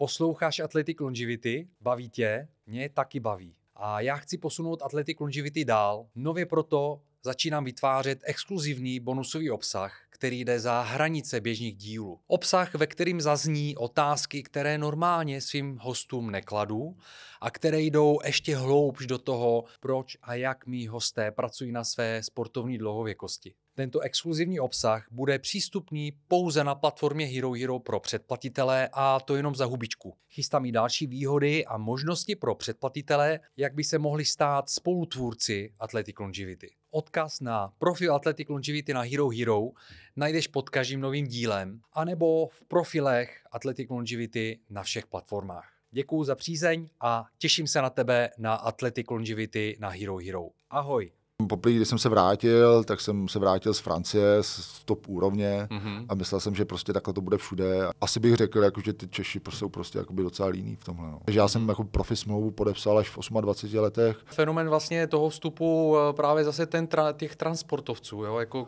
[0.00, 1.68] Posloucháš Athletic Longevity?
[1.80, 2.48] Baví tě?
[2.66, 3.56] Mě taky baví.
[3.76, 6.06] A já chci posunout Athletic Longevity dál.
[6.14, 12.20] Nově proto začínám vytvářet exkluzivní bonusový obsah, který jde za hranice běžných dílů.
[12.26, 16.96] Obsah, ve kterým zazní otázky, které normálně svým hostům nekladu
[17.40, 22.22] a které jdou ještě hloubš do toho, proč a jak mý hosté pracují na své
[22.22, 23.54] sportovní dlouhověkosti.
[23.74, 29.54] Tento exkluzivní obsah bude přístupný pouze na platformě Hero Hero pro předplatitele a to jenom
[29.54, 30.16] za hubičku.
[30.30, 36.18] Chystám i další výhody a možnosti pro předplatitele, jak by se mohli stát spolutvůrci Athletic
[36.18, 36.79] Longevity.
[36.90, 39.70] Odkaz na profil Athletic Longevity na Hero Hero
[40.16, 45.72] najdeš pod každým novým dílem, anebo v profilech Athletic Longevity na všech platformách.
[45.90, 50.48] Děkuji za přízeň a těším se na tebe na Athletic Longevity na Hero Hero.
[50.70, 51.12] Ahoj!
[51.48, 56.06] Poprvé, když jsem se vrátil, tak jsem se vrátil z Francie, z top úrovně mm-hmm.
[56.08, 57.88] a myslel jsem, že prostě takhle to bude všude.
[58.00, 61.10] Asi bych řekl, jako, že ty Češi jsou prostě jakoby docela líní v tomhle.
[61.10, 61.20] No.
[61.24, 61.68] Takže já jsem mhm.
[61.68, 64.16] jako profi smlouvu podepsal až v 28 letech.
[64.24, 68.66] Fenomen vlastně toho vstupu eh, právě zase ten tra- těch transportovců, jo, jako...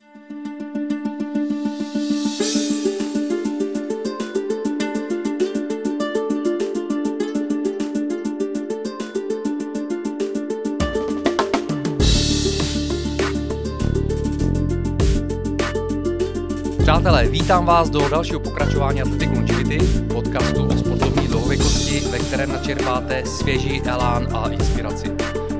[17.02, 19.78] Přátelé, vítám vás do dalšího pokračování Athletic Longevity,
[20.14, 25.12] podcastu o sportovní dlouhověkosti, ve kterém načerpáte svěží elán a inspiraci.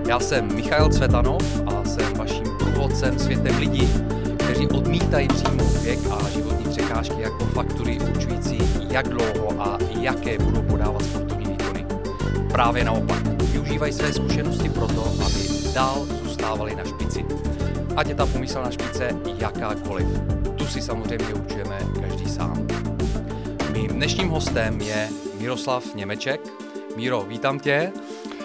[0.08, 3.88] Já jsem Michal Cvetanov a jsem vaším průvodcem světem lidí,
[4.36, 8.58] kteří odmítají přijmout věk a životní překážky jako faktory určující,
[8.90, 11.86] jak dlouho a jaké budou podávat sportovní výkony.
[12.52, 17.24] Právě naopak, využívají své zkušenosti proto, aby dál zůstávali na špici.
[17.96, 20.06] Ať je ta pomyslná špice jakákoliv
[20.62, 22.66] tu si samozřejmě určujeme každý sám.
[23.72, 26.40] Mým dnešním hostem je Miroslav Němeček.
[26.96, 27.92] Míro, vítám tě.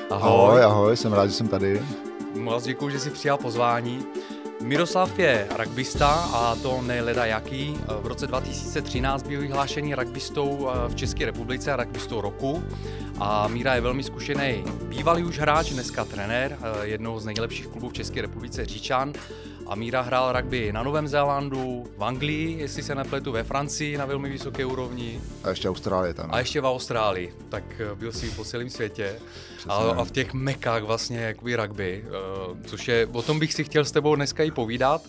[0.09, 0.31] Ahoj.
[0.31, 1.81] Ahoj, ahoj, jsem rád, že jsem tady.
[2.35, 4.05] Moc děkuji, že jsi přijal pozvání.
[4.61, 7.77] Miroslav je rugbista a to neleda jaký.
[8.01, 12.63] V roce 2013 byl vyhlášený rugbistou v České republice, rugbistou roku.
[13.19, 17.93] A Míra je velmi zkušený bývalý už hráč, dneska trenér jednoho z nejlepších klubů v
[17.93, 19.13] České republice Říčan
[19.69, 24.05] a Míra hrál rugby na Novém Zélandu, v Anglii, jestli se nepletu, ve Francii na
[24.05, 25.21] velmi vysoké úrovni.
[25.43, 26.29] A ještě Austrálie tam.
[26.31, 29.15] A ještě v Austrálii, tak eh, byl si po celém světě.
[29.67, 33.63] A, a, v těch mekách vlastně jakoby rugby, uh, což je, o tom bych si
[33.63, 35.01] chtěl s tebou dneska i povídat.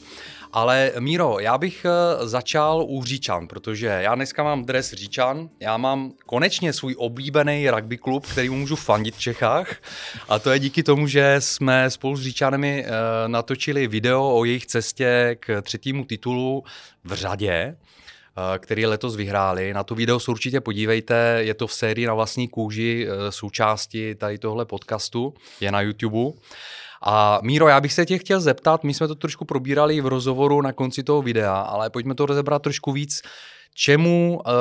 [0.53, 5.77] Ale Míro, já bych eh, začal u Říčan, protože já dneska mám dres Říčan, já
[5.77, 9.77] mám konečně svůj oblíbený rugby klub, který můžu fandit v Čechách
[10.29, 12.91] a to je díky tomu, že jsme spolu s Říčanemi eh,
[13.29, 16.65] natočili video o jejich cestě k třetímu titulu
[17.05, 19.75] v řadě eh, který letos vyhráli.
[19.75, 24.39] Na to video se určitě podívejte, je to v sérii na vlastní kůži součásti tady
[24.39, 26.33] tohle podcastu, je na YouTube.
[27.03, 30.63] A Míro, já bych se tě chtěl zeptat, my jsme to trošku probírali v rozhovoru
[30.63, 33.23] na konci toho videa, ale pojďme to rozebrat trošku víc.
[33.75, 34.53] Čemu uh,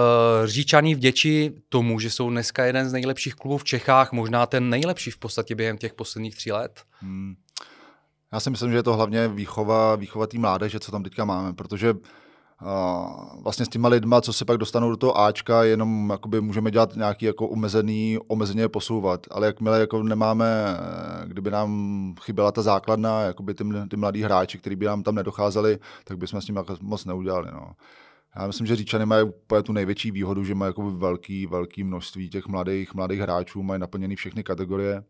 [0.45, 5.11] Říčaní vděčí tomu, že jsou dneska jeden z nejlepších klubů v Čechách, možná ten nejlepší
[5.11, 6.81] v podstatě během těch posledních tří let?
[6.91, 7.35] Hmm.
[8.33, 11.53] Já si myslím, že je to hlavně výchova, výchova té mládeže, co tam teďka máme,
[11.53, 11.93] protože
[13.43, 16.95] vlastně s těma lidma, co se pak dostanou do toho Ačka, jenom jakoby můžeme dělat
[16.95, 19.27] nějaký jako omezený, omezeně posouvat.
[19.31, 20.77] Ale jakmile jako nemáme,
[21.25, 25.79] kdyby nám chyběla ta základna, jakoby ty, ty mladí hráči, kteří by nám tam nedocházeli,
[26.03, 27.49] tak bychom s ním jako moc neudělali.
[27.53, 27.71] No.
[28.35, 32.29] Já myslím, že Říčany mají úplně tu největší výhodu, že mají jako velký, velký množství
[32.29, 35.03] těch mladých, mladých hráčů, mají naplněny všechny kategorie.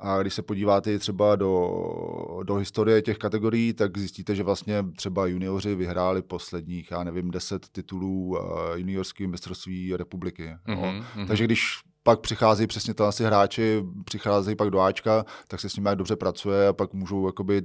[0.00, 5.26] A když se podíváte třeba do, do historie těch kategorií, tak zjistíte, že vlastně třeba
[5.26, 8.38] junioři vyhráli posledních, já nevím, deset titulů uh,
[8.74, 10.56] juniorského mistrovství republiky.
[10.68, 11.26] Mm-hmm, no.
[11.26, 15.90] Takže když pak přichází přesně ty hráči, přicházejí pak do Ačka, tak se s nimi
[15.94, 17.62] dobře pracuje a pak můžou jakoby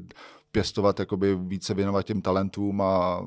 [0.51, 3.25] pěstovat, jakoby více věnovat těm talentům a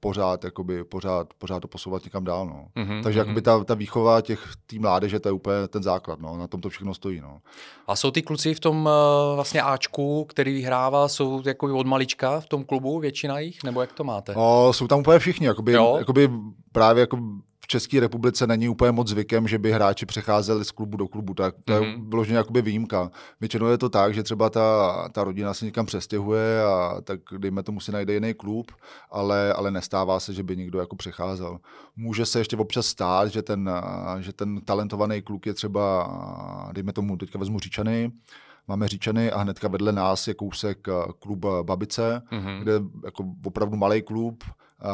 [0.00, 2.46] pořád, jakoby, pořád, pořád to posouvat někam dál.
[2.46, 2.82] No.
[2.82, 6.36] Mm-hmm, Takže jakoby ta, ta výchova těch tý mládeže, to je úplně ten základ, no.
[6.36, 7.20] na tom to všechno stojí.
[7.20, 7.40] No.
[7.86, 12.40] A jsou ty kluci v tom uh, vlastně Ačku, který vyhrává, jsou jako od malička
[12.40, 14.34] v tom klubu, většina jich, nebo jak to máte?
[14.36, 16.30] O, jsou tam úplně všichni, jakoby, jakoby
[16.72, 17.18] právě jako
[17.64, 21.34] v České republice není úplně moc zvykem, že by hráči přecházeli z klubu do klubu.
[21.34, 21.82] Tak to mm-hmm.
[21.82, 22.10] je mhm.
[22.10, 23.10] vloženě jakoby výjimka.
[23.40, 27.62] Většinou je to tak, že třeba ta, ta rodina se někam přestěhuje a tak dejme
[27.62, 28.72] tomu si najde jiný klub,
[29.10, 31.58] ale, ale nestává se, že by někdo jako přecházel.
[31.96, 33.70] Může se ještě občas stát, že ten,
[34.20, 36.08] že ten talentovaný kluk je třeba,
[36.72, 38.12] dejme tomu, teďka vezmu Říčany,
[38.68, 40.88] máme Říčany a hnedka vedle nás je kousek
[41.18, 42.62] klub Babice, mm-hmm.
[42.62, 42.72] kde
[43.04, 44.44] jako opravdu malý klub,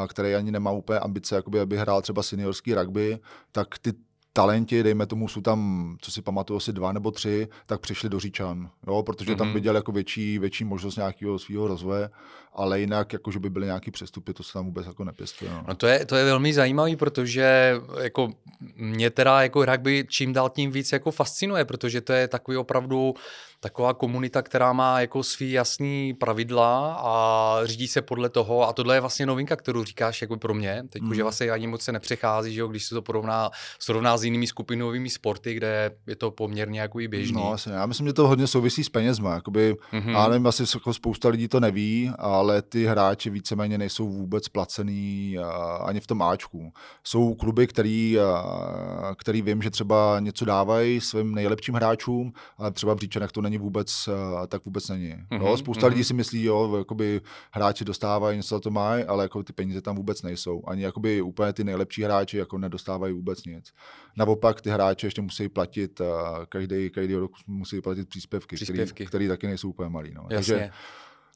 [0.09, 3.19] který ani nemá úplně ambice, jakoby, aby hrál třeba seniorský rugby,
[3.53, 3.93] tak ty
[4.33, 8.21] talenti, dejme tomu, jsou tam, co si pamatuju, asi dva nebo tři, tak přišli do
[8.21, 9.37] Říčan, jo, protože mm-hmm.
[9.37, 9.55] tam Mhm.
[9.55, 12.11] viděl jako větší, větší možnost nějakého svého rozvoje,
[12.53, 15.51] ale jinak, jako, že by byly nějaký přestupy, to se tam vůbec jako nepěstuje.
[15.51, 15.65] No.
[15.69, 18.29] No to je, to je velmi zajímavý, protože jako
[18.77, 23.15] mě teda jako rugby čím dál tím víc jako fascinuje, protože to je takový opravdu
[23.63, 28.97] taková komunita, která má jako svý jasný pravidla a řídí se podle toho a tohle
[28.97, 31.15] je vlastně novinka, kterou říkáš jako pro mě, teď, mm.
[31.15, 34.47] že vlastně ani moc se nepřechází, že jo, když se to porovná, srovná s jinými
[34.47, 37.43] skupinovými sporty, kde je to poměrně jako i běžný.
[37.43, 39.35] No, já myslím, že to hodně souvisí s penězma.
[39.35, 40.03] Jakoby, Mhm.
[40.03, 40.13] mm-hmm.
[40.13, 45.39] Já nevím, asi jako spousta lidí to neví, ale ty hráči víceméně nejsou vůbec placený
[45.39, 46.73] a, ani v tom Ačku.
[47.05, 52.95] Jsou kluby, který, a, který vím, že třeba něco dávají svým nejlepším hráčům, ale třeba
[52.95, 55.15] v Říčanech to není vůbec, a, tak vůbec není.
[55.15, 55.43] Mm-hmm.
[55.49, 55.93] Mhm, spousta mhm.
[55.95, 57.21] lidí si myslí, jo, jakoby
[57.53, 60.63] hráči dostávají, něco za to mají, ale jako ty peníze tam vůbec nejsou.
[60.67, 63.73] Ani jakoby úplně ty nejlepší hráči jako nedostávají vůbec nic.
[64.17, 66.01] Naopak ty hráči ještě musí platit,
[66.49, 68.93] každý, každý rok musí platit příspěvky, Příspěvky.
[68.95, 70.15] Který, který taky nejsou úplně malý.
[70.15, 70.27] No.
[70.31, 70.55] Jasně.
[70.55, 70.71] Takže,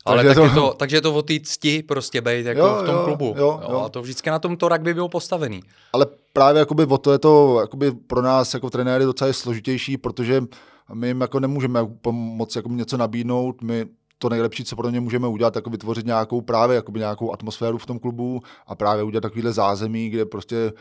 [0.05, 2.61] ale takže tak to- je to, takže je to o té cti prostě být jako
[2.61, 3.35] Jo, v tom jo, klubu.
[3.39, 3.81] jo, jo.
[3.81, 5.63] A to vždycky na tom to rugby bylo postavený.
[5.93, 9.97] ale právě jakoby o to je to jakoby pro nás jako trenéry docela je složitější,
[9.97, 10.43] protože
[10.95, 11.81] my jim jako nemůžeme
[12.11, 13.87] moc jako něco nabídnout, my
[14.19, 17.87] to nejlepší, co pro ně můžeme udělat, jako vytvořit nějakou právě jakoby nějakou atmosféru v
[17.87, 20.73] tom klubu a právě udělat takovýhle zázemí, kde prostě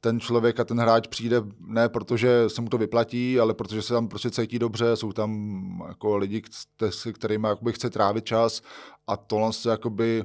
[0.00, 3.94] ten člověk a ten hráč přijde ne protože se mu to vyplatí, ale protože se
[3.94, 6.42] tam prostě cítí dobře, jsou tam jako lidi,
[6.90, 8.62] se kterými chce trávit čas
[9.06, 10.24] a tohle se jakoby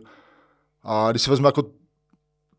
[0.84, 1.64] a když si vezmu jako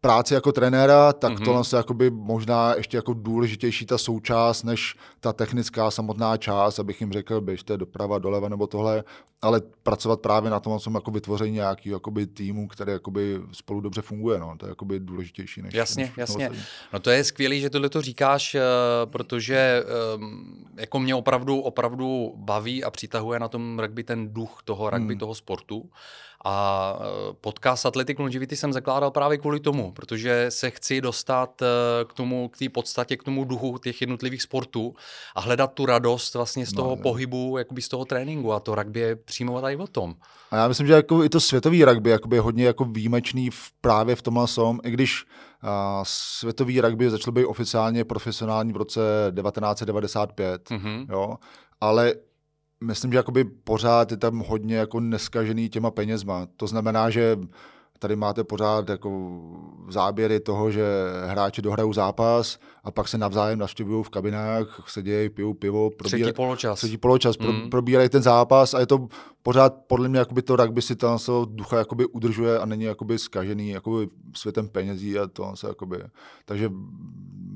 [0.04, 1.40] práci jako trenéra, tak Mhm.
[1.40, 1.44] mm-hmm.
[1.44, 7.00] tohle je jakoby možná ještě jako důležitější ta součást, než ta technická samotná část, abych
[7.00, 9.04] jim řekl, běžte doprava, doleva nebo tohle,
[9.42, 14.38] ale pracovat právě na tom, jako vytvoření nějaký jakoby týmu, který jakoby spolu dobře funguje,
[14.38, 14.54] no.
[14.58, 15.62] to je jakoby důležitější.
[15.62, 16.48] Než, Jasně, než jasně.
[16.48, 16.64] ostatní.
[16.92, 18.60] No to je skvělý, že tohle to říkáš, eh,
[19.04, 19.84] protože
[20.14, 25.14] ehm, jako mě opravdu, opravdu baví a přitahuje na tom rugby ten duch toho rugby,
[25.14, 25.18] Hmm.
[25.18, 25.90] toho sportu.
[26.44, 31.66] A eh, podcast Athletic Longevity jsem zakládal právě kvůli tomu, protože se chci dostat eh,
[32.04, 34.94] k tomu, k té podstatě, k tomu duchu těch jednotlivých sportů
[35.34, 36.96] a hledat tu radost vlastně z No, toho jo.
[37.02, 40.14] pohybu, jakoby z toho tréninku a to rugby je přímo tady o tom.
[40.50, 43.56] A já myslím, že jako i to světový rugby jakoby je hodně jako výjimečný v,
[43.80, 45.24] právě v tomhle som, i když
[45.62, 49.00] a, světový rugby začal být oficiálně profesionální v roce
[49.36, 51.06] 1995, Mhm.
[51.10, 51.36] jo,
[51.80, 52.14] ale
[52.84, 56.46] myslím, že jakoby pořád je tam hodně jako neskažený těma penězma.
[56.56, 57.38] To znamená, že
[57.98, 59.40] tady máte pořád jako
[59.88, 60.84] záběry toho, že
[61.26, 66.32] hráči dohrajou zápas a pak se navzájem navštěvují v kabinách, sedějí, pijou pivo, Třetí probírají,
[66.32, 66.78] poločas.
[66.78, 67.70] třetí poločas, pro, Mm.
[67.70, 69.08] probírají ten zápas a je to
[69.42, 73.18] pořád podle mě jakoby to rugby si tam svého ducha jakoby udržuje a není jakoby
[73.18, 75.98] skažený jakoby světem penězí a to se jakoby,
[76.44, 76.70] takže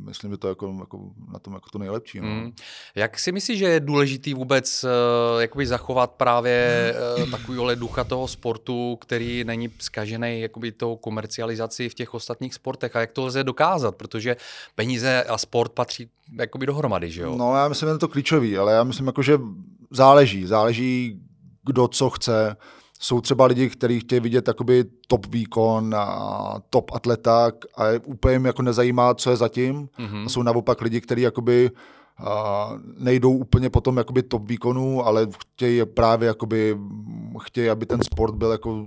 [0.09, 2.21] myslím, že to je jako, jako na tom jako to nejlepší.
[2.21, 2.27] No.
[2.27, 2.53] Mm.
[2.95, 8.29] Jak si myslíš, že je důležitý vůbec uh, jakoby zachovat právě uh, takovýhle ducha toho
[8.29, 13.45] sportu, který není zkažený jakoby tou komercializací v těch ostatních sportech a jak to lze
[13.45, 14.37] dokázat, protože
[14.75, 17.37] peníze a sport patří jakoby dohromady, že jo?
[17.37, 19.39] No, já myslím, že je to klíčový, ale já myslím, jako, že
[19.91, 20.47] záleží.
[20.47, 21.21] Záleží,
[21.65, 22.57] kdo co chce.
[23.01, 28.35] Jsou třeba lidi, kteří chtějí vidět takoby top výkon a top atleta a je úplně
[28.35, 29.89] jim jako nezajímá, co je zatím.
[29.99, 30.25] Mhm.
[30.27, 31.71] A jsou naopak lidi, kteří jakoby
[32.19, 36.79] a nejdou úplně potom jakoby top výkonů, ale chtějí právě jakoby,
[37.43, 38.87] chtějí, aby ten sport byl jako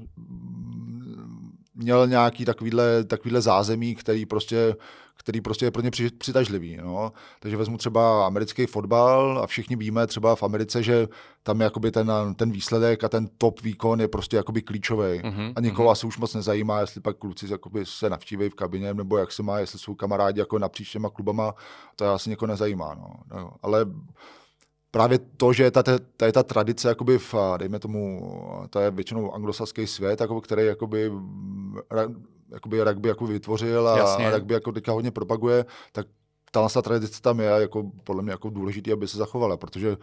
[1.75, 4.75] měl nějaký takovýhle, takovýhle zázemí, který prostě,
[5.22, 6.78] který prostě je pro ně při- přitažlivý.
[6.78, 7.12] No.
[7.40, 11.08] Takže vezmu třeba americký fotbal a všichni víme třeba v Americe, že
[11.44, 15.22] tam jakoby ten, ten výsledek a ten top výkon je prostě jakoby klíčový.
[15.24, 15.92] Mhm, A někoho mhm.
[15.92, 19.44] asi už moc nezajímá, jestli pak kluci jakoby se navštíví v kabině, nebo jak se
[19.44, 21.54] má, jestli jsou kamarádi jako napříč těma klubama,
[21.96, 22.96] to asi někoho nezajímá.
[22.96, 23.40] No.
[23.40, 23.51] No.
[23.63, 23.86] Ale
[24.92, 28.22] právě to, že je ta, ta, ta, je ta tradice, jakoby v, dejme tomu,
[28.70, 31.12] to je většinou anglosaský svět, jako, který jakoby,
[32.51, 34.27] jakoby rugby jako vytvořil a, Jasně.
[34.27, 36.08] a rugby jako teďka hodně propaguje, tak
[36.51, 39.98] ta ta tradice tam je jako podle mě jako důležitý, aby se zachovala, protože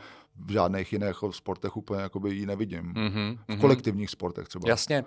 [0.46, 2.92] v žádných jiných jako sportech úplně jakoby ji nevidím.
[2.96, 3.60] Mhm, V mhm.
[3.60, 4.68] kolektivních sportech třeba.
[4.68, 5.04] Jasně.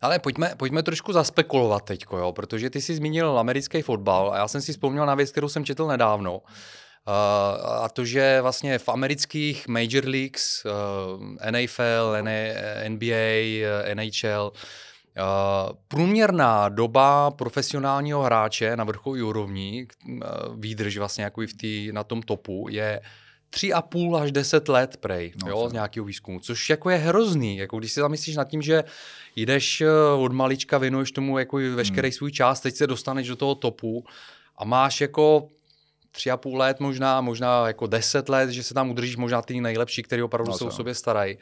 [0.00, 4.48] Ale pojďme, pojďme trošku zaspekulovat teď, jo, protože ty jsi zmínil americký fotbal a já
[4.48, 6.38] jsem si vzpomněl na věc, kterou jsem četl nedávno.
[6.38, 12.54] Uh, a to, že vlastně v amerických major leagues, uh, NFL, N-
[12.88, 14.60] NBA, uh, NHL, Uh,
[15.88, 20.20] průměrná doba profesionálního hráče na vrcholové úrovni, uh,
[20.56, 23.00] výdrž vlastně jako v tý, na tom topu, je
[23.50, 27.78] 3,5 až 10 let prej, No, jo, z nějakého výzkumu, což jako je hrozný, jako
[27.78, 28.84] když si zamyslíš nad tím, že
[29.36, 29.88] jdeš eh,
[30.18, 32.12] od malička, věnuješ tomu jako veškerý Hmm.
[32.12, 34.04] svůj čas, teď se dostaneš do toho topu
[34.58, 35.48] a máš jako
[36.12, 39.60] tři a půl let možná, možná jako deset let, že se tam udržíš možná ty
[39.60, 41.38] nejlepší, který opravdu No, se o sobě starají.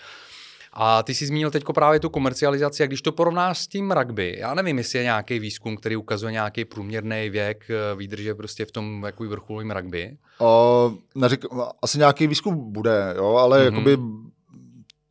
[0.73, 4.37] A ty jsi zmínil teď právě tu komercializaci, a když to porovnáš s tím rugby,
[4.39, 8.73] já nevím, jestli je nějaký výzkum, který ukazuje nějaký průměrný věk eh, výdrže prostě v
[8.73, 10.17] tom jako vrcholovém rugby.
[10.39, 11.45] O, neřek,
[11.83, 13.69] asi nějaký výzkum bude, jo, ale Mhm.
[13.69, 13.89] mm-hmm.
[13.89, 14.03] jakoby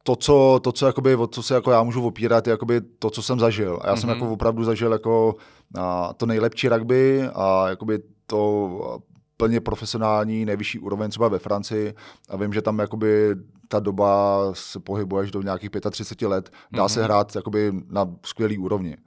[0.03, 3.09] to, co, to, co, jakoby, o co se jako já můžu opírat, je jakoby to,
[3.09, 3.79] co jsem zažil.
[3.81, 3.99] A já mm-hmm.
[3.99, 4.19] jsem Mhm.
[4.19, 5.35] jako opravdu zažil jako
[5.79, 8.99] a, to nejlepší rugby a jakoby to
[9.39, 11.93] plně profesionální, nejvyšší úroveň třeba ve Francii
[12.29, 13.35] a vím, že tam jakoby
[13.67, 16.89] ta doba se pohybuje až do nějakých 35 let, dá mm-hmm.
[16.89, 18.97] se hrát jakoby na skvělý úrovni.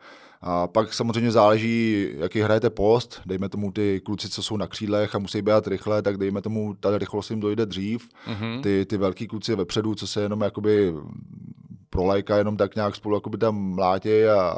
[0.40, 3.20] A pak samozřejmě záleží, jaký hrajete post.
[3.26, 6.74] Dejme tomu ty kluci, co jsou na křídlech a musí běhat rychle, tak dejme tomu,
[6.80, 8.08] ta rychlost jim dojde dřív.
[8.26, 8.60] Mm-hmm.
[8.60, 10.94] Ty, ty velký kluci vepředu, co se jenom jakoby
[11.90, 14.50] pro lajka jenom tak nějak spolu jakoby tam mlátí a,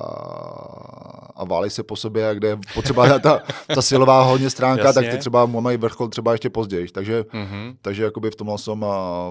[1.34, 3.42] a válí se po sobě, a kde je potřeba ta,
[3.74, 5.02] ta silová hodně stránka, Jasně.
[5.02, 6.88] tak ty třeba mají vrchol třeba ještě později.
[6.88, 7.76] Takže, Mm-hmm.
[7.82, 8.80] takže jakoby v tomhle jsem,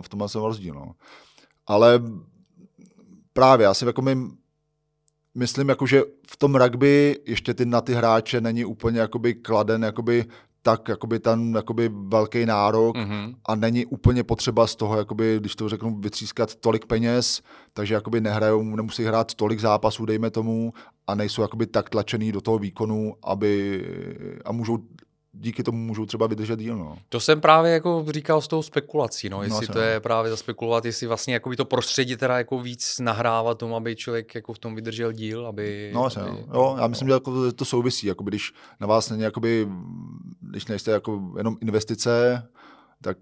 [0.02, 0.74] v tomhle jsem rozdíl.
[0.76, 0.92] No.
[1.68, 2.02] Ale
[3.34, 4.18] právě, já si jako my,
[5.36, 9.84] myslím, jako, že v tom rugby ještě ty na ty hráče není úplně jakoby kladen
[9.84, 10.26] jakoby
[10.64, 13.36] tak jakoby ten jakoby velký nárok Mm-hmm.
[13.46, 17.42] a není úplně potřeba z toho, jakoby, když to řeknu, vytřískat tolik peněz,
[17.74, 20.74] takže jakoby nehrajou, nemusí hrát tolik zápasů, dejme tomu,
[21.08, 23.84] a nejsou jakoby tak tlačený do toho výkonu, aby
[24.46, 24.78] a můžou
[25.34, 26.78] díky tomu můžou třeba vydržet díl.
[26.78, 26.98] No.
[27.10, 29.86] To jsem právě jako říkal s tou spekulací, no, jestli asi to no.
[29.86, 33.96] je právě zaspekulovat, jestli vlastně jako by to prostředí teda jako víc nahrává tomu, aby
[33.96, 35.92] člověk jako v tom vydržel díl, aby...
[35.94, 36.46] No, asi, aby, no.
[36.54, 39.68] Jo, já myslím, že jako to, to souvisí, jakoby, když na vás není, jakoby,
[40.42, 42.44] když nejste jako jenom investice,
[43.02, 43.18] tak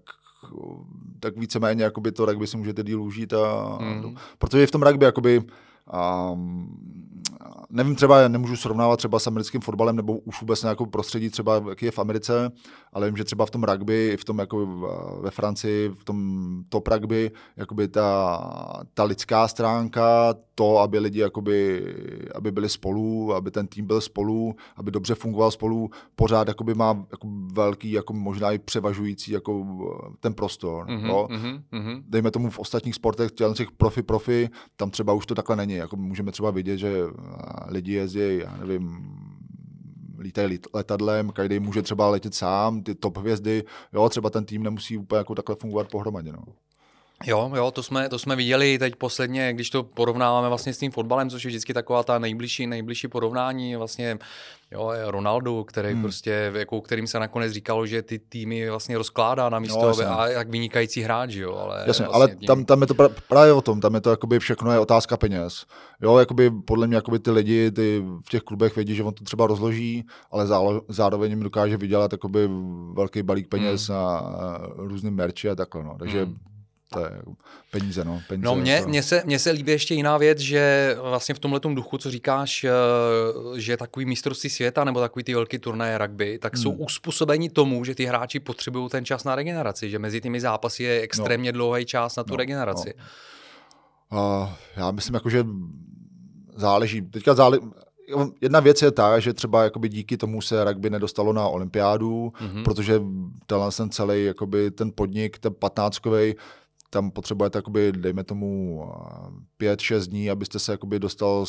[1.20, 3.32] tak víceméně jakoby to rugby si můžete díl užít.
[3.32, 4.16] A, Mm.
[4.38, 5.42] Protože v tom rugby jakoby,
[6.32, 7.11] um,
[7.72, 11.84] nevím, třeba nemůžu srovnávat třeba s americkým fotbalem nebo už vůbec nějakou prostředí třeba, jaký
[11.84, 12.52] je v Americe,
[12.92, 16.04] ale vím, že třeba v tom rugby, i v tom jako v- ve Francii, v
[16.04, 21.84] tom top rugby, jakoby ta, ta lidská stránka, to, aby lidi jakoby,
[22.34, 27.04] aby byli spolu, aby ten tým byl spolu, aby dobře fungoval spolu, pořád jakoby má
[27.10, 29.66] jako velký, jako možná i převažující jako
[30.20, 30.86] ten prostor.
[30.88, 32.02] Mhm, jo mhm, mhm.
[32.08, 35.74] dejme tomu v ostatních sportech, těch profi, profi, tam třeba už to takhle není.
[35.74, 37.02] Jako můžeme třeba vidět, že
[37.40, 39.12] a, lidi jezdí, já nevím,
[40.18, 44.96] lítají letadlem, každý může třeba letět sám, ty top hvězdy, jo, třeba ten tým nemusí
[44.96, 46.32] úplně jako takhle fungovat pohromadě.
[46.32, 46.44] No.
[47.24, 50.90] Jo, jo, to jsme, to jsme viděli teď posledně, když to porovnáváme vlastně s tím
[50.90, 54.18] fotbalem, což je vždycky taková ta nejbližší, nejbližší porovnání, vlastně
[54.72, 55.94] jo, Ronaldo, který hmm.
[55.96, 56.02] Hmm.
[56.02, 60.28] prostě, jako kterým se nakonec říkalo, že ty týmy vlastně rozkládá na místo, No, a
[60.28, 63.52] jak vynikající hráč, jo, ale Jasně, vlastně ale tím- tam, tam je to pra- právě
[63.52, 65.64] o tom, tam je to jakoby všechno je otázka peněz.
[66.02, 69.24] Jo, jakoby podle mě jakoby ty lidi ty v těch klubech vědí, že on to
[69.24, 72.48] třeba rozloží, ale zálo, zároveň jim dokáže vydělat jakoby
[72.92, 73.98] velký balík peněz Hmm.
[73.98, 74.04] mm.
[74.04, 75.96] a, a různý merči a takhle, no.
[75.98, 76.36] Takže Mm.
[76.92, 77.32] To je jako
[77.70, 78.22] peníze, no.
[78.28, 78.88] Peníze, No mně, to...
[78.88, 82.64] mně, se, mně se líbí ještě jiná věc, že vlastně v tomhletom duchu, co říkáš,
[82.64, 82.70] eh,
[83.60, 86.80] že takový mistrovství světa nebo takový ty velký turnaje rugby, tak jsou Hmm.
[86.82, 91.00] uspůsobeni tomu, že ty hráči potřebují ten čas na regeneraci, že mezi těmi zápasy je
[91.00, 92.94] extrémně dlouhý čas na tu No, regeneraci.
[94.12, 95.44] Uh, já myslím, jako, že
[96.56, 97.02] záleží.
[97.02, 97.58] Teďka zále...
[98.40, 102.48] Jedna věc je ta, že třeba jakoby díky tomu se rugby nedostalo na olympiádu, Mhm.
[102.50, 102.64] mm-hmm.
[102.64, 103.02] protože
[103.46, 106.34] tenhle ten celý jakoby ten podnik, ten patnáctkovej,
[106.92, 108.82] tam potřebujete, jakoby, dejme tomu,
[109.56, 111.44] pět, šest dní, abyste se jakoby dostal,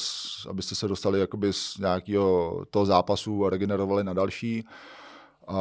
[0.50, 4.64] abyste se dostali jakoby z nějakého toho zápasu a regenerovali na další.
[5.48, 5.56] A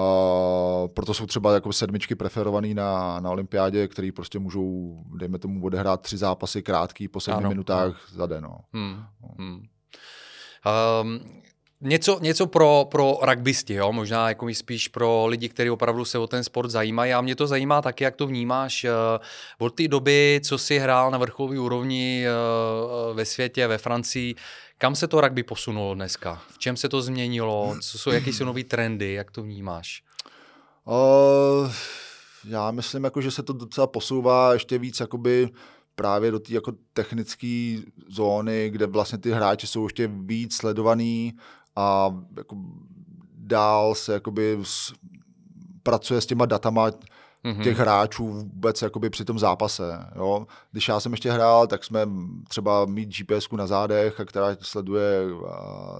[0.94, 6.00] proto jsou třeba jako sedmičky preferovaný na, na olympiádě, který prostě můžou, dejme tomu, odehrát
[6.00, 8.42] tři zápasy krátký po sedmi Ano, minutách za den.
[8.44, 8.58] No.
[8.72, 9.04] Hmm.
[9.38, 9.62] Hmm.
[11.02, 11.20] Um,
[11.82, 13.92] něco, něco pro, pro rugbysty, jo?
[13.92, 17.12] možná jako spíš pro lidi, kteří opravdu se o ten sport zajímají.
[17.12, 18.90] A mě to zajímá taky, jak to vnímáš uh,
[19.58, 24.34] od té doby, co jsi hrál na vrcholové úrovni uh, ve světě, ve Francii.
[24.78, 26.42] Kam se to rugby posunulo dneska?
[26.48, 27.76] V čem se to změnilo?
[27.80, 29.12] Co jsou, jaký jsou nové trendy?
[29.12, 30.02] Jak to vnímáš?
[30.84, 31.72] Uh,
[32.44, 35.48] já myslím, jako, že se to docela posouvá ještě víc jakoby
[35.94, 37.76] právě do té jako technické
[38.08, 41.32] zóny, kde vlastně ty hráči jsou ještě víc sledovaný
[41.76, 42.56] a jako
[43.36, 44.92] dál se jakoby s,
[45.82, 46.90] pracuje s těma datama
[47.44, 47.62] Mhm.
[47.62, 50.06] těch hráčů vůbec jakoby při tom zápase.
[50.14, 50.46] Jo?
[50.72, 52.08] Když já jsem ještě hrál, tak jsme
[52.48, 55.22] třeba mít GPS na zádech, a která sleduje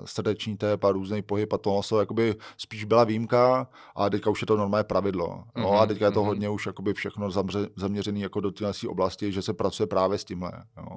[0.05, 4.41] srdeční tep a různý pohyb a tohle to jakoby spíš byla výjimka a teďka už
[4.43, 5.45] je to normálně pravidlo.
[5.57, 5.71] Jo?
[5.73, 6.27] A Mhm, teďka je to mhm.
[6.29, 7.31] hodně už jakoby všechno
[7.77, 10.53] zaměřené jako do téhle oblasti, že se pracuje právě s tímhle.
[10.77, 10.97] Jo?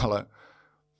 [0.00, 0.24] Ale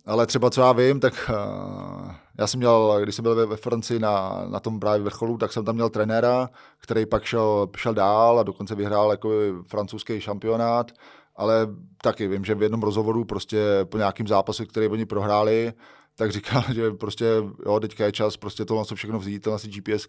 [0.08, 3.98] ale třeba co já vím, tak uh, já jsem měl, když jsem byl ve, Francii
[4.00, 6.48] na, na tom právě vrcholu, tak jsem tam měl trenéra,
[6.78, 9.30] který pak šel, šel dál a dokonce vyhrál jako
[9.66, 10.92] francouzský šampionát,
[11.36, 11.68] ale
[12.02, 15.72] taky vím, že v jednom rozhovoru prostě po nějakým zápasu, který oni prohráli,
[16.16, 17.26] tak říkal, že prostě
[17.66, 20.06] jo, teďka je čas prostě tohle všechno vzít, tohle si GPS,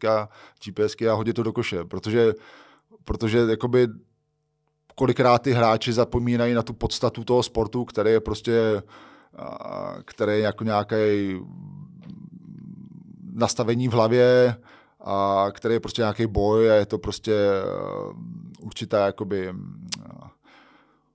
[0.66, 2.34] GPSky a hodit to do koše, protože,
[3.04, 3.88] protože jakoby
[4.96, 8.82] kolikrát ty hráči zapomínají na tu podstatu toho sportu, který je prostě
[10.06, 10.96] který je jako nějaký
[13.34, 14.56] nastavení v hlavě,
[15.02, 17.34] a který je prostě nějaký boj a je to prostě
[18.62, 19.54] určitá jakoby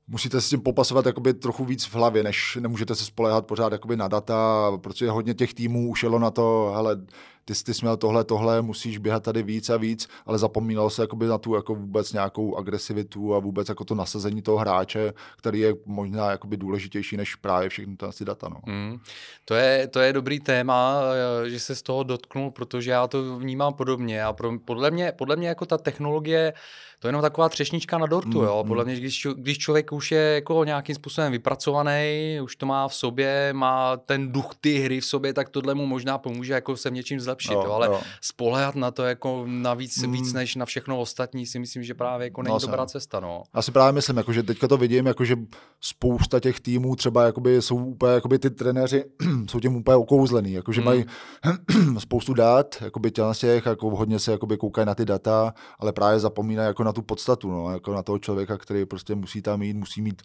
[0.09, 3.97] musíte s tím popasovat jakoby trochu víc v hlavě, než nemůžete se spolehat pořád jakoby
[3.97, 6.97] na data, protože hodně těch týmů ušelo na to, hele,
[7.45, 11.27] ty jsi měl tohle, tohle, musíš běhat tady víc a víc, ale zapomínalo se jakoby
[11.27, 15.75] na tu jako vůbec nějakou agresivitu a vůbec jako to nasazení toho hráče, který je
[15.87, 18.49] možná jakoby důležitější než právě všechny ty data.
[18.49, 18.61] No.
[18.67, 18.99] Mm.
[19.45, 21.01] To, je, to je dobrý téma,
[21.45, 25.13] eh, že se z toho dotknul, protože já to vnímám podobně a pro, podle, mě,
[25.13, 26.53] podle mě jako ta technologie
[27.05, 28.63] to je jenom taková třešnička na dortu, mm, jo.
[28.63, 28.69] Mm.
[28.69, 32.95] Podle mě, když, když člověk už je jako nějakým způsobem vypracovaný, už to má v
[32.95, 36.91] sobě, má ten duch ty hry v sobě, tak tohle mu možná pomůže jako se
[36.91, 37.73] v něčím zlepšit, jo, jo.
[37.73, 38.01] ale jo.
[38.21, 40.13] spolehat na to jako navíc mm.
[40.13, 43.43] víc než na všechno ostatní si myslím, že právě jako není no, dobrá cesta, no.
[43.55, 45.37] Já si právě myslím, jako, že teďka to vidím, jako, že
[45.81, 49.05] spousta těch týmů třeba jakoby jsou úplně, jakoby ty trenéři
[49.51, 50.85] jsou tím úplně okouzlený, jako, že mm.
[50.85, 51.05] mají
[51.99, 56.67] spoustu dát, jakoby těch, jako hodně se jakoby koukají na ty data, ale právě zapomínají
[56.67, 60.03] jako na tu podstatu, no, jako na toho člověka, který prostě musí tam jít, musí
[60.03, 60.23] mít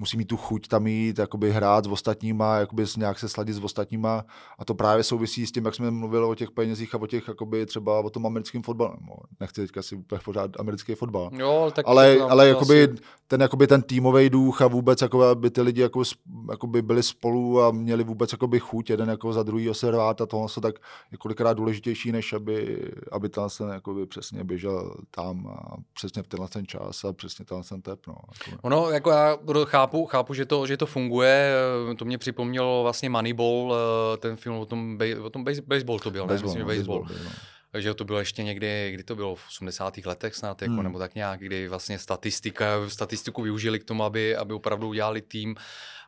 [0.00, 3.64] musí mít tu chuť tam jít, jakoby hrát s ostatníma, jakoby nějak se sladit s
[3.64, 4.24] ostatníma
[4.58, 7.28] a to právě souvisí s tím, jak jsme mluvili o těch penězích a o těch,
[7.28, 8.96] jakoby třeba o tom americkém fotbale.
[9.00, 11.30] No, nechci teďka si úplně pořád americký fotbal.
[11.32, 12.94] Jo, tak ale, ale jakoby, asi...
[13.26, 16.02] ten, jakoby ten týmový duch a vůbec, jako, aby ty lidi jako,
[16.50, 20.26] jakoby byli spolu a měli vůbec jakoby chuť jeden jako za druhý se rvát a
[20.26, 20.74] tohle se tak
[21.12, 26.28] je kolikrát důležitější, než aby, aby ten se jakoby přesně běžel tam a přesně v
[26.28, 28.06] tenhle ten čas a přesně tenhle ten tep.
[28.06, 28.14] No,
[28.46, 28.60] jako.
[28.62, 31.52] Ono, jako já chápu, chápu, chápu že, to, že to funguje.
[31.96, 36.26] To mě připomnělo vlastně Moneyball, eh, ten film o tom, o tom baseball to byl,
[36.26, 36.60] baseball, ne?
[36.60, 37.02] Myslím, baseball.
[37.02, 37.30] baseball no.
[37.72, 40.06] Takže to bylo ještě někdy, kdy to bylo v 80.
[40.06, 40.82] letech snad, jako, hmm.
[40.82, 45.54] nebo tak nějak, kdy vlastně statistika, statistiku využili k tomu, aby, aby opravdu udělali tým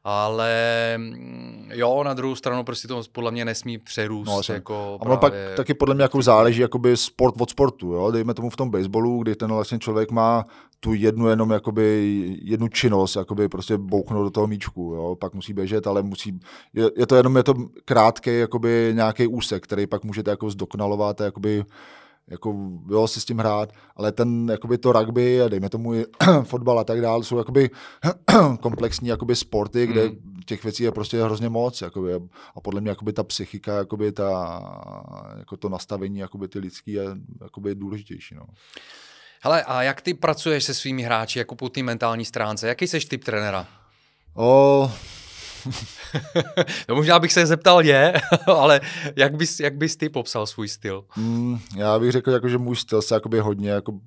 [0.04, 0.54] ale
[0.96, 4.26] mm, jo, na druhou stranu prostě to podle mě nesmí přerůst.
[4.26, 5.18] No, jako a právě...
[5.18, 8.10] pak taky podle mě jako záleží jakoby sport od sportu, jo?
[8.10, 10.46] dejme tomu v tom baseballu, kdy ten vlastně člověk má
[10.84, 15.16] tu jednu jenom jakoby jednu činnost, jakoby prostě bouchnout do toho míčku, jo?
[15.20, 16.40] pak musí běžet, ale musí,
[16.74, 21.20] je, je to jenom je to krátký jakoby nějaký úsek, který pak můžete jako zdokonalovat
[21.20, 21.64] a jakoby
[22.30, 22.54] jako
[22.90, 26.06] jo, si s tím hrát, ale ten, jakoby to rugby a dejme tomu i
[26.42, 27.70] fotbal a tak dále, jsou jakoby
[28.60, 30.16] komplexní jakoby sporty, kde mm.
[30.46, 32.14] těch věcí je prostě hrozně moc, jakoby,
[32.56, 34.60] a podle mě jakoby ta psychika, jakoby ta,
[35.38, 37.04] jako to nastavení, jakoby ty lidský je
[37.40, 38.44] jakoby důležitější, no.
[39.44, 42.68] Hele, a jak ty pracuješ se svými hráči, jako po té mentální stránce?
[42.68, 43.66] Jaký jsi typ trenéra?
[44.34, 44.92] O,
[46.88, 48.12] no možná bych se zeptal je,
[48.46, 48.80] ale
[49.16, 51.04] jak bys, jak bys ty popsal svůj styl?
[51.16, 54.00] Mm, já bych řekl, jako, že můj styl se jakoby hodně jako,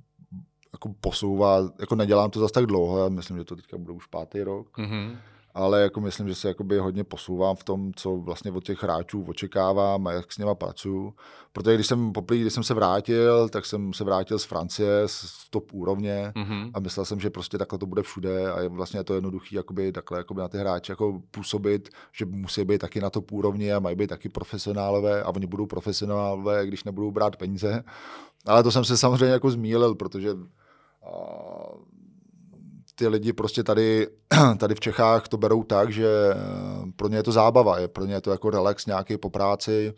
[0.73, 4.05] jako posouvá, jako nedělám to zase tak dlouho, já myslím, že to teďka bude už
[4.05, 4.77] pátý rok.
[4.77, 5.15] Mm-hmm
[5.55, 9.25] ale jako myslím, že se jakoby hodně posouvám v tom, co vlastně od těch hráčů
[9.27, 11.13] očekávám a jak s něma pracuju.
[11.53, 15.49] Protože když jsem poprvé, když jsem se vrátil, tak jsem se vrátil z Francie, z
[15.49, 16.71] top úrovně mm-hmm.
[16.73, 19.91] a myslel jsem, že prostě takhle to bude všude a je vlastně to jednoduché jakoby
[19.91, 23.79] takhle jakoby na ty hráče jako působit, že musí být taky na top úrovni a
[23.79, 27.83] mají být taky profesionálové a oni budou profesionálové, když nebudou brát peníze.
[28.45, 30.29] Ale to jsem se samozřejmě jako zmílil, protože
[32.95, 34.07] ty lidi prostě tady,
[34.57, 36.35] tady v Čechách to berou tak, že eh,
[36.95, 39.93] pro ně je to zábava, je pro ně je to jako relax nějaký po práci,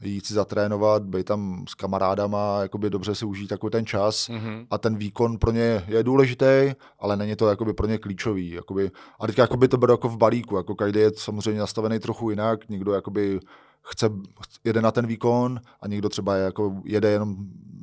[0.00, 4.66] jít si zatrénovat, být tam s kamarádama, jakoby dobře si užít takový ten čas mm-hmm.
[4.70, 8.50] a ten výkon pro ně je důležitý, ale není to jakoby pro ně klíčový.
[8.50, 12.30] Jakoby, a teď jakoby to beru jako v balíku, jako každý je samozřejmě nastavený trochu
[12.30, 13.40] jinak, někdo jakoby
[13.82, 14.10] chce,
[14.64, 17.36] jede na ten výkon a někdo třeba je, jako jede jenom,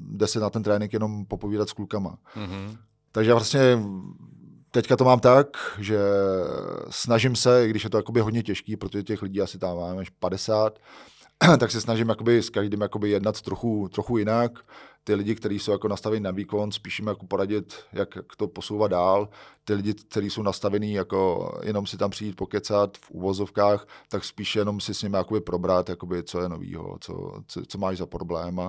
[0.09, 2.17] jde se na ten trénink jenom popovídat s klukama.
[2.35, 2.77] Mm-hmm.
[3.11, 3.79] Takže vlastně
[4.71, 5.47] teďka to mám tak,
[5.79, 5.99] že
[6.89, 10.01] snažím se, i když je to jakoby hodně těžký, protože těch lidí asi tam máme
[10.01, 10.79] až 50,
[11.59, 14.51] tak se snažím jakoby s každým jakoby jednat trochu, trochu jinak.
[15.03, 18.91] Ty lidi, kteří jsou jako nastaveni na výkon, spíš jim jako poradit, jak, to posouvat
[18.91, 19.29] dál.
[19.65, 24.55] Ty lidi, kteří jsou nastavení jako jenom si tam přijít pokecat v úvozovkách, tak spíš
[24.55, 28.05] jenom si s nimi jakoby probrat, jakoby, co je novýho, co, co, co máš za
[28.05, 28.59] problém.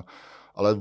[0.55, 0.81] Ale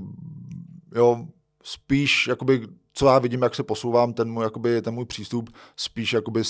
[0.95, 1.25] jo,
[1.63, 6.13] spíš jakoby co já vidím, jak se posouvám, ten můj, jakoby, ten můj přístup spíš
[6.13, 6.43] jakoby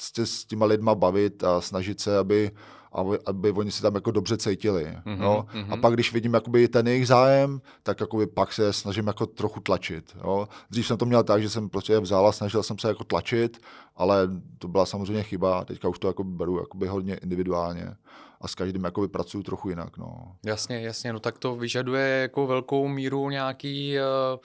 [0.00, 2.50] se s těma lidma bavit a snažit se, aby,
[2.92, 4.84] aby, aby oni se tam jako dobře cítili.
[4.84, 5.46] Mm-hmm, no?
[5.54, 5.72] mm-hmm.
[5.72, 9.60] A pak, když vidím jakoby ten jejich zájem, tak jakoby pak se snažím jako trochu
[9.60, 10.16] tlačit.
[10.24, 10.48] Jo?
[10.70, 13.04] Dřív jsem to měl tak, že jsem prostě je vzal a snažil jsem se jako
[13.04, 13.60] tlačit,
[13.96, 15.64] ale to byla samozřejmě chyba.
[15.64, 17.94] Teďka už to jako beru jakoby hodně individuálně
[18.40, 19.98] a s každým jakoby pracuju trochu jinak.
[19.98, 20.36] No.
[20.46, 24.38] Jasně, jasně, no tak to vyžaduje jako velkou míru nějaký uh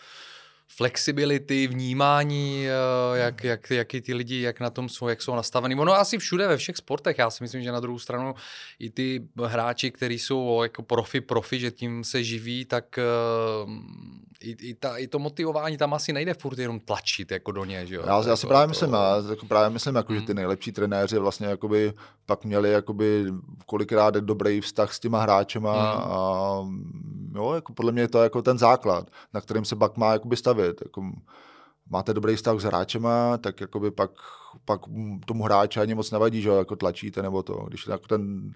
[0.67, 5.75] flexibility, vnímání, eh, jak, jak, jak ty lidi, jak na tom jsou, jak jsou nastavený.
[5.75, 7.17] Ono asi všude ve všech sportech.
[7.17, 8.35] Já si myslím, že na druhou stranu
[8.79, 12.99] i ty hráči, kteří jsou jako profi, profi, že tím se živí, tak
[13.65, 13.71] uh,
[14.41, 17.87] i, i, ta, i to motivování tam asi nejde furt jenom tlačit jako do něj.
[17.87, 18.03] Že jo?
[18.05, 18.69] Já, já si jako právě to...
[18.69, 20.19] myslím, já, jako právě myslím, jako, hmm.
[20.19, 20.37] že ty hmm.
[20.37, 21.93] nejlepší trenéři vlastně jakoby,
[22.25, 23.25] pak měli jakoby,
[23.65, 26.01] kolikrát dobrý vztah s těma hráčema hmm.
[26.03, 26.61] a
[27.35, 30.37] jo, jako podle mě je to jako ten základ, na kterým se pak má jakoby
[30.37, 30.81] stavět.
[30.85, 31.01] Jako,
[31.89, 34.11] máte dobrý vztah s hráčema, tak jakoby pak,
[34.65, 34.81] pak
[35.25, 37.65] tomu hráči ani moc nevadí, že jako tlačíte nebo to.
[37.67, 38.51] Když jako ten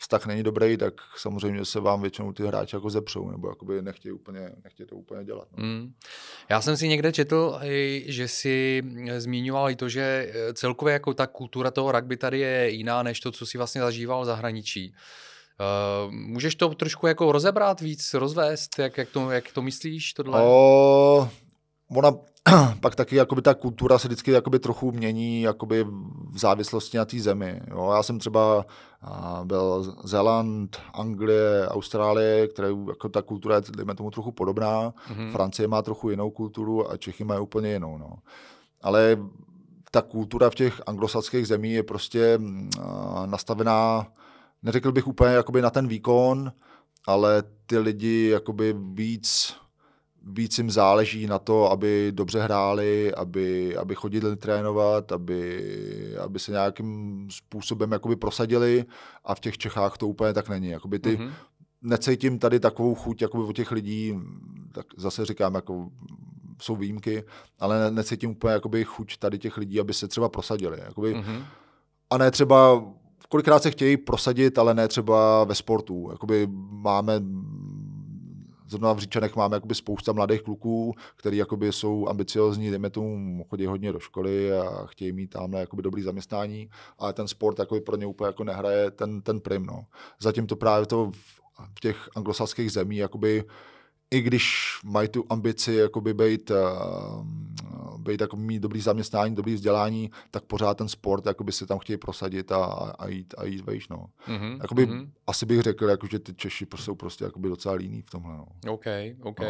[0.00, 4.12] vztah není dobrý, tak samozřejmě se vám většinou ty hráči jako zepřou, nebo jakoby nechtějí,
[4.12, 5.48] úplně, nechtějí to úplně dělat.
[5.56, 5.64] No.
[5.64, 5.92] Mm.
[6.48, 7.60] Já jsem si někde četl,
[8.06, 8.82] že si
[9.18, 13.32] zmiňoval i to, že celkově jako ta kultura toho rugby tady je jiná, než to,
[13.32, 14.94] co si vlastně zažíval v zahraničí.
[15.60, 20.42] Uh, můžeš to trošku jako rozebrat víc, rozvést, jak, jak, to, jak to myslíš tohle?
[20.42, 21.28] O,
[21.96, 22.12] ona
[22.80, 25.84] pak taky jakoby ta kultura se vždycky jakoby trochu mění jakoby
[26.30, 27.60] v závislosti na té zemi.
[27.70, 27.90] Jo.
[27.96, 28.66] Já jsem třeba
[29.44, 34.90] byl Zéland, Anglie, Austrálie, které jako ta kultura je dejme tomu trochu podobná.
[34.90, 35.32] Mm-hmm.
[35.32, 37.98] Francie má trochu jinou kulturu a Čechy mají úplně jinou.
[37.98, 38.10] No.
[38.82, 39.18] Ale
[39.90, 42.38] ta kultura v těch anglosaských zemí je prostě
[43.26, 44.06] nastavená
[44.62, 46.52] neřekl bych úplně jakoby na ten výkon,
[47.06, 49.56] ale ty lidi jakoby víc,
[50.26, 55.64] víc jim záleží na to, aby dobře hráli, aby, aby chodili trénovat, aby,
[56.24, 58.84] aby se nějakým způsobem jakoby prosadili
[59.24, 60.68] a v těch Čechách to úplně tak není.
[60.68, 61.30] Jakoby ty, mm-hmm.
[61.82, 64.20] Necítím tady takovou chuť jakoby u těch lidí,
[64.72, 65.88] tak zase říkám, jako
[66.62, 67.24] jsou výjimky,
[67.58, 70.78] ale necítím úplně jakoby chuť tady těch lidí, aby se třeba prosadili.
[70.80, 71.44] Jakoby, mm-hmm.
[72.10, 72.84] A ne třeba
[73.28, 76.08] kolikrát se chtějí prosadit, ale ne třeba ve sportu.
[76.10, 77.20] Jakoby máme
[78.70, 81.36] zrovna v Říčanech máme jakoby spousta mladých kluků, kteří
[81.70, 86.70] jsou ambiciozní, dejme tomu, chodí hodně do školy a chtějí mít tam jakoby dobrý zaměstnání,
[86.98, 89.66] ale ten sport jakoby pro ně úplně jako nehraje ten, ten prim.
[89.66, 89.84] No.
[90.20, 91.40] Zatím to právě to v,
[91.76, 93.44] v těch anglosaských zemí jakoby
[94.10, 97.26] i když mají tu ambici jakoby být, uh,
[97.98, 101.96] být jako mít dobrý zaměstnání, dobrý vzdělání, tak pořád ten sport jakoby si tam chtějí
[101.96, 102.64] prosadit a,
[102.98, 103.88] a jít, a jít vejš.
[103.88, 104.06] No.
[104.28, 105.08] Mm-hmm, jakoby, mm-hmm.
[105.26, 108.36] Asi bych řekl, jako, že ty Češi jsou prostě jakoby docela líní v tomhle.
[108.36, 108.46] No.
[108.72, 108.86] OK,
[109.22, 109.40] OK.
[109.40, 109.46] No.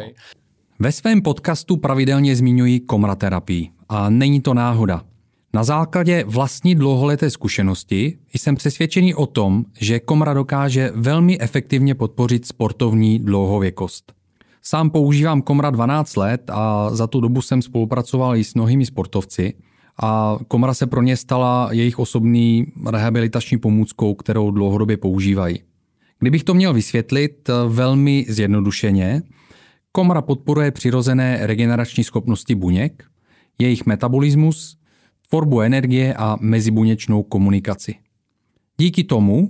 [0.79, 5.01] Ve svém podcastu pravidelně zmiňuji komraterapii a není to náhoda.
[5.53, 12.47] Na základě vlastní dlouholeté zkušenosti jsem přesvědčený o tom, že komra dokáže velmi efektivně podpořit
[12.47, 14.20] sportovní dlouhověkost.
[14.63, 19.53] Sám používám Komra 12 let a za tu dobu jsem spolupracoval i s mnohými sportovci
[20.03, 25.59] a Komra se pro ně stala jejich osobní rehabilitační pomůckou, kterou dlouhodobě používají.
[26.19, 29.21] Kdybych to měl vysvětlit velmi zjednodušeně,
[29.91, 33.03] Komra podporuje přirozené regenerační schopnosti buněk,
[33.59, 34.77] jejich metabolismus,
[35.29, 37.95] tvorbu energie a mezibuněčnou komunikaci.
[38.77, 39.49] Díky tomu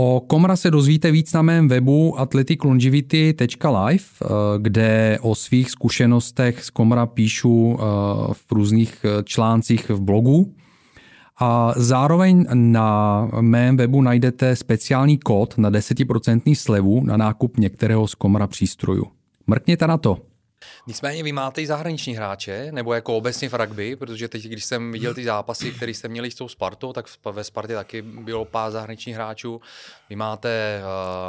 [0.00, 4.26] O Komra se dozvíte víc na mém webu athleticlongivity.live, eh,
[4.58, 7.82] kde o svých zkušenostech z Komra píšu eh,
[8.32, 10.54] v různých eh, článcích v blogu.
[11.38, 18.14] A zároveň na mém webu najdete speciální kód na 10% slevu na nákup některého z
[18.14, 19.04] Komra přístrojů.
[19.46, 20.27] Mrkněte na to.
[20.86, 24.92] Nicméně vy máte i zahraniční hráče, nebo jako obecně v rugby, protože teď, když jsem
[24.92, 28.70] viděl ty zápasy, které jste měli s tou Spartou, tak ve Spartě taky bylo pár
[28.70, 29.60] zahraničních hráčů.
[30.10, 30.82] Vy máte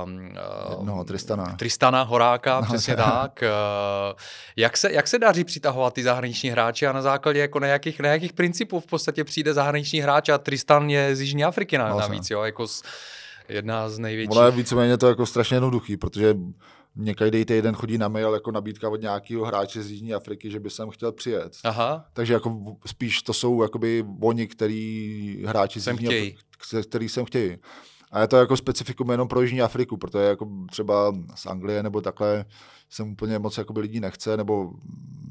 [0.03, 1.55] uh, no, Tristana.
[1.59, 3.43] Tristana Horáka, no, přesně tak.
[3.43, 4.19] Uh,
[4.55, 8.33] jak, se, jak se daří přitahovat ty zahraniční hráče a na základě jako nějakých, nějakých
[8.33, 12.29] principů v podstatě přijde zahraniční hráč a Tristan je z Jižní Afriky na, no, navíc,
[12.29, 12.83] jo, jako z,
[13.49, 14.37] jedna z největších.
[14.37, 16.35] Ono je víceméně to jako strašně jednoduchý, protože
[16.95, 20.69] někdy týden chodí na mail jako nabídka od nějakého hráče z Jižní Afriky, že by
[20.69, 21.57] sem chtěl přijet.
[21.63, 22.05] Aha.
[22.13, 26.17] Takže jako spíš to jsou jakoby oni, který hráči sem z Jižní.
[26.17, 26.37] Afriky,
[26.89, 27.57] který sem chtějí.
[28.11, 32.01] A je to jako specifikum jenom pro Jižní Afriku, protože jako třeba z Anglie nebo
[32.01, 32.45] takhle
[32.89, 34.71] sem úplně moc jakoby lidí nechce, nebo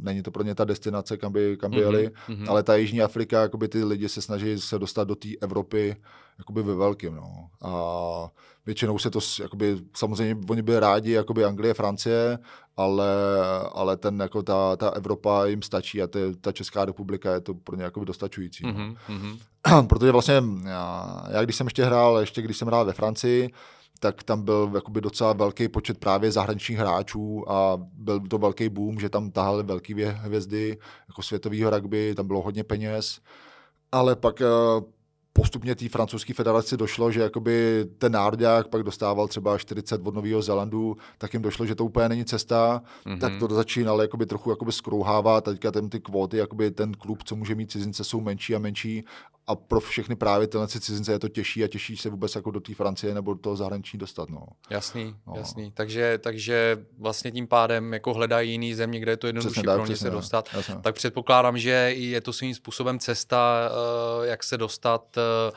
[0.00, 2.48] není to pro ně ta destinace, kam by, kam by Mhm, jeli, mhm.
[2.48, 5.96] ale ta Jižní Afrika, jakoby ty lidi se snaží se dostat do té Evropy
[6.38, 7.48] jakoby ve velkým, no.
[7.62, 8.30] A
[8.66, 12.38] většinou se to, jakoby, samozřejmě oni byli rádi, jakoby Anglie, Francie,
[12.76, 13.08] ale,
[13.72, 17.54] ale ten, jako ta, ta Evropa jim stačí a ty, ta Česká republika je to
[17.54, 18.66] pro ně jakoby dostačující.
[18.66, 19.38] no Mhm, mhm.
[19.86, 23.50] protože vlastně já, já, když jsem ještě hrál, ještě když jsem hrál ve Francii,
[24.00, 28.98] tak tam byl jakoby docela velký počet právě zahraničních hráčů a byl to velký boom,
[28.98, 33.20] že tam tahali velký vě- hvězdy jako světového rugby, tam bylo hodně peněz,
[33.92, 34.46] ale pak eh,
[35.38, 40.42] postupně té francouzské federaci došlo, že jakoby ten národák pak dostával třeba 40 od Nového
[40.42, 43.18] Zélandu, tak jim došlo, že to úplně není cesta, Mhm.
[43.18, 47.36] tak to začínalo jakoby trochu jakoby skrouhávat teďka ten, ty kvóty, jakoby ten klub, co
[47.36, 49.04] může mít cizince, jsou menší a menší
[49.48, 52.50] a pro všechny právě tyhle ty cizince je to těžší a těžší se vůbec jako
[52.50, 54.30] do té Francie nebo do toho zahraničí dostat.
[54.30, 54.46] No.
[54.70, 55.34] Jasný, No.
[55.36, 55.72] jasný.
[55.74, 59.96] Takže, takže vlastně tím pádem jako hledají jiný země, kde je to jednodušší pro ně
[59.96, 60.48] se dostat.
[60.52, 60.74] Jasně.
[60.82, 63.70] Tak předpokládám, že je to svým způsobem cesta,
[64.22, 65.52] eh, jak se dostat eh,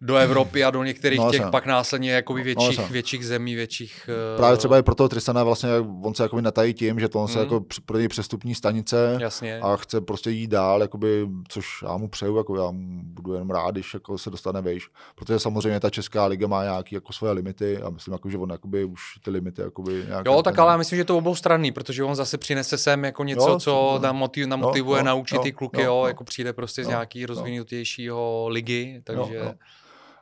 [0.00, 2.92] do Evropy a do některých No, těch pak následně jakoby větších, jasně.
[2.92, 4.08] větších zemí, větších...
[4.34, 5.68] eh, Právě třeba i pro toho Tristana vlastně,
[6.02, 7.42] on se jakoby natají tím, že to on se Mhm.
[7.44, 9.60] jako pro něj přestupní stanice Jasně.
[9.60, 13.50] a chce prostě jít dál, jakoby, což já mu přeju, jako já mu budu jenom
[13.50, 17.32] rád, když jako se dostane vejš, protože samozřejmě ta Česká liga má nějaké jako svoje
[17.32, 20.70] limity a myslím, jako, že on jakoby už ty limity jakoby nějak Jo, tak ale
[20.72, 23.90] já myslím, že to obou stranný, protože on zase přinese sem jako něco, Jo, co
[23.94, 24.02] super.
[24.06, 26.06] namotiv, namotivuje, jo, naučit jo, ty kluky, jo, jo, jo.
[26.06, 27.26] jako přijde prostě z Jo, nějaký jo.
[27.26, 29.34] rozvinutějšího ligy, takže...
[29.34, 29.52] jo.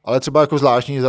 [0.04, 1.00] Ale třeba jako zvláštní,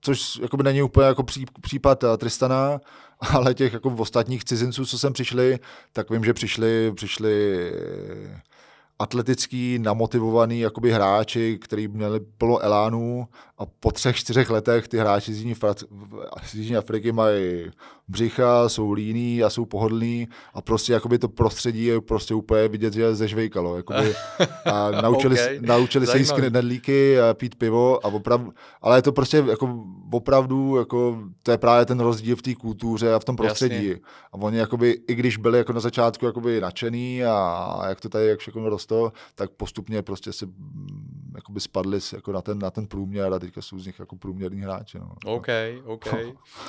[0.00, 2.80] což jakoby není úplně jako pří, případ eh, Tristana,
[3.20, 5.58] ale těch jako ostatních cizinců, co sem přišli,
[5.92, 7.70] tak vím, že přišli, přišli
[8.98, 15.34] atletický, namotivovaný jakoby hráči, kteří měli plno elánu a po třech, čtyřech letech ty hráči
[15.34, 15.86] z Jižní, Fra-
[16.44, 17.70] z Jižní Afriky mají
[18.12, 22.92] břicha, jsou líní a jsou pohodlní a prostě jakoby to prostředí je prostě úplně vidět,
[22.92, 23.76] že zežvejkalo.
[23.76, 24.14] Jakoby,
[24.64, 25.58] a naučili, Ok, okay.
[25.60, 30.76] naučili se jíst knedlíky a pít pivo a opravdu, ale je to prostě jako opravdu,
[30.76, 33.86] jako, to je právě ten rozdíl v té kultuře a v tom prostředí.
[33.86, 34.02] Jasně.
[34.32, 38.26] A oni jakoby, i když byli jako na začátku jakoby nadšený a jak to tady
[38.26, 42.86] jak všechno rostlo, tak postupně prostě se mm, jakoby spadli jako na ten, na ten
[42.86, 44.98] průměr a teďka jsou z nich jako průměrní hráči.
[44.98, 45.14] No.
[45.24, 45.46] OK,
[45.84, 46.06] OK.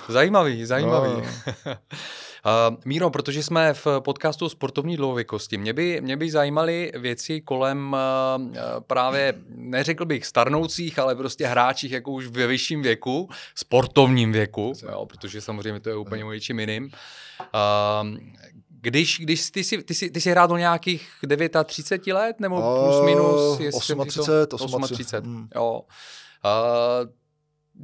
[0.10, 1.12] Zajímavý, zajímavý.
[1.12, 1.33] No.
[1.66, 7.42] Uh, Míro, protože jsme v podcastu o sportovní dlouhověkosti, mě by, mě by zajímaly věci
[7.42, 8.54] kolem uh,
[8.88, 15.06] právě, neřekl bych starnoucích, ale prostě hráčích jako už ve vyšším věku, sportovním věku, jo,
[15.06, 16.84] protože samozřejmě to je úplně o něčím jiným.
[16.84, 18.18] Uh,
[18.84, 21.10] když, když ty si, ty si, ty si hrál do nějakých
[21.66, 23.60] 39 let, nebo plus A, minus?
[23.60, 25.28] jestli jsem si 38, 38.
[25.30, 25.48] mm.
[25.56, 25.82] Jo.
[26.46, 27.10] Uh,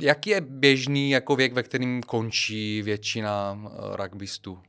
[0.01, 4.59] jak je běžný jako věk, ve kterým končí většina uh, rugbystů?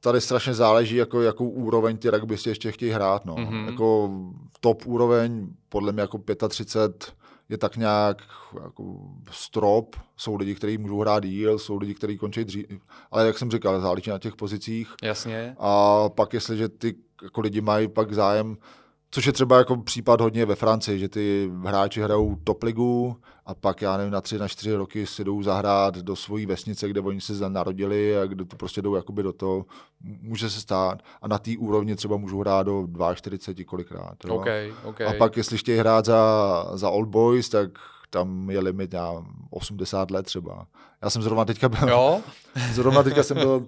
[0.00, 3.24] Tady strašně záleží, jako, jakou úroveň ty rugbysti ještě chtějí hrát.
[3.24, 3.34] No.
[3.38, 3.46] Mhm.
[3.46, 3.66] Mm-hmm.
[3.66, 4.10] Jako
[4.60, 7.12] top úroveň, podle mě jako 35
[7.48, 8.22] je tak nějak
[8.62, 9.96] jako strop.
[10.16, 12.66] Jsou lidi, kteří můžou hrát díl, jsou lidi, kteří končí dřív.
[13.10, 14.94] Ale jak jsem říkal, záleží na těch pozicích.
[15.02, 15.56] Jasně.
[15.58, 18.56] A pak, jestliže ty jako lidi mají pak zájem,
[19.10, 23.16] což je třeba jako případ hodně ve Francii, že ty hráči hrajou top ligu
[23.46, 26.88] a pak, já nevím, na tři, na čtyři roky si jdou zahrát do svojí vesnice,
[26.88, 29.66] kde oni se narodili a kde to prostě jdou jakoby do toho.
[30.00, 31.02] Může se stát.
[31.22, 34.16] A na té úrovni třeba můžou hrát do 42 kolikrát.
[34.24, 34.34] Jo?
[34.34, 34.46] OK,
[34.84, 35.00] OK.
[35.00, 37.70] A pak, jestli chtějí hrát za, za Old Boys, tak
[38.10, 40.66] tam je limit já, 80 let třeba.
[41.02, 42.20] Já jsem zrovna teďka byl, Jo?
[42.72, 43.66] Zrovna teďka jsem byl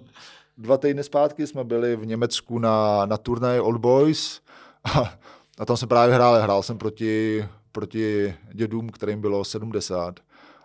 [0.57, 4.41] dva týdny zpátky, jsme byli v Německu na, na turnaji Old Boys
[4.83, 5.13] a,
[5.59, 10.19] a tam jsem právě hrál, hrál jsem proti, proti dědům, kterým bylo 70.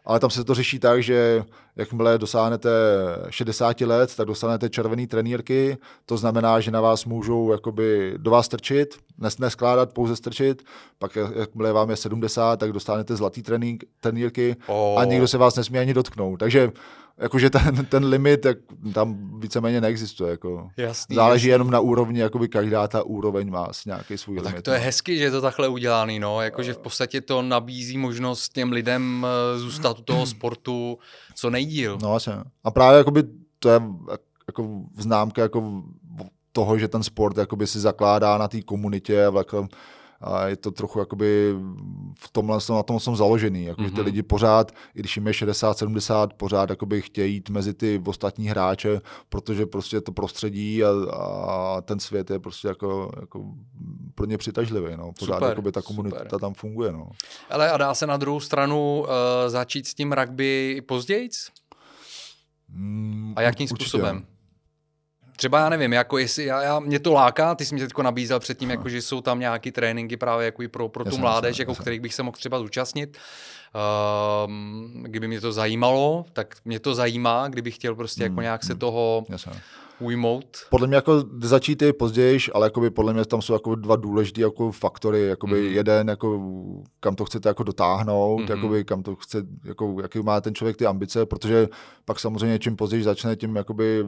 [0.04, 1.44] Ale tam se to řeší tak, že
[1.76, 2.70] jakmile dosáhnete
[3.30, 5.76] 60 let, tak dostanete červený trenýrky,
[6.06, 10.62] to znamená, že na vás můžou jakoby do vás strčit, nes, neskládat, pouze strčit,
[10.98, 15.00] pak jak- jakmile vám je 70, tak dostanete zlatý treník, trenýrky Oh.
[15.00, 16.36] a nikdo se vás nesmí ani dotknout.
[16.40, 16.72] Takže
[17.18, 18.58] jakože ten, ten limit jak,
[18.94, 20.30] tam víceméně neexistuje.
[20.30, 20.68] Jako.
[20.76, 21.52] Jasný, Záleží jasný.
[21.52, 24.54] jenom na úrovni, jakoby každá ta úroveň má s nějaký svůj No, limit.
[24.54, 24.84] tak to je no.
[24.84, 29.26] hezky, že je to takhle udělaný, no, jakože v podstatě to nabízí možnost těm lidem
[29.54, 30.98] eh, zůstat u toho sportu
[31.34, 31.98] co nejdíl.
[32.02, 32.34] No, vlastně.
[32.64, 33.22] A právě jakoby,
[33.58, 33.80] to je
[34.48, 35.82] jako známka jako
[36.52, 39.68] toho, že ten sport jakoby si zakládá na té komunitě jako,
[40.20, 41.54] a je to trochu jakoby
[42.18, 43.94] v tomhle na tom jsem založený, jako, mm-hmm.
[43.94, 48.02] ty lidi pořád, i když jim je 60, 70, pořád jakoby chtějí jít mezi ty
[48.06, 53.44] ostatní hráče, protože prostě to prostředí a, a ten svět je prostě jako, jako
[54.14, 55.12] pro ně přitažlivý, no.
[55.18, 56.40] pořád super, jakoby ta komunita super.
[56.40, 56.92] tam funguje.
[56.92, 57.08] No.
[57.50, 59.06] Ale a dá se na druhou stranu uh,
[59.46, 61.28] začít s tím rugby později?
[62.68, 63.90] Mm, a jakým určitě.
[63.90, 64.26] způsobem?
[65.36, 68.40] Třeba já nevím, jako jestli, já, já, mě to láká, ty jsi mi teď nabízel
[68.40, 71.48] předtím, jako, že jsou tam nějaký tréninky právě jako i pro, pro tu jasně, mládež,
[71.50, 71.82] jasně, jako, jasně.
[71.82, 73.18] kterých bych se mohl třeba zúčastnit.
[74.46, 78.42] Um, kdyby mě to zajímalo, tak mě to zajímá, kdybych chtěl prostě jako hmm, jako
[78.42, 79.52] nějak se hmm, toho jasně
[80.00, 80.44] ujmout?
[80.70, 84.40] Podle mě jako začít je později, ale jakoby podle mě tam jsou jako dva důležité
[84.40, 85.26] jako faktory.
[85.26, 85.74] Jakoby mm.
[85.74, 86.40] jeden, jako,
[87.00, 88.46] kam to chcete jako dotáhnout, mm.
[88.48, 91.68] jakoby, kam to chce, jako, jaký má ten člověk ty ambice, protože
[92.04, 94.06] pak samozřejmě čím později začne, tím jakoby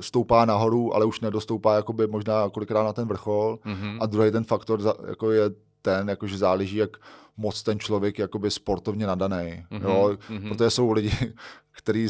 [0.00, 3.58] stoupá nahoru, ale už nedostoupá jakoby možná kolikrát na ten vrchol.
[3.64, 3.98] Mm.
[4.00, 5.50] A druhý ten faktor jako je
[5.82, 6.96] ten, jakože záleží, jak
[7.36, 9.64] moc ten člověk jakoby sportovně nadaný.
[9.70, 10.16] Mm-hmm, jo?
[10.30, 10.48] Mm-hmm.
[10.48, 11.12] Protože jsou lidi,
[11.72, 12.08] kteří,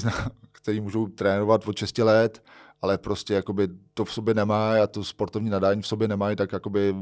[0.52, 2.42] který můžou trénovat od 6 let
[2.82, 6.52] ale prostě jakoby to v sobě nemá a to sportovní nadání v sobě nemají, tak
[6.52, 6.94] jakoby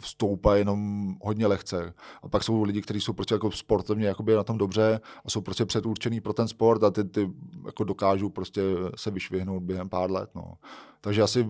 [0.00, 1.94] vstoupá jenom hodně lehce.
[2.22, 5.40] A pak jsou lidi, kteří jsou prostě jako sportovně jakoby na tom dobře a jsou
[5.40, 7.30] prostě předurčený pro ten sport a ty, ty
[7.66, 8.62] jako dokážou prostě
[8.96, 10.30] se vyšvihnout během pár let.
[10.34, 10.54] No.
[11.00, 11.46] Takže asi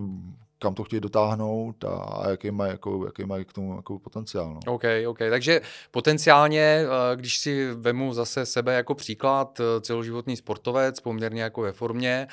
[0.63, 4.53] kam to chtějí dotáhnout a jaký mají, jako, jaký mají k tomu jako potenciál.
[4.53, 4.73] No.
[4.73, 5.17] OK, OK.
[5.29, 11.61] Takže potenciálně, eh, když si vemu zase sebe jako příklad, eh, celoživotní sportovec, poměrně jako
[11.61, 12.27] ve formě,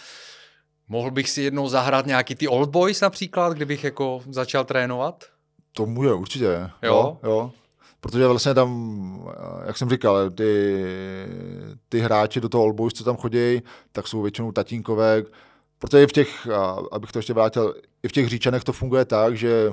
[0.90, 5.24] Mohl bych si jednou zahrát nějaký ty Old Boys například, kdybych jako začal trénovat?
[5.72, 6.44] To může, určitě.
[6.44, 6.70] Jo?
[6.83, 7.50] jo, jo.
[8.00, 9.31] Protože vlastně tam,
[9.66, 10.85] jak jsem říkal, ty,
[11.88, 15.22] ty hráči do toho Old Boys, co tam chodí, tak jsou většinou tatínkové,
[15.79, 16.48] protože v těch,
[16.92, 19.72] abych to ještě vrátil, i v těch říčanech to funguje tak, že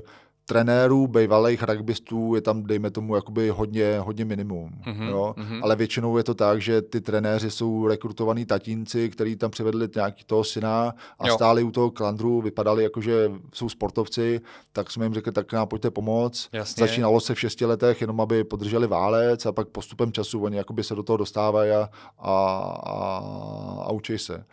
[0.49, 4.69] trenérů, bývalých rugbystů je tam, dejme tomu, jakoby hodně, hodně minimum.
[4.85, 5.33] Mm-hmm, jo?
[5.37, 5.59] Mm-hmm.
[5.63, 10.23] Ale většinou je to tak, že ty trenéři jsou rekrutovaní tatínci, kteří tam přivedli nějaký
[10.23, 11.33] toho syna a jo.
[11.33, 14.41] stáli u toho klandru, vypadali jako, že jsou sportovci,
[14.73, 16.49] tak jsme jim řekli, tak nám pojďte pomoct.
[16.53, 16.81] Jasně.
[16.81, 20.83] Začínalo se v šesti letech, jenom aby podrželi válec a pak postupem času oni jakoby
[20.83, 22.33] se do toho dostávají a, a,
[22.85, 23.23] a,
[23.85, 24.45] a učí se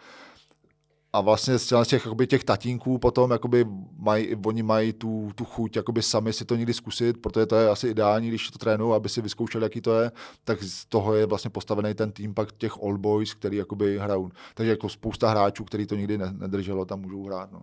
[1.14, 3.66] a vlastně z těch, jakoby, těch tatínků potom jakoby
[3.98, 7.68] maj, oni mají tu, tu chuť jakoby sami si to někdy zkusit, protože to je
[7.68, 10.12] asi ideální, když to trénují, aby si vyzkoušeli, jaký to je,
[10.44, 14.30] tak z toho je vlastně postavený ten tým pak těch old boys, který jakoby hrajou.
[14.54, 17.52] Takže jako spousta hráčů, který to nikdy nedrželo, tam můžou hrát.
[17.52, 17.60] No.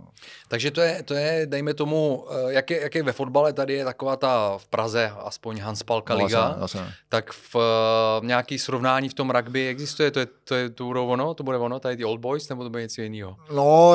[0.48, 3.74] Takže to je, to je, dejme tomu, eh, jak je, jak je ve fotbale, tady
[3.74, 6.82] je taková ta v Praze, aspoň Hanspalka no, liga, vlastně.
[7.10, 11.08] tak v uh, nějaký srovnání v tom rugby existuje, to je, to je to budou
[11.08, 13.41] ono, to bude ono, tady ty old boys, nebo to bude něco jiného?
[13.56, 13.94] No,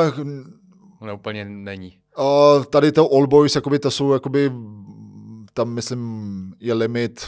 [1.00, 1.98] no úplně není.
[2.18, 4.52] Uh, tady to All Boys, jakoby, to jsou, jakoby,
[5.54, 7.26] tam myslím, je limit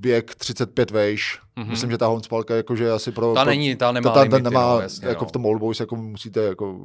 [0.00, 1.40] věk 35 vejš.
[1.56, 1.68] Mm-hmm.
[1.68, 3.34] Myslím, že ta Honspalka jakože asi pro...
[3.34, 5.28] Ta pro, není, ta nemá ta, ta, limity, nemá, no, jasně, jako no.
[5.28, 6.80] v tom All Boys jako musíte jako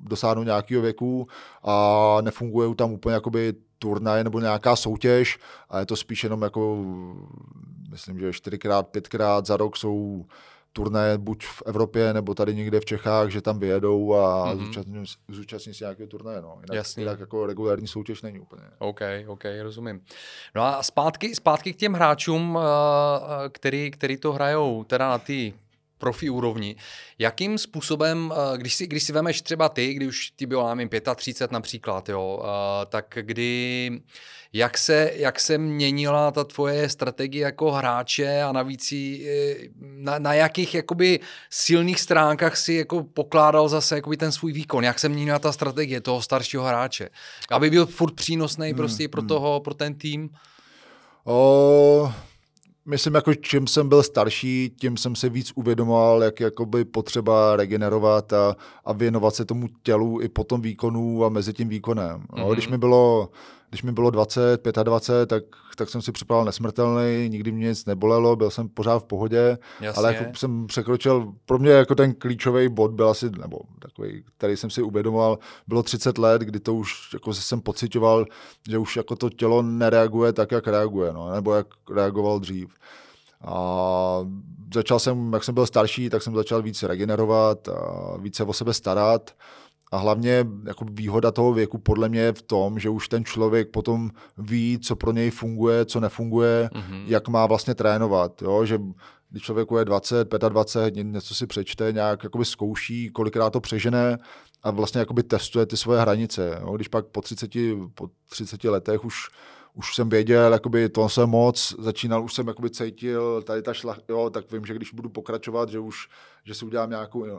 [0.00, 1.28] dosáhnout nějakého věku
[1.62, 5.38] a nefunguje tam úplně jakoby turnaj nebo nějaká soutěž
[5.70, 6.84] a je to spíš jenom jako
[7.90, 10.24] myslím, že čtyřikrát, pětkrát za rok jsou
[10.78, 14.58] turnaje buď v Evropě nebo tady někde v Čechách, že tam vyjedou a mm-hmm.
[14.58, 16.42] zúčastní, zúčastní se nějakého turnaje.
[16.42, 16.58] No.
[16.60, 17.02] Jinak, Jasný.
[17.02, 18.62] jinak jako regulární soutěž není úplně.
[18.78, 20.00] OK, OK, rozumím.
[20.54, 25.18] No a zpátky, zpátky k těm hráčům, eh, eh, který, který to hrajou teda na
[25.18, 25.54] ty
[25.98, 26.76] profi úrovni.
[27.18, 30.90] Jakým způsobem, eh, když si, když si vemeš třeba ty, když už ty bylo, nevím,
[31.14, 32.42] 35 například, jo,
[32.86, 33.90] tak kdy,
[34.52, 40.34] jak se, jak se měnila ta tvoje strategie jako hráče a navíc eh, na, na
[40.34, 45.38] jakých jakoby silných stránkách si jako pokládal zase jakoby ten svůj výkon, jak se měnila
[45.38, 47.08] ta strategie toho staršího hráče,
[47.50, 49.28] aby byl furt přínosný hmm, prostě pro hmm.
[49.28, 50.30] toho, pro ten tým?
[51.24, 52.12] O,
[52.86, 58.32] myslím, jako čím jsem byl starší, tím jsem si víc uvědomoval, jak jakoby potřeba regenerovat
[58.32, 62.20] a, a věnovat se tomu tělu i po tom výkonu a mezi tím výkonem.
[62.20, 62.38] Mm-hmm.
[62.38, 63.28] No, když mi bylo
[63.70, 65.44] když mi bylo 20, 25, tak,
[65.76, 69.98] tak jsem si připadal nesmrtelný, nikdy mě nic nebolelo, byl jsem pořád v pohodě, Jasně.
[69.98, 74.56] ale jako jsem překročil, pro mě jako ten klíčový bod byl asi, nebo takový, který
[74.56, 78.26] jsem si uvědomoval, bylo 30 let, kdy to už jako jsem pocitoval,
[78.68, 82.68] že už jako to tělo nereaguje tak, jak reaguje, no, nebo jak reagoval dřív.
[83.44, 84.18] A
[84.74, 88.74] začal jsem, jak jsem byl starší, tak jsem začal víc regenerovat, a více o sebe
[88.74, 89.30] starat.
[89.90, 93.70] A hlavně jako výhoda toho věku podle mě je v tom, že už ten člověk
[93.70, 97.04] potom ví, co pro něj funguje, co nefunguje, mm-hmm.
[97.06, 98.42] jak má vlastně trénovat.
[98.42, 98.64] Jo?
[98.64, 98.78] Že
[99.30, 104.18] když člověku je 20, 25, něco si přečte, nějak jakoby zkouší, kolikrát to přežene
[104.62, 106.58] a vlastně jakoby testuje ty svoje hranice.
[106.60, 106.76] Jo?
[106.76, 107.50] Když pak po 30,
[107.94, 109.14] po 30 letech už
[109.78, 113.96] už jsem věděl, jakoby to jsem moc, začínal, už jsem jakoby cítil, tady ta šla,
[114.08, 116.08] jo, tak vím, že když budu pokračovat, že už,
[116.44, 117.38] že si udělám nějakou, uh,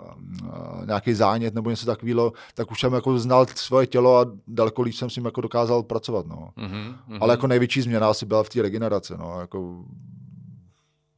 [0.86, 4.94] nějaký zánět nebo něco takového, tak už jsem jako znal svoje tělo a daleko líp
[4.94, 6.50] jsem s ním jako dokázal pracovat, no.
[6.58, 7.18] Mm-hmm.
[7.22, 9.84] Ale jako největší změna asi byla v té regeneraci, no, jako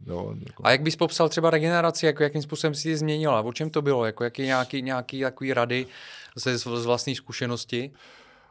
[0.05, 0.63] Jo, jako...
[0.65, 3.41] A jak bys popsal třeba regeneraci, jako jakým způsobem si ji změnila?
[3.41, 4.05] O čem to bylo?
[4.05, 5.87] Jako jaký nějaký, nějaký takový rady
[6.35, 7.91] ze, z vlastní zkušenosti?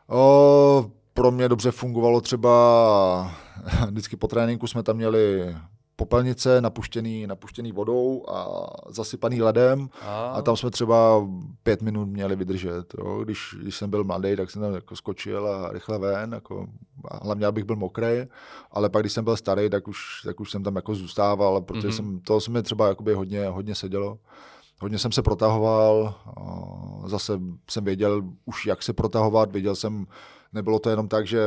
[0.08, 3.34] O, pro mě dobře fungovalo třeba,
[3.86, 5.54] vždycky po tréninku jsme tam měli
[6.00, 11.28] popelnice napuštěný, napuštěný vodou a zasypaný ledem a, a tam jsme třeba
[11.62, 12.94] pět minut měli vydržet.
[12.98, 13.20] Jo.
[13.24, 16.66] Když, když jsem byl mladý, tak jsem tam jako skočil a rychle ven, jako,
[17.08, 18.26] a hlavně abych byl mokrý,
[18.70, 21.88] ale pak když jsem byl starý, tak už, tak už jsem tam jako zůstával, protože
[21.88, 21.96] mm-hmm.
[21.96, 24.18] jsem, to se mi třeba jakoby hodně, hodně sedělo.
[24.82, 26.14] Hodně jsem se protahoval,
[27.06, 27.40] zase
[27.70, 30.06] jsem věděl už, jak se protahovat, věděl jsem,
[30.52, 31.40] nebylo to jenom tak, že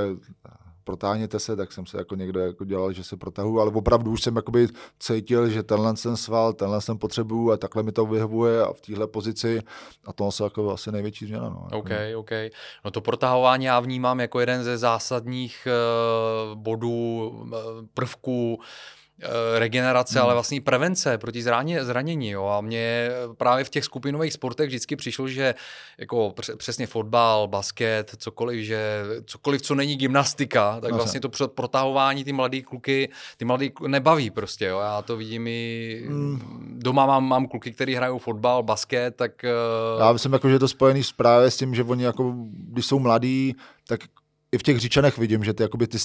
[0.84, 4.22] protáhněte se, tak jsem se jako někdo jako dělal, že se protahuju, ale opravdu už
[4.22, 4.68] jsem jakoby
[5.00, 8.82] cítil, že tenhle ten sval, tenhle ten potřebuju a takhle mi to vyhovuje a v
[8.82, 9.62] téhle pozici
[10.06, 11.50] a to se jako asi největší změna.
[11.50, 12.32] No, OK, OK.
[12.86, 17.50] No to protahování já vnímám jako jeden ze zásadních uh, bodů, uh,
[17.94, 18.60] prvků
[19.58, 20.26] regenerace, hmm.
[20.26, 22.30] ale vlastně prevence proti zraně, zranění.
[22.30, 22.46] Jo.
[22.46, 25.56] A mně právě v těch skupinových sportech vždycky přišlo, že
[25.98, 32.24] jako přesně fotbal, basket, cokoliv, že cokoliv, co není gymnastika, tak no, vlastně to protahování
[32.24, 34.66] ty mladý kluky, ty mladý nebaví prostě.
[34.66, 34.80] Jo.
[34.80, 36.80] Já to vidím i hmm.
[36.84, 39.46] doma mám, mám kluky, kteří hrajou fotbal, basket, tak...
[39.96, 40.02] Uh...
[40.02, 43.00] Já myslím, jako, že je to spojený právě s tím, že oni jako, když jsou
[43.00, 43.56] mladí,
[43.88, 44.00] tak
[44.54, 45.98] i v těch říčanech vidím, že ty, jakoby ty,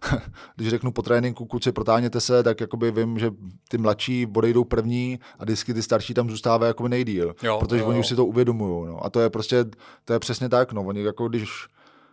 [0.56, 3.30] když řeknu po tréninku, kluci, protáhněte se, tak jakoby vím, že
[3.68, 7.86] ty mladší odejdou první a vždycky ty starší tam zůstávají jakoby nejdíl, jo, protože jo.
[7.86, 8.86] oni už si to uvědomují.
[8.86, 9.04] No.
[9.04, 9.64] A to je prostě,
[10.04, 10.82] to je přesně tak, no.
[10.82, 11.50] Oni jako když,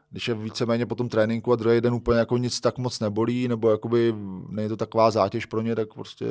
[0.10, 3.48] když je víceméně po tom tréninku a druhý den úplně jako nic tak moc nebolí,
[3.48, 4.16] nebo jakoby
[4.50, 6.26] není to taková zátěž pro ně, tak prostě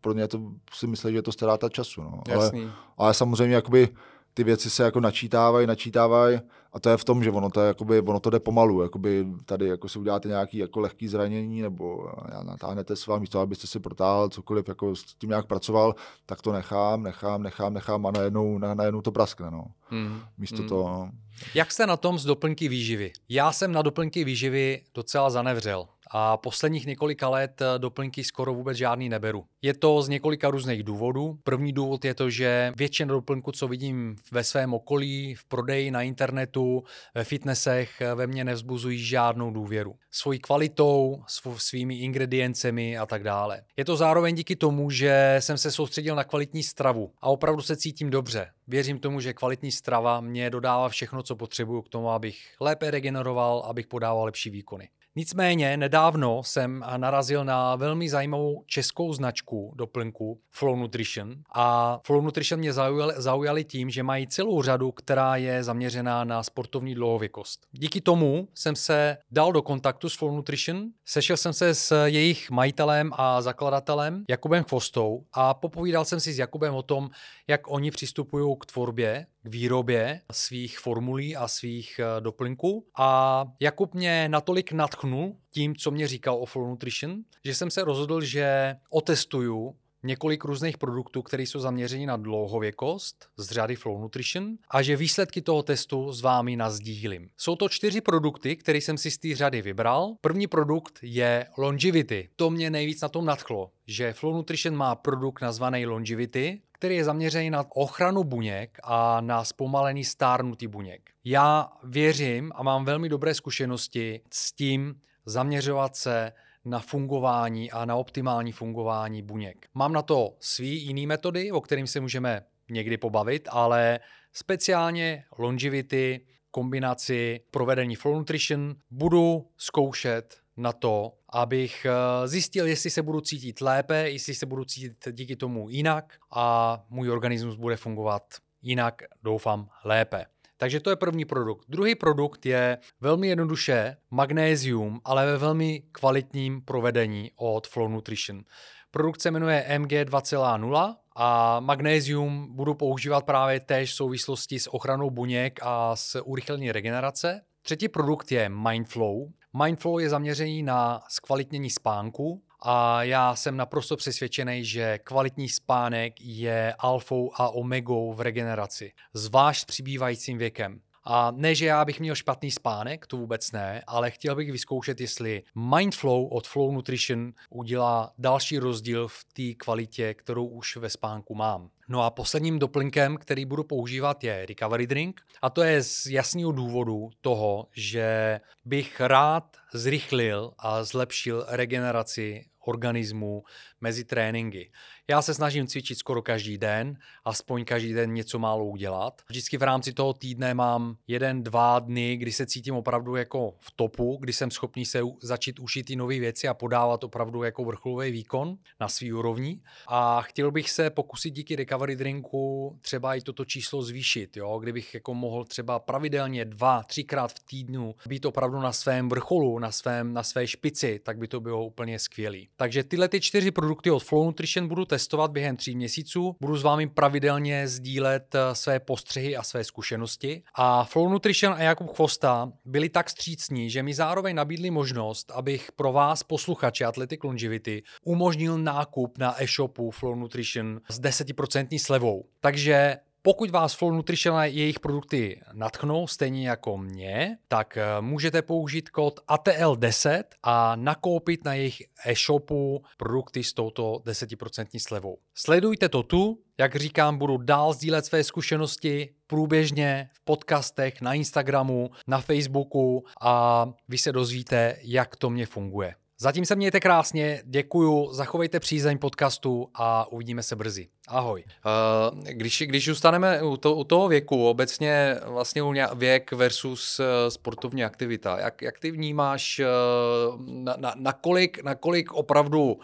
[0.00, 0.40] pro ně to
[0.72, 2.02] si myslí, že je to ztráta času.
[2.02, 2.22] No.
[2.34, 2.50] Ale,
[2.98, 3.88] ale samozřejmě jakoby
[4.36, 6.40] ty věci se jako načítávají, načítávají
[6.72, 8.82] a to je v tom, že ono to, je, jakoby, ono to jde pomalu.
[8.82, 12.10] Jakoby tady jako si uděláte nějaký jako lehký zranění nebo
[12.42, 15.94] natáhnete s vámi místo, abyste si protáhl cokoliv, jako s tím nějak pracoval,
[16.26, 19.50] tak to nechám, nechám, nechám, nechám a najednou, na, najednou to praskne.
[19.50, 19.64] No.
[19.88, 20.20] Hmm.
[20.38, 20.68] Místo hmm.
[20.68, 20.88] toho.
[20.88, 21.10] No.
[21.54, 23.12] Jak jste na tom s doplňky výživy?
[23.28, 28.76] Já jsem na doplňky výživy docela zanevřel a posledních několika let eh, doplňky skoro vůbec
[28.76, 29.44] žádný neberu.
[29.62, 31.38] Je to z několika různých důvodů.
[31.44, 36.02] První důvod je to, že většina doplňků, co vidím ve svém okolí, v prodeji na
[36.02, 36.84] internetu,
[37.14, 39.96] ve fitnessech, eh, ve mně nevzbuzují žádnou důvěru.
[40.10, 41.22] Svojí kvalitou,
[41.56, 43.62] svými ingrediencemi a tak dále.
[43.76, 47.76] Je to zároveň díky tomu, že jsem se soustředil na kvalitní stravu a opravdu se
[47.76, 48.50] cítím dobře.
[48.68, 53.62] Věřím tomu, že kvalitní strava mě dodává všechno, co potřebuju k tomu, abych lépe regeneroval,
[53.66, 54.88] abych podával lepší výkony.
[55.18, 62.60] Nicméně nedávno jsem narazil na velmi zajímavou českou značku doplňku Flow Nutrition a Flow Nutrition
[62.60, 67.66] mě zaujali, zaujali tím, že mají celou řadu, která je zaměřená na sportovní dlouhověkost.
[67.72, 72.50] Díky tomu jsem se dal do kontaktu s Flow Nutrition, sešel jsem se s jejich
[72.50, 77.10] majitelem a zakladatelem Jakubem Chvostou a popovídal jsem si s Jakubem o tom,
[77.48, 82.86] jak oni přistupují k tvorbě k výrobě svých formulí a svých eh, doplňků.
[82.98, 87.84] A Jakub mě natolik natchnul tím, co mě říkal o Flow Nutrition, že jsem se
[87.84, 94.56] rozhodl, že otestuju několik různých produktů, které jsou zaměřeny na dlouhověkost z řady Flow Nutrition
[94.70, 97.28] a že výsledky toho testu s vámi nazdílím.
[97.36, 100.14] Jsou to čtyři produkty, které jsem si z té řady vybral.
[100.20, 102.28] První produkt je Longevity.
[102.36, 107.04] To mě nejvíc na tom nadchlo, že Flow Nutrition má produkt nazvaný Longevity, který je
[107.04, 111.10] zaměřený na ochranu buněk a na zpomalený stárnutí buněk.
[111.24, 116.32] Já věřím a mám velmi dobré zkušenosti s tím zaměřovat se
[116.64, 119.66] na fungování a na optimální fungování buněk.
[119.74, 124.00] Mám na to svý jiný metody, o kterým se můžeme někdy pobavit, ale
[124.32, 133.02] speciálně longevity, kombinaci provedení flow nutrition budu zkoušet na to, abych eh, zjistil, jestli se
[133.02, 138.22] budu cítit lépe, jestli se budu cítit díky tomu jinak a můj organismus bude fungovat
[138.62, 140.26] jinak, doufám, lépe.
[140.56, 141.64] Takže to je první produkt.
[141.68, 148.44] Druhý produkt je velmi jednoduše magnézium, ale ve velmi kvalitním provedení od Flow Nutrition.
[148.90, 155.10] Produkt se jmenuje MG 2.0 a magnézium budu používat právě též v souvislosti s ochranou
[155.10, 157.40] buněk a s urychlení regenerace.
[157.62, 159.16] Třetí produkt je Mindflow.
[159.64, 166.74] Mindflow je zaměřený na zkvalitnění spánku a já jsem naprosto přesvědčený, že kvalitní spánek je
[166.78, 170.80] alfou a omegou v regeneraci, zvlášť s přibývajícím věkem.
[171.08, 175.00] A ne, že já bych měl špatný spánek, to vůbec ne, ale chtěl bych vyzkoušet,
[175.00, 181.34] jestli Mindflow od Flow Nutrition udělá další rozdíl v té kvalitě, kterou už ve spánku
[181.34, 181.70] mám.
[181.88, 185.20] No a posledním doplňkem, který budu používat, je recovery drink.
[185.42, 193.42] A to je z jasného důvodu toho, že bych rád zrychlil a zlepšil regeneraci organismu
[193.80, 194.70] mezi tréninky.
[195.10, 199.22] Já se snažím cvičit skoro každý den, aspoň každý den něco málo udělat.
[199.28, 203.70] Vždycky v rámci toho týdne mám jeden, dva dny, kdy se cítím opravdu jako v
[203.76, 208.10] topu, kdy jsem schopný se začít učit ty nové věci a podávat opravdu jako vrcholový
[208.10, 209.60] výkon na svý úrovni.
[209.86, 214.58] A chtěl bych se pokusit díky recovery drinku třeba i toto číslo zvýšit, jo?
[214.58, 219.72] kdybych jako mohl třeba pravidelně dva, třikrát v týdnu být opravdu na svém vrcholu, na,
[219.72, 222.48] svém, na své špici, tak by to bylo úplně skvělý.
[222.56, 226.36] Takže tyhle ty čtyři produkty od Flow Nutrition budu testovat během tří měsíců.
[226.40, 230.42] Budu s vámi pravidelně sdílet eh, své postřehy a své zkušenosti.
[230.54, 235.72] A Flow Nutrition a Jakub Chvosta byli tak střícní, že mi zároveň nabídli možnost, abych
[235.72, 242.24] pro vás, posluchači Athletic Longevity, umožnil nákup na e-shopu Flow Nutrition s 10% slevou.
[242.40, 242.96] Takže
[243.26, 248.90] pokud vás Flow Nutrition a jejich produkty natchnou, stejně jako mě, tak eh, můžete použít
[248.90, 255.18] kód ATL10 a nakoupit na jejich e-shopu produkty s touto 10% slevou.
[255.34, 261.90] Sledujte to tu, jak říkám, budu dál sdílet své zkušenosti průběžně v podcastech, na Instagramu,
[262.06, 265.94] na Facebooku a vy se dozvíte, jak to mě funguje.
[266.18, 270.88] Zatím se mějte krásně, děkuju, zachovejte přízeň podcastu a uvidíme se brzy.
[271.08, 271.44] Ahoj.
[271.44, 275.62] Uh, když, když zůstaneme u, to, u toho věku, obecně vlastně
[275.94, 282.78] věk versus uh, sportovní aktivita, jak, jak ty vnímáš, uh, na, na, nakolik, opravdu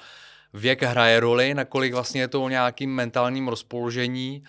[0.53, 4.45] věk hraje roli, nakolik vlastně je to o nějakým mentálním rozpoložení,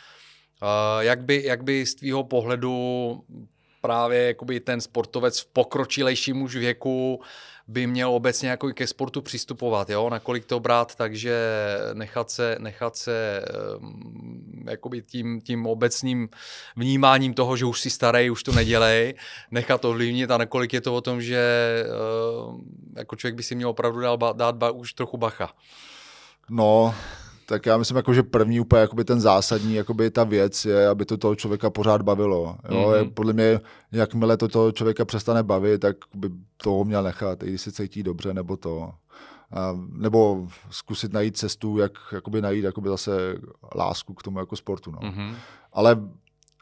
[1.00, 3.24] jak, by, jak by z tvýho pohledu
[3.82, 7.22] právě jakoby ten sportovec v pokročilejším už věku
[7.68, 11.38] by měl obecně jako ke sportu přistupovat, jo, nakolik to brát, takže
[11.94, 13.46] nechat se, nechat se
[13.80, 14.66] um,
[15.06, 16.30] tím, tím obecným
[16.76, 19.14] vnímáním toho, že už si starý, už to nedělej,
[19.52, 21.44] nechat to ovlivnit a nakolik je to o tom, že
[22.48, 22.60] uh,
[22.96, 25.54] jako člověk by si měl opravdu dát, dát ba, už trochu bacha.
[26.50, 26.96] No,
[27.46, 31.06] tak já myslím, jako, že první úplně jakoby ten zásadní, jakoby ta věc je, aby
[31.06, 32.58] to toho člověka pořád bavilo.
[32.70, 32.90] Jo?
[32.90, 33.12] Mm-hmm.
[33.14, 33.60] Podle mě,
[33.92, 38.04] jakmile to toho člověka přestane bavit, tak by toho měl nechat, i když se cítí
[38.04, 38.92] dobře, nebo to.
[39.52, 43.36] A, nebo zkusit najít cestu, jak jakoby najít jakoby zase
[43.76, 44.92] lásku k tomu jako sportu.
[44.92, 45.00] No.
[45.00, 45.36] Mm-hmm.
[45.74, 45.98] Ale,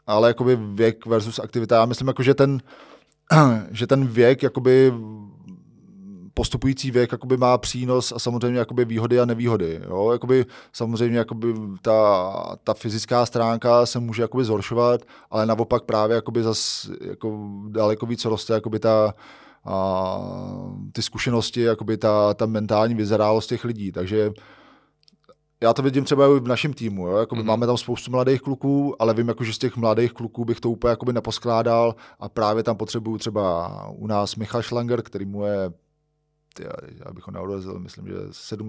[0.06, 2.62] ale jakoby věk versus aktivita, já myslím, jako, že ten,
[3.70, 4.92] že ten věk jakoby
[6.34, 9.80] postupující věk jakoby má přínos a samozřejmě jakoby výhody a nevýhody.
[9.88, 10.12] Jo?
[10.12, 16.42] Jakoby, samozřejmě jakoby ta, ta fyzická stránka se může jakoby zhoršovat, ale naopak právě jakoby
[16.42, 19.14] zas, jako daleko víc roste jakoby ta,
[19.64, 20.18] a,
[20.92, 23.92] ty zkušenosti, jakoby ta, ta mentální vyzrálost těch lidí.
[23.92, 24.32] Takže
[25.62, 27.06] já to vidím třeba i v našem týmu.
[27.06, 27.16] Jo?
[27.16, 27.46] Jakoby mm-hmm.
[27.46, 30.70] Máme tam spoustu mladých kluků, ale vím, jako, že z těch mladých kluků bych to
[30.70, 35.72] úplně jakoby neposkládal a právě tam potřebuju třeba u nás Michal Schlanger, který mu je
[36.54, 36.68] tě,
[37.06, 38.14] abych ho neodvezl, myslím, že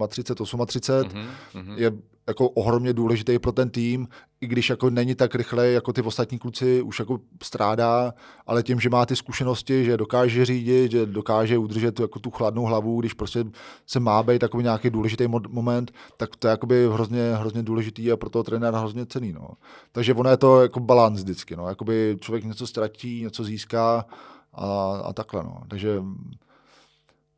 [0.07, 1.09] 37, 38,
[1.53, 1.75] mm-hmm.
[1.75, 1.91] je
[2.27, 4.07] jako ohromně důležitý pro ten tým,
[4.41, 8.13] i když jako není tak rychle jako ty ostatní kluci, už jako strádá,
[8.47, 12.63] ale tím, že má ty zkušenosti, že dokáže řídit, že dokáže udržet jako tu chladnou
[12.63, 13.45] hlavu, když prostě
[13.87, 18.17] se má být takový nějaký důležitý moment, tak to je jakoby hrozně, hrozně důležitý a
[18.17, 19.33] pro toho trenéra hrozně cený.
[19.33, 19.47] No.
[19.91, 21.55] Takže ono je to jako balans vždycky.
[21.55, 21.67] No.
[21.67, 24.05] Jakoby člověk něco ztratí, něco získá
[24.53, 24.65] a,
[25.03, 25.43] a takhle.
[25.43, 25.61] No.
[25.67, 26.03] Takže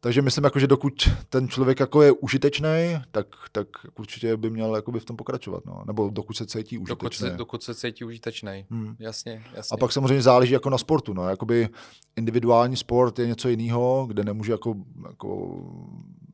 [0.05, 3.67] takže myslím, jako, že dokud ten člověk jako je užitečný, tak, tak
[3.99, 5.65] určitě by měl jakoby v tom pokračovat.
[5.65, 5.83] No.
[5.87, 6.95] Nebo dokud se cítí užitečný.
[6.95, 8.65] Dokud se, dokud se cítí užitečný.
[8.69, 8.95] Hmm.
[8.99, 9.75] Jasně, jasně.
[9.75, 11.13] A pak samozřejmě záleží jako na sportu.
[11.13, 11.29] No.
[11.29, 11.69] Jakoby
[12.15, 14.75] individuální sport je něco jiného, kde nemůže jako,
[15.07, 15.59] jako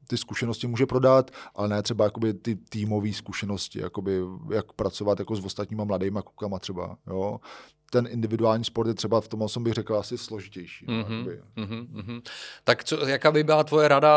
[0.07, 4.21] ty zkušenosti může prodat, ale ne třeba jakoby ty týmové zkušenosti, jakoby
[4.53, 6.97] jak pracovat jako s ostatníma mladýma klukama třeba.
[7.07, 7.39] Jo
[7.91, 10.85] ten individuální sport je třeba v tom, jsem bych řekl, asi složitější.
[10.85, 12.21] Mm-hmm, mm-hmm, mm-hmm.
[12.63, 14.15] Tak co, jaká by byla tvoje rada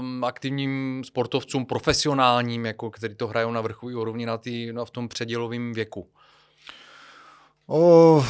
[0.00, 4.90] mm, aktivním sportovcům, profesionálním, jako, který to hrajou na vrchové úrovni na, tý, no, v
[4.90, 6.08] tom předělovém věku?
[7.66, 8.24] O,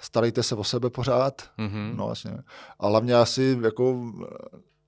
[0.00, 1.96] starejte se o sebe pořád, mm-hmm.
[1.96, 2.38] no vlastně.
[2.80, 4.12] A hlavně asi jako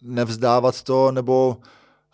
[0.02, 1.56] nevzdávat to, nebo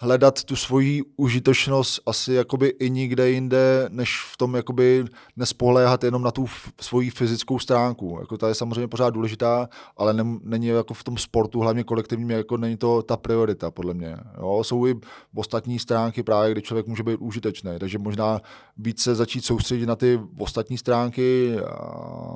[0.03, 5.05] hledat tu svoji užitočnost asi jakoby i nikde jinde, než v tom jakoby
[5.37, 8.17] nespoléhat jenom na tu f- svoji fyzickou stránku.
[8.21, 12.31] Jako ta je samozřejmě pořád důležitá, ale ne, není jako v tom sportu, hlavně kolektivním,
[12.31, 14.17] jako není to ta priorita, podle mě.
[14.39, 14.65] Jo?
[14.65, 14.95] Jsou i
[15.35, 18.41] ostatní stránky právě, kde člověk může být užitečný, takže možná
[18.77, 21.57] více začít soustředit na ty ostatní stránky,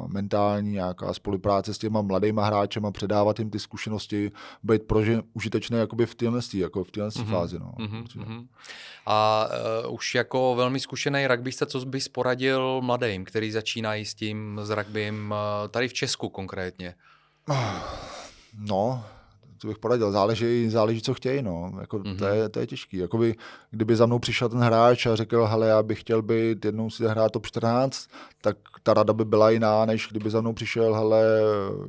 [0.07, 6.07] mentální, nějaká spolupráce s těma mladýma hráčema, předávat jim ty zkušenosti, být prože, užitečný jakoby
[6.07, 7.31] v téhle, jako v téhle mm-hmm.
[7.31, 7.54] fázi.
[7.59, 7.73] No.
[7.79, 8.47] Mm-hmm, mm-hmm.
[9.07, 9.49] A
[9.87, 14.71] uh, už jako velmi zkušený rugbysta, co bys poradil mladým, který začínají s tím, s
[14.71, 16.95] rugbym, uh, tady v Česku konkrétně?
[18.59, 19.05] No,
[19.65, 21.73] co bych poradil, záleží, záleží co chtějí, no.
[21.81, 22.19] Jako, mm-hmm.
[22.19, 22.97] to, je, to je těžký.
[22.97, 23.35] Jakoby,
[23.71, 27.05] kdyby za mnou přišel ten hráč a řekl, hele, já bych chtěl být jednou si
[27.07, 28.09] hrát top 14,
[28.43, 31.25] tak ta rada by byla jiná, než kdyby za mnou přišel, hele,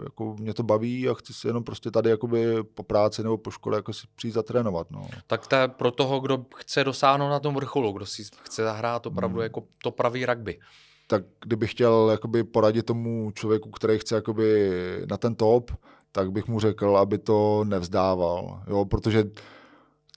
[0.04, 3.52] jako mě to baví a chci si jenom prostě tady jakoby po práci nebo po
[3.52, 5.08] škole jako si přijít zatrénovat, no.
[5.28, 9.06] Tak to je pro toho, kdo chce dosáhnout na tom vrcholu, kdo si chce zahrát
[9.06, 9.44] opravdu mm.
[9.44, 10.60] jako to pravý rugby
[11.08, 14.72] tak kdybych chtěl jakoby poradit tomu člověku, který chce jakoby
[15.10, 15.72] na ten top,
[16.16, 19.24] tak bych mu řekl, aby to nevzdával, jo, protože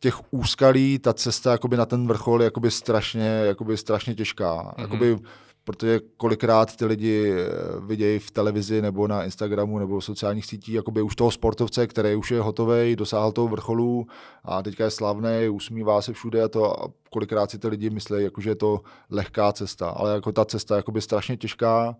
[0.01, 4.55] těch úskalí, ta cesta jakoby na ten vrchol je jakoby strašně, jakoby strašně těžká.
[4.55, 4.81] Mm-hmm.
[4.81, 5.19] Jakoby,
[5.65, 7.47] protože kolikrát ty lidi eh,
[7.81, 12.15] vidějí v televizi nebo na Instagramu nebo v sociálních sítích jakoby už toho sportovce, který
[12.15, 14.07] už je hotový, dosáhl toho vrcholu
[14.45, 18.23] a teďka je slavný, usmívá se všude a to a kolikrát si ty lidi myslí,
[18.23, 18.81] jako, že je to
[19.11, 21.97] lehká cesta, ale jako ta cesta je jakoby strašně těžká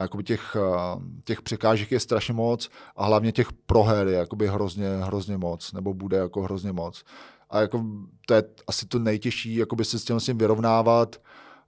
[0.00, 4.88] jakoby těch, eh, těch překážek je strašně moc a hlavně těch proher je jakoby hrozně,
[4.88, 7.04] hrozně moc, nebo bude jako hrozně moc.
[7.50, 7.84] A jako
[8.26, 11.16] to je asi to nejtěžší, jakoby se s tím, tím vyrovnávat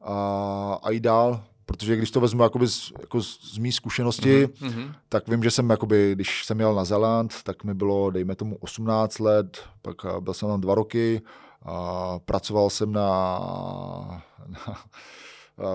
[0.01, 4.47] a, a jít dál, protože když to vezmu jakoby z, jako z, z mý zkušenosti,
[4.47, 4.95] mm-hmm.
[5.09, 8.57] tak vím, že jsem, jakoby, když jsem jel na Zeland, tak mi bylo, dejme tomu,
[8.61, 11.23] 18 let, pak eh, byl jsem tam dva roky,
[11.65, 13.03] a pracoval jsem na,
[14.49, 14.79] na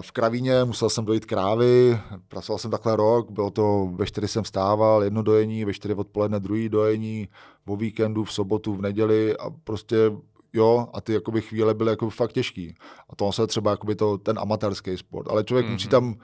[0.02, 4.46] v kravíně, musel jsem dojít krávy, pracoval jsem takhle rok, bylo to, ve čtyři jsem
[4.46, 7.28] stával, jedno dojení, ve čtyři odpoledne druhý dojení,
[7.68, 10.12] o víkendu, v sobotu, v neděli a prostě
[10.54, 12.76] jo, a ty jakoby chvíle byly jako fakt těžký.
[13.10, 15.72] A to se třeba jakoby to, ten amatérský sport, ale člověk mm-hmm.
[15.72, 16.16] musí tam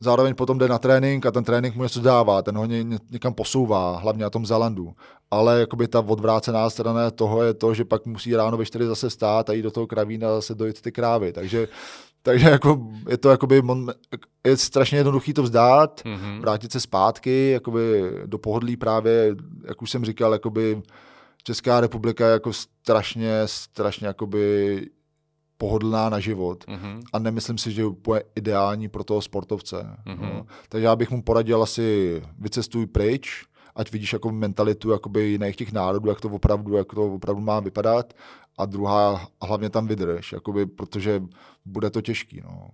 [0.00, 3.34] zároveň potom jde na trénink a ten trénink mu něco dává, ten ho ně, někam
[3.34, 4.94] posouvá, hlavně na tom Zalandu.
[5.30, 9.10] Ale jakoby ta odvrácená strana toho je to, že pak musí ráno ve 4 zase
[9.10, 11.32] stát a jít do toho kravína a zase dojít ty krávy.
[11.32, 11.68] Takže
[12.22, 13.62] takže jako, je to jakoby,
[14.46, 16.40] je strašně jednoduchý to vzdát, mm-hmm.
[16.40, 19.36] vrátit se zpátky, jakoby do pohodlí právě,
[19.68, 20.82] jak už jsem říkal, jakoby
[21.44, 24.86] Česká republika je jako strašně, strašně jakoby
[25.56, 27.02] pohodlná na život mm-hmm.
[27.12, 29.76] a nemyslím si, že je úplně ideální pro toho sportovce.
[30.06, 30.34] Mm-hmm.
[30.34, 30.46] No.
[30.68, 33.44] Takže já bych mu poradil asi vycestuj pryč,
[33.76, 37.60] ať vidíš jako mentalitu jakoby jiných těch národů, jak to opravdu, jak to opravdu má
[37.60, 38.14] vypadat
[38.58, 41.22] a druhá hlavně tam vydrž, jakoby, protože
[41.64, 42.40] bude to těžký.
[42.44, 42.68] No.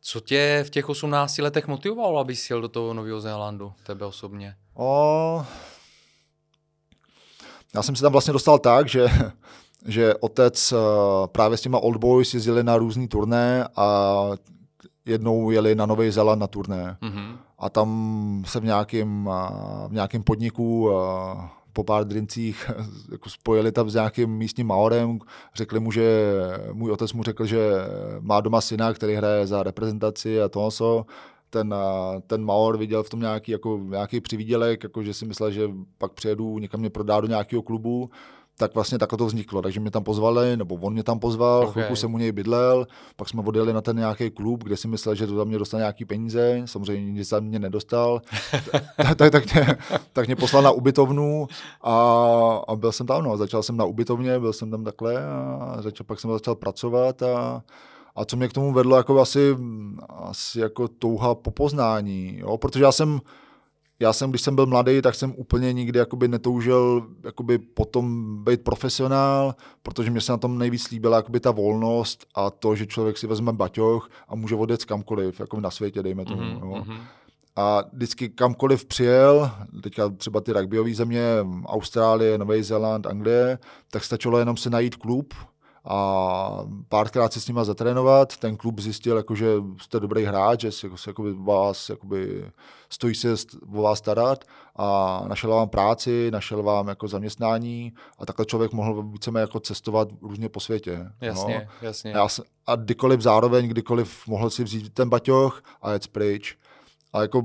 [0.00, 4.06] Co tě v těch 18 letech motivovalo, aby jsi jel do toho Nového Zélandu, tebe
[4.06, 4.56] osobně?
[4.74, 5.46] O,
[7.74, 9.06] já jsem se tam vlastně dostal tak, že,
[9.86, 10.76] že otec eh,
[11.26, 14.10] právě s těma Old Boys jezdili na různý turné a
[15.04, 16.96] jednou jeli na Nový Zéland na turné.
[17.02, 17.36] Mm-hmm.
[17.58, 19.30] A tam se v nějakém,
[19.88, 20.90] v nějakém podniku
[21.74, 22.70] po pár drincích
[23.12, 25.18] jako spojili tam s nějakým místním Maorem,
[25.54, 26.30] řekli mu, že
[26.72, 27.70] můj otec mu řekl, že
[28.20, 31.06] má doma syna, který hraje za reprezentaci a to so.
[31.50, 31.74] Ten,
[32.26, 36.12] ten Maor viděl v tom nějaký, jako, nějaký přivídělek, jako, že si myslel, že pak
[36.12, 38.10] přijedu někam mě prodá do nějakého klubu
[38.58, 39.62] tak vlastně takhle to vzniklo.
[39.62, 41.72] Takže mě tam pozvali, nebo on mě tam pozval, okay.
[41.72, 42.86] chvilku jsem u něj bydlel,
[43.16, 45.80] pak jsme odjeli na ten nějaký klub, kde si myslel, že to za mě dostane
[45.80, 48.22] nějaký peníze, samozřejmě nic za mě nedostal,
[48.96, 49.76] tak, tak, tak, mě,
[50.12, 51.48] tak mě poslal na ubytovnu
[51.82, 51.94] a,
[52.68, 56.04] a byl jsem tam, no, začal jsem na ubytovně, byl jsem tam takhle a začal,
[56.04, 57.62] pak jsem začal pracovat a,
[58.16, 59.56] a co mě k tomu vedlo, jako asi,
[60.08, 62.58] asi jako touha po poznání, jo?
[62.58, 63.20] protože já jsem
[64.00, 68.62] já jsem, když jsem byl mladý, tak jsem úplně nikdy jakoby netoužil jakoby potom být
[68.62, 73.18] profesionál, protože mě se na tom nejvíc líbila jakoby ta volnost a to, že člověk
[73.18, 76.42] si vezme baťoch a může odjet kamkoliv, jako na světě, dejme tomu.
[76.42, 76.60] Mm-hmm.
[76.60, 76.84] Jo.
[76.86, 76.96] Mhm.
[77.56, 79.50] A vždycky kamkoliv přijel,
[79.82, 81.22] teďka třeba ty rugbyové země,
[81.66, 83.58] Austrálie, Nový Zéland, Anglie,
[83.90, 85.34] tak stačilo jenom si najít klub,
[85.84, 88.36] a párkrát si s nima zatrénovat.
[88.36, 89.46] Ten klub zjistil, jako, že
[89.80, 92.50] jste dobrý hráč, že se, jako, vás jakoby,
[92.90, 93.34] stojí se
[93.74, 94.44] o vás starat
[94.76, 100.08] a našel vám práci, našel vám jako zaměstnání a takhle člověk mohl víceméně jako cestovat
[100.22, 101.10] různě po světě.
[101.20, 101.86] Jasně, no.
[101.86, 102.10] jasně.
[102.10, 102.28] Já,
[102.66, 106.56] a kdykoliv zároveň, kdykoliv mohl si vzít ten baťoch a jet pryč.
[107.12, 107.42] A jako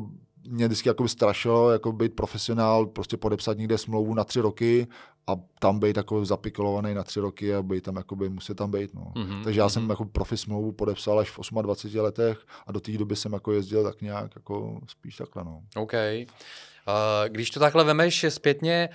[0.49, 4.87] mě vždycky jako strašilo jako být profesionál, prostě podepsat někde smlouvu na tři roky
[5.27, 8.93] a tam být jako zapikolovaný na tři roky a být tam, jakoby, musí tam být.
[8.93, 9.11] No.
[9.15, 9.43] Mm-hmm.
[9.43, 9.69] Takže já mm-hmm.
[9.69, 13.51] jsem jako profi smlouvu podepsal až v 28 letech a do té doby jsem jako
[13.51, 15.43] jezdil tak nějak jako spíš takhle.
[15.43, 15.61] No.
[15.75, 15.93] OK.
[15.93, 18.89] Uh, když to takhle vemeš zpětně,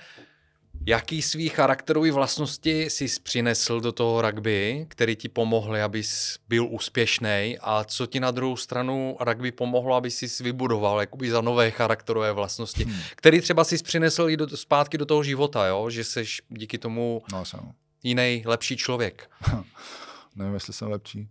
[0.87, 7.57] Jaký svý charakterový vlastnosti jsi přinesl do toho rugby, který ti pomohly, abys byl úspěšný
[7.61, 12.31] a co ti na druhou stranu rugby pomohlo, aby jsi vybudoval jakoby za nové charakterové
[12.31, 12.95] vlastnosti, hmm.
[13.15, 15.89] který třeba jsi přinesl i do, zpátky do toho života, jo?
[15.89, 17.59] že jsi díky tomu no, jsem.
[18.03, 19.29] jiný, lepší člověk.
[20.35, 21.29] Nevím, jestli jsem lepší,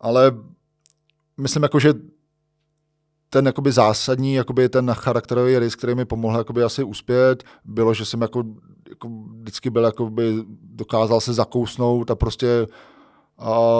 [0.00, 0.32] ale
[1.36, 1.94] myslím jako, že
[3.30, 8.04] ten jakoby zásadní, jakoby ten charakterový rys, který mi pomohl jakoby asi uspět, bylo, že
[8.04, 8.44] jsem jako,
[8.90, 9.08] jako
[9.40, 12.66] vždycky byl, jakoby dokázal se zakousnout a prostě
[13.42, 13.70] a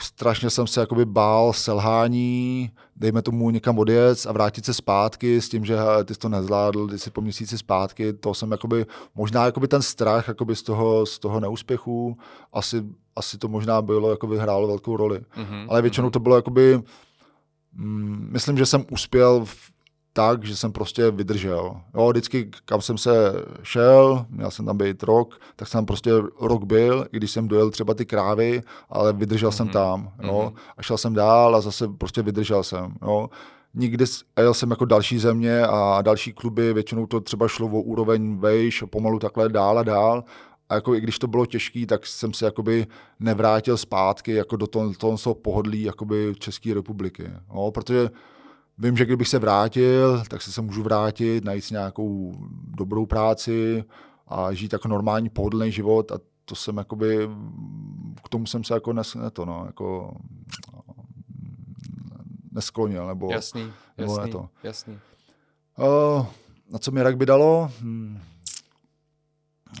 [0.00, 5.48] strašně jsem se jakoby bál selhání, dejme tomu někam odjet a vrátit se zpátky s
[5.48, 9.44] tím, že ty jsi to nezvládl, ty jsi po měsíci zpátky, to jsem jakoby, možná
[9.44, 12.18] jakoby ten strach jakoby z toho, z toho neúspěchu,
[12.52, 12.84] asi,
[13.16, 15.18] asi to možná bylo, jakoby hrálo velkou roli.
[15.18, 15.66] Mm-hmm.
[15.68, 16.82] Ale většinou to bylo jakoby,
[17.76, 19.70] Mm, myslím, že jsem uspěl v,
[20.16, 21.80] tak, že jsem prostě vydržel.
[21.94, 26.10] Jo, vždycky, kam jsem se šel, měl jsem tam být rok, tak jsem prostě
[26.40, 29.56] rok byl, i když jsem dojel třeba ty krávy, ale vydržel mm-hmm.
[29.56, 29.72] jsem mhm.
[29.72, 30.12] tam.
[30.22, 30.60] Jo, mm-hmm.
[30.76, 32.94] A šel jsem dál a zase prostě vydržel jsem.
[33.02, 33.28] Jo.
[33.74, 34.04] Nikdy
[34.38, 38.84] jel jsem jako další země a další kluby, většinou to třeba šlo o úroveň vejš,
[38.90, 40.24] pomalu takhle dál a dál
[40.68, 42.86] a jako i když to bylo těžké, tak jsem se jakoby
[43.20, 47.30] nevrátil zpátky jako do toho, toho pohodlí jakoby České republiky.
[47.54, 48.10] No, protože
[48.78, 52.34] vím, že kdybych se vrátil, tak se, se můžu vrátit, najít si nějakou
[52.78, 53.84] dobrou práci
[54.28, 57.28] a žít jako normální pohodlný život a to jsem jakoby,
[58.24, 60.16] k tomu jsem se jako nes, ne to, no, jako
[62.52, 64.48] nesklonil, nebo, jasný, nebo jasný, ne to.
[64.62, 64.98] jasný.
[65.78, 66.26] Uh,
[66.70, 67.70] na co mi rugby dalo?
[67.80, 68.20] Hmm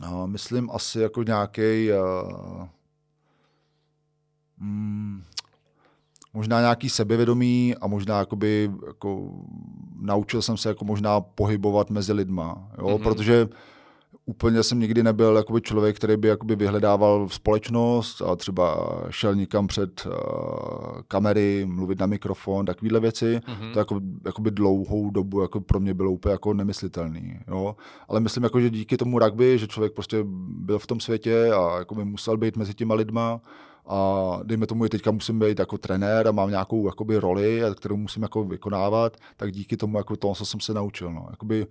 [0.02, 2.68] Uh, myslím asi jako nějaký uh,
[4.58, 5.22] mm,
[6.34, 9.30] možná nějaký sebevědomí a možná jakoby, jako
[10.00, 12.86] naučil jsem se jako možná pohybovat mezi lidma, jo?
[12.86, 13.02] Mm-hmm.
[13.02, 13.48] protože
[14.26, 19.66] úplně jsem nikdy nebyl jakoby člověk, který by jakoby vyhledával společnost a třeba šel někam
[19.66, 20.12] před uh,
[21.08, 23.40] kamery, mluvit na mikrofon, takovéhle věci.
[23.46, 23.72] Mm-hmm.
[23.72, 27.38] To jako, jakoby dlouhou dobu jako pro mě bylo úplně jako nemyslitelný.
[27.48, 27.76] Jo?
[28.08, 30.18] Ale myslím, jako, že díky tomu rugby, že člověk prostě
[30.48, 33.40] byl v tom světě a jakoby musel být mezi těma lidma,
[33.86, 37.96] a dejme tomu, že teďka musím být jako trenér a mám nějakou jakoby roli, kterou
[37.96, 41.12] musím jako vykonávat, tak díky tomu jako to, co jsem se naučil.
[41.12, 41.26] No.
[41.30, 41.66] Jakoby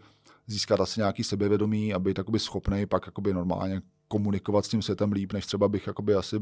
[0.47, 5.11] získat asi nějaký sebevědomí a být jakoby schopný pak jakoby normálně komunikovat s tím světem
[5.11, 6.35] líp, než třeba bych jakoby asi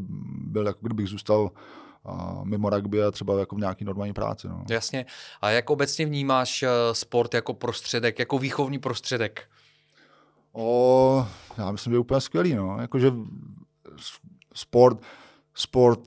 [0.47, 1.51] byl, jako kdybych zůstal
[2.05, 4.47] a mimo rugby a třeba jako v nějaký normální práci.
[4.47, 4.63] No.
[4.69, 5.05] Jasně.
[5.41, 9.49] A jak obecně vnímáš eh, sport jako prostředek, jako výchovní prostředek?
[10.53, 12.55] O, já myslím, že je úplně skvělý.
[12.55, 12.77] No.
[12.81, 13.11] Jakože
[14.53, 14.99] sport,
[15.61, 15.99] sport,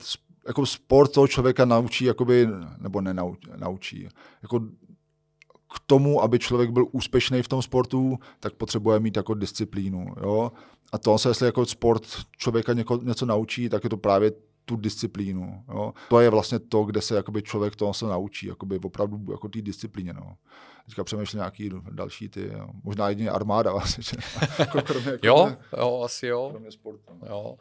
[0.47, 2.47] jako sport toho člověka naučí, jakoby,
[2.77, 4.07] nebo nenaučí, naučí,
[4.41, 4.59] jako
[5.75, 10.05] k tomu, aby člověk byl úspěšný v tom sportu, tak potřebuje mít jako disciplínu.
[10.21, 10.51] Jo?
[10.93, 12.03] A to se, jestli jako sport
[12.37, 14.31] člověka něko, něco naučí, tak je to právě
[14.65, 15.63] tu disciplínu.
[15.69, 15.93] Jo?
[16.09, 19.61] To je vlastně to, kde se jakoby člověk toho se naučí, jakoby opravdu jako té
[19.61, 20.13] disciplíně.
[20.13, 20.35] No.
[20.85, 22.69] Teďka přemýšlím nějaký další ty, jo.
[22.83, 24.03] možná jedině armáda vlastně.
[24.59, 26.49] jako kromě, jako jo, jo, asi jo.
[26.51, 27.13] Kromě sportu.
[27.21, 27.27] No.
[27.29, 27.55] Jo.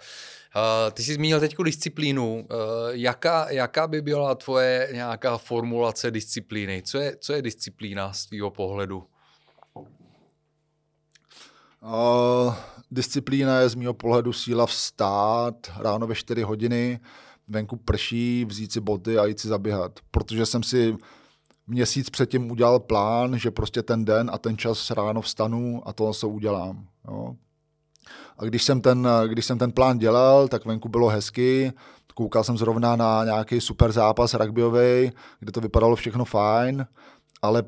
[0.56, 2.34] Uh, ty jsi zmínil teď disciplínu.
[2.34, 2.46] Uh,
[2.90, 6.82] jaká, jaká by byla tvoje nějaká formulace disciplíny?
[6.82, 9.06] Co je, co je disciplína z tvého pohledu?
[11.84, 12.54] Uh,
[12.90, 17.00] disciplína je z mého pohledu síla vstát ráno ve 4 hodiny,
[17.48, 20.00] venku prší, vzít si boty a jít si zaběhat.
[20.10, 20.96] Protože jsem si
[21.66, 26.14] měsíc předtím udělal plán, že prostě ten den a ten čas ráno vstanu a to
[26.14, 26.86] se udělám.
[27.08, 27.34] Jo.
[28.38, 31.72] A když jsem, ten, když jsem ten plán dělal, tak venku bylo hezky,
[32.14, 36.86] koukal jsem zrovna na nějaký super zápas rugbyový, kde to vypadalo všechno fajn,
[37.42, 37.62] ale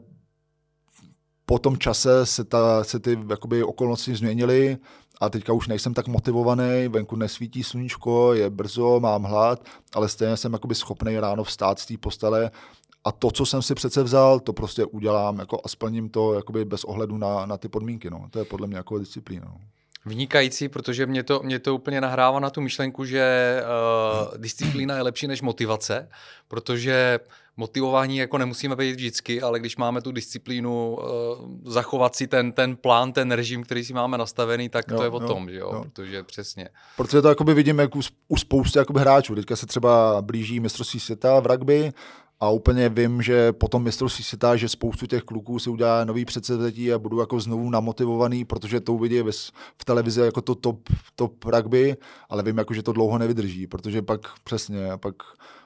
[1.47, 4.79] po tom čase se, ta, se ty jakoby, okolnosti změnily
[5.21, 10.37] a teďka už nejsem tak motivovaný, venku nesvítí sluníčko, je brzo, mám hlad, ale stejně
[10.37, 12.51] jsem jakoby schopný ráno vstát z té postele
[13.07, 16.65] a to, co jsem si přece vzal, to prostě udělám jako a splním to jakoby
[16.65, 18.11] bez ohledu na, na ty podmínky.
[18.11, 18.27] No.
[18.31, 19.47] To je podle mě jako disciplína.
[19.49, 19.61] No.
[20.07, 25.03] Vynikající, protože mě to, mě to úplně nahrává na tu myšlenku, že uh, disciplína je
[25.03, 26.09] lepší než motivace,
[26.49, 27.21] protože
[27.57, 32.77] motivování jako nemusíme být vždycky, ale když máme tu disciplínu, uh, zachovat si ten, ten
[32.77, 35.57] plán, ten režim, který si máme nastavený, tak jo, to je o jo, tom, že
[35.57, 35.71] jo?
[35.75, 36.69] jo, protože přesně.
[36.97, 39.35] Protože to jakoby vidím jak u, u spousty jakoby hráčů.
[39.35, 41.93] Teďka se třeba blíží mistrovství světa v rugby
[42.41, 46.93] A úplně vím, že potom mistrovství světa, že spoustu těch kluků si udělá nový předsevzetí
[46.93, 49.23] a budou jako znovu namotivovaný, protože to uvidí
[49.79, 51.97] v televizi jako to top, top rugby,
[52.29, 55.15] ale vím, jako, že to dlouho nevydrží, protože pak přesně, pak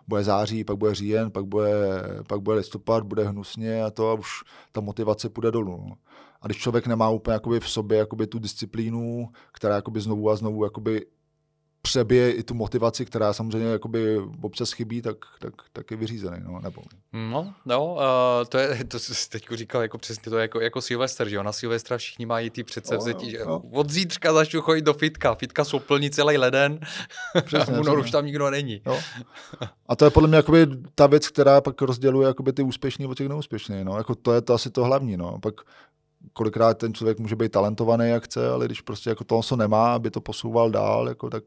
[0.08, 1.72] bude září, pak bude říjen, pak bude,
[2.28, 4.28] pak bude listopad, bude hnusně a to a už
[4.72, 5.84] ta motivace půjde dolů.
[5.88, 5.94] No.
[6.42, 10.36] A když člověk nemá úplně jakoby v sobě jakoby tu disciplínu, která jakoby znovu a
[10.36, 11.06] znovu jakoby
[11.82, 16.36] přebije i tu motivaci, která samozřejmě jakoby občas chybí, tak, tak, tak je vyřízený.
[16.40, 16.82] No, nebo...
[17.12, 18.00] no, no uh,
[18.48, 21.42] to je, to jsi teď říkal jako přesně to je jako, jako Silvester, že jo,
[21.42, 23.62] na Silvestra všichni mají ty předsevzetí, no, že no.
[23.72, 26.80] od zítřka začnu chodit do fitka, fitka jsou plní celý leden,
[27.44, 28.82] přesně, a už tam nikdo není.
[28.86, 28.98] No.
[29.86, 33.16] A to je podle mě jakoby ta věc, která pak rozděluje jakoby ty úspěšný od
[33.16, 33.84] těch neúspěšných.
[33.84, 33.96] No.
[33.96, 35.16] Jako to je to asi to hlavní.
[35.16, 35.38] No.
[35.38, 35.54] Pak
[36.32, 39.94] kolikrát ten člověk může být talentovaný, jak chce, ale když prostě jako to, co nemá,
[39.94, 41.44] aby to posouval dál, jako tak,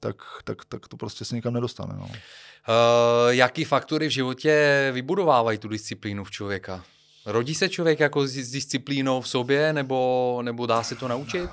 [0.00, 1.94] tak, tak, tak to prostě se nikam nedostane.
[1.98, 2.04] No.
[2.04, 2.10] Uh,
[3.28, 6.84] jaký faktory v životě vybudovávají tu disciplínu v člověka?
[7.26, 11.50] Rodí se člověk jako s, disciplínou v sobě, nebo, nebo dá se to naučit?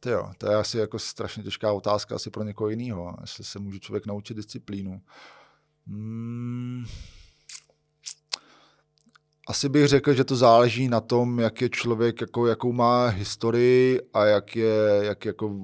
[0.00, 3.58] To jo, to je asi jako strašně těžká otázka asi pro někoho jiného, jestli se
[3.58, 5.00] může člověk naučit disciplínu.
[5.86, 6.86] Hmm
[9.50, 14.00] asi bych řekl, že to záleží na tom, jak je člověk, jako, jakou má historii
[14.14, 15.56] a jak je jak jako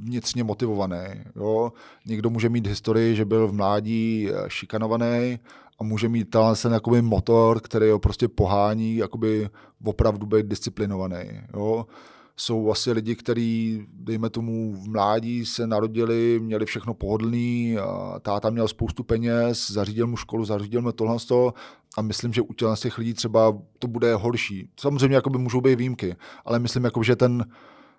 [0.00, 1.04] vnitřně motivovaný.
[1.36, 1.72] Jo?
[2.06, 5.38] Někdo může mít historii, že byl v mládí eh, šikanovaný
[5.78, 9.48] a může mít ten motor, který ho prostě pohání jakoby
[9.84, 11.24] opravdu být disciplinovaný.
[11.54, 11.86] Jo?
[12.36, 18.50] Jsou asi lidi, kteří, dejme tomu, v mládí se narodili, měli všechno pohodlný, a táta
[18.50, 21.16] měl spoustu peněz, zařídil mu školu, zařídil mu tohle
[21.96, 24.68] a myslím, že u těch lidí třeba to bude horší.
[24.80, 27.46] Samozřejmě jakoby můžou být výjimky, ale myslím, jako, že ten,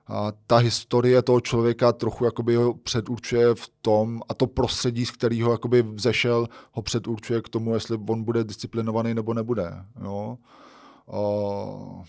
[0.08, 5.12] a ta historie toho člověka trochu jakoby ho předurčuje v tom, a to prostředí, z
[5.12, 9.74] kterého jakoby vzešel, ho předurčuje k tomu, jestli on bude disciplinovaný nebo nebude.
[10.04, 10.38] Jo?
[11.08, 12.04] O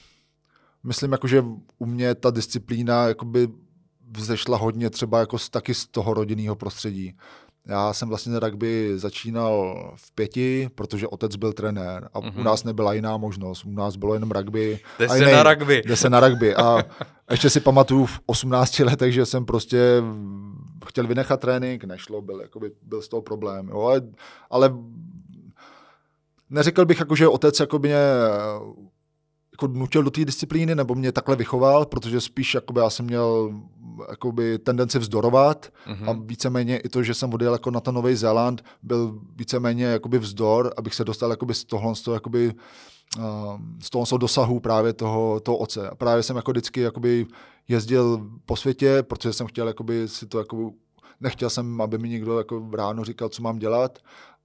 [0.86, 1.44] myslím, jako, že
[1.78, 3.48] u mě ta disciplína jakoby
[4.16, 7.14] vzešla hodně třeba jako z, taky z toho rodinného prostředí.
[7.66, 12.28] Já jsem vlastně rugby začínal v pěti, protože otec byl trenér a mm-hmm.
[12.28, 12.44] u mhm.
[12.44, 13.64] nás nebyla jiná možnost.
[13.64, 14.80] U nás bylo jenom rugby.
[14.98, 15.82] Jde se na rugby.
[15.86, 16.54] Jde se na rugby.
[16.54, 16.84] A
[17.30, 20.02] ještě si pamatuju v 18 letech, že jsem prostě
[20.86, 23.68] chtěl vynechat trénink, nešlo, byl, jakoby, byl z toho problém.
[23.68, 24.02] Jo, ale,
[24.50, 24.74] ale
[26.50, 27.98] neřekl bych, jako, že otec jako mě
[29.56, 33.54] jako nutil do té disciplíny, nebo mě takhle vychoval, protože spíš jakoby, já jsem měl
[34.10, 36.10] jakoby, tendenci vzdorovat mm-hmm.
[36.10, 40.18] a víceméně i to, že jsem odjel jako na ten Nový Zéland, byl víceméně jakoby
[40.18, 42.52] vzdor, abych se dostal jakoby z tohle, z toho, jakoby,
[43.18, 43.24] uh,
[43.82, 45.90] z toho dosahu právě toho, toho oce.
[45.90, 47.26] A právě jsem jako vždycky jakoby
[47.68, 50.70] jezdil po světě, protože jsem chtěl jakoby si to jakoby
[51.20, 53.98] nechtěl jsem, aby mi někdo jako ráno říkal, co mám dělat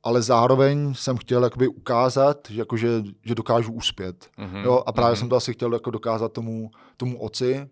[0.03, 4.29] ale zároveň jsem chtěl jakoby ukázat, že, jako, že, že dokážu uspět.
[4.37, 4.63] Mm-hmm.
[4.63, 4.83] Jo?
[4.85, 5.19] A právě mm-hmm.
[5.19, 7.69] jsem to asi chtěl jako dokázat tomu, tomu oci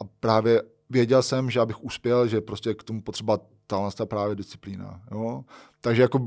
[0.00, 3.38] a právě věděl jsem, že abych uspěl, že prostě k tomu potřeba
[3.94, 5.00] ta právě disciplína.
[5.10, 5.44] Jo?
[5.82, 6.18] Takže jako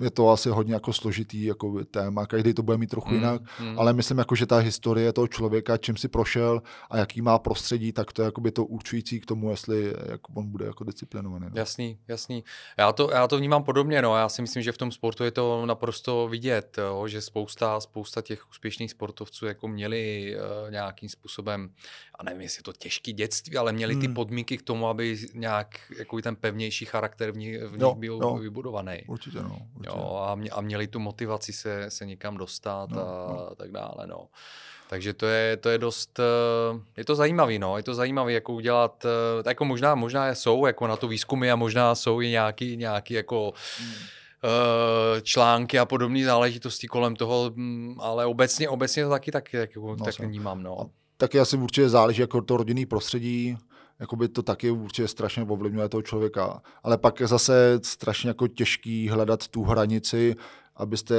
[0.00, 3.42] je to asi hodně jako složitý jako téma, každý to bude mít trochu mm, jinak,
[3.60, 3.78] mm.
[3.78, 7.92] ale myslím, jako, že ta historie toho člověka, čím si prošel a jaký má prostředí,
[7.92, 11.46] tak to je by to určující k tomu, jestli jak on bude jako disciplinovaný.
[11.50, 11.52] No.
[11.54, 12.44] Jasný, jasný.
[12.78, 14.16] Já to, já to vnímám podobně, no.
[14.16, 17.08] já si myslím, že v tom sportu je to naprosto vidět, jo?
[17.08, 21.70] že spousta, spousta těch úspěšných sportovců jako měli uh, nějakým způsobem,
[22.18, 24.00] a nevím, jestli je to těžký dětství, ale měli mm.
[24.00, 24.14] ty hmm.
[24.14, 28.20] podmínky k tomu, aby nějak jako ten pevnější charakter v nich, v nich jo, byl
[28.22, 28.38] jo.
[28.70, 29.02] Vybudovaný.
[29.06, 29.58] Určitě, no.
[29.76, 29.98] Určitě.
[29.98, 33.54] Jo, a, mě, a měli tu motivaci se, se někam dostat no, a no.
[33.56, 34.06] tak dále.
[34.06, 34.28] No.
[34.88, 38.52] Takže to je, to je dost, eh, je to zajímavý, no, je to zajímavý, jako
[38.52, 42.76] udělat, eh, jako možná, možná jsou jako na to výzkumy a možná jsou i nějaký,
[42.76, 43.92] nějaký jako hmm.
[44.44, 49.96] Eh, články a podobné záležitosti kolem toho, hm, ale obecně, obecně to taky tak, jako,
[49.98, 50.90] no, tak vnímám, no.
[51.16, 53.56] Taky asi určitě záleží jako to rodinný prostředí,
[54.00, 56.62] jakoby to taky určitě strašně ovlivňuje toho člověka.
[56.82, 60.36] Ale pak je zase strašně jako těžký hledat tu hranici,
[60.76, 61.14] abyste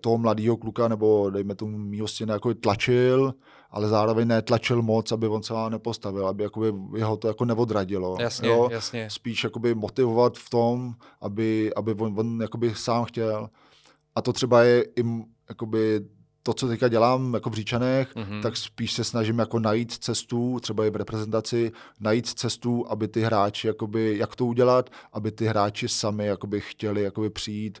[0.00, 3.34] toho mladého kluka nebo dejme tomu mýho syna jako tlačil,
[3.70, 8.16] ale zároveň netlačil moc, aby on se vám nepostavil, aby jakoby jeho to jako neodradilo.
[8.20, 8.68] Jasně, jo?
[8.72, 9.10] jasně.
[9.10, 13.48] Spíš jakoby motivovat v tom, aby, aby on, on jakoby sám chtěl.
[14.14, 15.04] A to třeba je i
[15.48, 16.00] jakoby
[16.42, 18.42] to, co teďka dělám jako v Říčanech, mm-hmm.
[18.42, 23.20] tak spíš se snažím jako najít cestu, třeba i v reprezentaci, najít cestu, aby ty
[23.20, 27.78] hráči, jakoby, jak to udělat, aby ty hráči sami jakoby chtěli jakoby přijít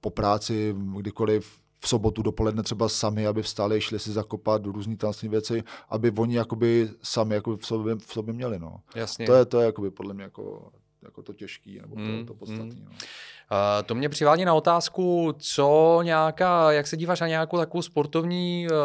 [0.00, 4.96] po práci kdykoliv v sobotu dopoledne třeba sami, aby vstali, šli si zakopat do různý
[4.96, 8.58] tansní věci, aby oni jakoby sami jakoby v, sobě, v sobě měli.
[8.58, 8.80] No.
[8.94, 9.26] Jasně.
[9.26, 10.72] To je, to je jakoby podle mě jako
[11.04, 12.64] jako to těžký, nebo to, Mm, to podstatné.
[12.74, 12.84] mm.
[12.84, 12.90] No.
[12.90, 18.66] Uh, to mě přivádí na otázku, co nějaká, jak se díváš na nějakou takovou sportovní
[18.70, 18.76] uh,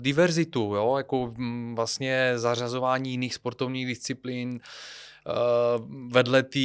[0.00, 0.94] diverzitu, jo?
[0.96, 4.60] jako mm, vlastně zařazování jiných sportovních disciplín
[5.26, 6.58] uh, vedle té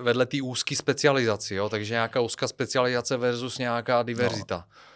[0.00, 1.68] vedle tý úzké specializaci, jo?
[1.68, 4.56] takže nějaká úzká specializace versus nějaká diverzita.
[4.56, 4.89] No.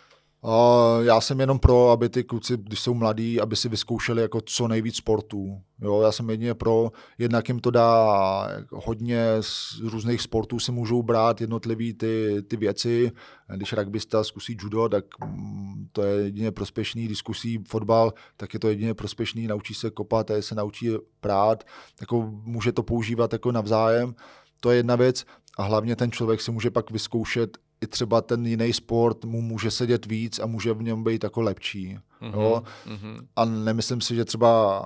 [0.46, 4.40] A já jsem jenom pro, aby ty kluci, když jsou mladí, aby si vyzkoušeli jako
[4.40, 5.60] co nejvíc sportů.
[5.80, 11.02] Jo, já jsem jedině pro, jednak jim to dá hodně z různých sportů si můžou
[11.02, 13.12] brát jednotlivý ty, ty věci.
[13.56, 17.04] Když rugbysta zkusí judo, tak mm, to je jedině prospěšný.
[17.04, 19.46] Když zkusí fotbal, tak je to jedině prospěšný.
[19.46, 20.90] Naučí se kopat, a se naučí
[21.20, 21.64] prát.
[22.00, 24.14] Jako může to používat jako navzájem.
[24.60, 25.24] To je jedna věc.
[25.58, 29.70] A hlavně ten člověk si může pak vyzkoušet i třeba ten jiný sport mu může
[29.70, 31.98] sedět víc a může v něm být jako lepší.
[32.22, 32.40] Mm-hmm.
[32.40, 32.62] Jo?
[32.86, 33.26] Mm-hmm.
[33.36, 34.82] A nemyslím si, že třeba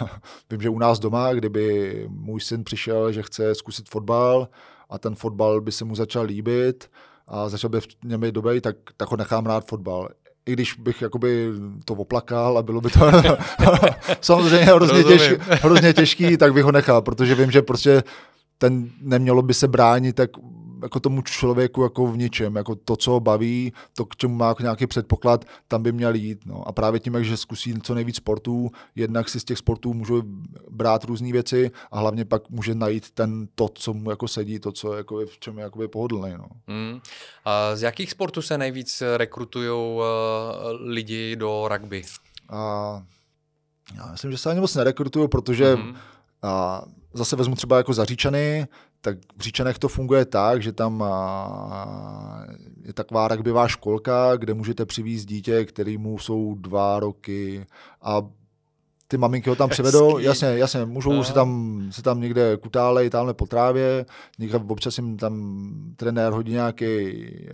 [0.50, 4.48] vím, že u nás doma, kdyby můj syn přišel, že chce zkusit fotbal
[4.90, 6.90] a ten fotbal by se mu začal líbit
[7.28, 10.08] a začal by v něm být dobrý, tak, tak ho nechám rád fotbal.
[10.46, 11.48] I když bych jakoby
[11.84, 13.00] to oplakal a bylo by to
[14.20, 18.02] samozřejmě hrozně, těžký, hrozně těžký, tak bych ho nechal, protože vím, že prostě
[18.58, 20.30] ten nemělo by se bránit tak
[20.82, 24.48] jako tomu člověku jako v ničem, jako to, co ho baví, to, k čemu má
[24.48, 26.46] jako nějaký předpoklad, tam by měl jít.
[26.46, 26.68] No.
[26.68, 30.22] A právě tím, že zkusí co nejvíc sportů, jednak si z těch sportů můžu
[30.70, 34.72] brát různé věci a hlavně pak může najít ten to, co mu jako sedí, to,
[34.72, 36.32] co jako je v čem je jakoby pohodlný.
[36.38, 36.46] No.
[36.66, 37.00] Mm.
[37.44, 40.02] A z jakých sportů se nejvíc rekrutují uh,
[40.80, 42.02] lidi do rugby?
[42.48, 43.02] A
[43.96, 45.96] já myslím, že se ani moc nerekrutují, protože mm-hmm.
[46.42, 46.82] a,
[47.14, 48.66] zase vezmu třeba jako zaříčany,
[49.00, 51.04] tak v Říčanech to funguje tak, že tam
[52.84, 57.66] je taková rugbyvá školka, kde můžete přivízt dítě, kterýmu jsou dva roky
[58.02, 58.22] a
[59.12, 61.24] ty maminky ho tam přivedou, jasně, jasně, můžou Aha.
[61.24, 64.06] si tam, si tam někde kutálej, tamhle po trávě,
[64.38, 65.34] někde občas jim tam
[65.96, 67.52] trenér hodí nějaký eh,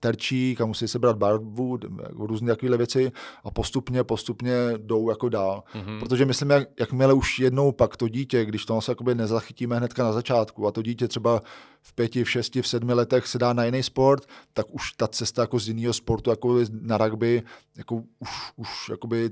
[0.00, 3.12] terčík a musí se brát barvu, jako různé takovéhle věci
[3.44, 5.62] a postupně, postupně jdou jako dál.
[5.74, 5.98] Mm-hmm.
[5.98, 10.04] Protože myslím, jak, jakmile už jednou pak to dítě, když to se jakoby nezachytíme hnedka
[10.04, 11.40] na začátku a to dítě třeba
[11.82, 15.08] v pěti, v šesti, v sedmi letech se dá na jiný sport, tak už ta
[15.08, 17.42] cesta jako z jiného sportu, jako na rugby,
[17.76, 19.30] jako už, už jakoby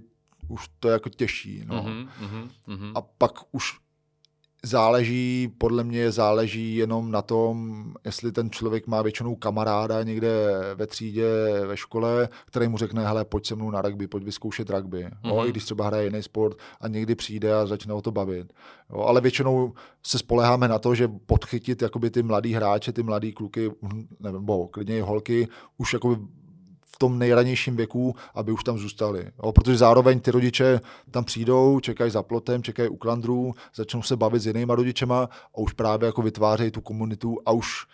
[0.49, 1.63] už to je jako těžší.
[1.67, 1.83] No.
[1.83, 2.09] Mm-hmm,
[2.69, 2.93] mm-hmm.
[2.95, 3.79] A pak už
[4.63, 10.29] záleží, podle mě záleží jenom na tom, jestli ten člověk má většinou kamaráda někde
[10.75, 11.27] ve třídě,
[11.67, 15.05] ve škole, který mu řekne, hele, pojď se mnou na rugby, pojď vyzkoušet rugby.
[15.05, 15.29] Mm-hmm.
[15.29, 18.53] No, I když třeba hraje jiný sport a někdy přijde a začne o to bavit.
[18.91, 19.73] Jo, ale většinou
[20.07, 23.71] se spoleháme na to, že podchytit jakoby ty mladý hráče, ty mladý kluky,
[24.21, 26.17] nebo klidně i holky, už jakoby
[26.99, 29.31] v tom nejranějším věku, aby už tam zůstali.
[29.45, 30.81] Jo, protože zároveň ty rodiče
[31.11, 35.59] tam přijdou, čekají za plotem, čekají u klandrů, začnou se bavit s jinýma rodičema a
[35.59, 37.87] už právě jako vytvářejí tu komunitu a už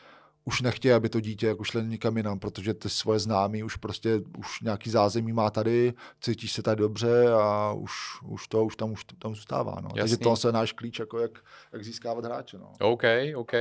[0.44, 4.20] už nechtějí, aby to dítě jako šlo nikam jinam, protože ty svoje známí už prostě
[4.38, 7.92] už nějaký zázemí má tady, cítíš se tady dobře a už,
[8.22, 9.76] už to, už tam, už tam zůstává.
[9.82, 9.88] No.
[9.98, 11.30] Takže to je náš klíč, jako jak,
[11.72, 12.58] jak získávat hráče.
[12.58, 12.72] No.
[12.80, 13.02] OK,
[13.36, 13.52] OK.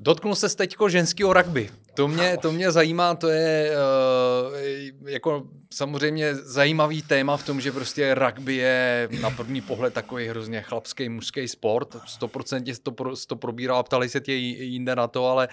[0.00, 1.70] Dotknul se teďko ženského rugby.
[1.94, 7.72] To mě, to mě zajímá, to je uh, jako samozřejmě zajímavý téma v tom, že
[7.72, 11.94] prostě rugby je na první pohled takový hrozně chlapský, mužský sport.
[11.94, 15.48] 100% to, pro, to probírá, ptali se tě jinde na to, ale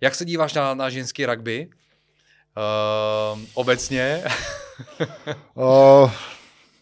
[0.00, 1.70] jak se díváš na, na ženský rugby?
[2.56, 4.24] Uh, obecně?
[5.54, 6.10] uh,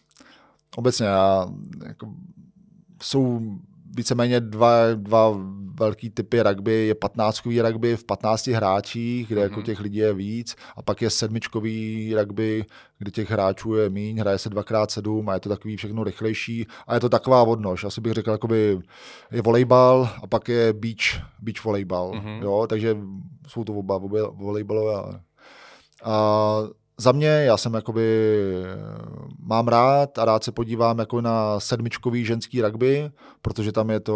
[0.75, 1.47] obecně, já,
[1.87, 2.07] jako,
[3.01, 3.41] jsou
[3.95, 5.37] víceméně dva, dva
[5.73, 6.87] velký typy rugby.
[6.87, 9.43] Je 15 rugby v 15 hráčích, kde mm-hmm.
[9.43, 9.63] jako mhm.
[9.63, 10.55] těch lidí je víc.
[10.75, 12.65] A pak je sedmičkový rugby,
[12.97, 16.67] kde těch hráčů je míň, hraje se 2x7 a je to takový všechno rychlejší.
[16.87, 17.83] A je to taková vodnož.
[17.83, 18.79] Asi bych řekl, jakoby
[19.31, 22.11] je volejbal a pak je beach, beach volejbal.
[22.11, 22.43] Mm-hmm.
[22.43, 22.65] Jo?
[22.69, 22.97] Takže
[23.47, 23.97] jsou to oba
[24.33, 25.19] volejbalové.
[26.03, 26.57] A
[26.97, 28.29] za mě, já jsem jakoby,
[29.39, 34.13] mám rád a rád se podívám jako na sedmičkový ženský rugby, protože tam je to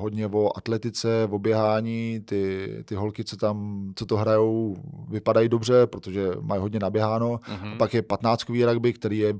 [0.00, 4.76] hodně o atletice, o běhání, ty, ty holky, co tam, co to hrajou,
[5.08, 7.36] vypadají dobře, protože mají hodně naběháno.
[7.36, 7.72] Mm-hmm.
[7.72, 9.34] A pak je patnáctkový rugby, který je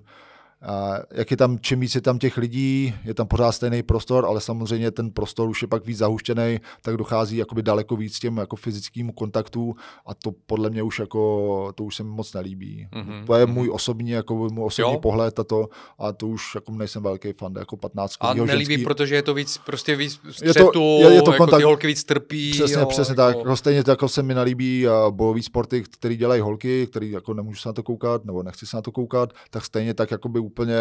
[1.14, 4.40] jak je tam, čím víc je tam těch lidí, je tam pořád stejný prostor, ale
[4.40, 8.56] samozřejmě ten prostor už je pak víc zahuštěný, tak dochází jakoby daleko víc těm jako
[8.56, 9.74] fyzickým kontaktu
[10.06, 12.88] a to podle mě už jako, to už se mi moc nelíbí.
[12.92, 13.26] Mm-hmm.
[13.26, 15.00] To je můj osobní, jako můj osobní jo.
[15.00, 18.14] pohled a to, a to už jako nejsem velký fan, jako 15.
[18.20, 18.84] A nelíbí, ženský.
[18.84, 21.64] protože je to víc, prostě víc střetu, je to, je, je to jako kontakt, ty
[21.64, 22.50] holky víc trpí.
[22.50, 23.22] Přesně, jo, přesně jako...
[23.22, 23.36] tak.
[23.36, 27.60] Jako stejně tak, jako se mi nelíbí bojový sporty, který dělají holky, který jako nemůžu
[27.60, 30.45] se na to koukat, nebo nechci se na to koukat, tak stejně tak jako by
[30.46, 30.76] úplně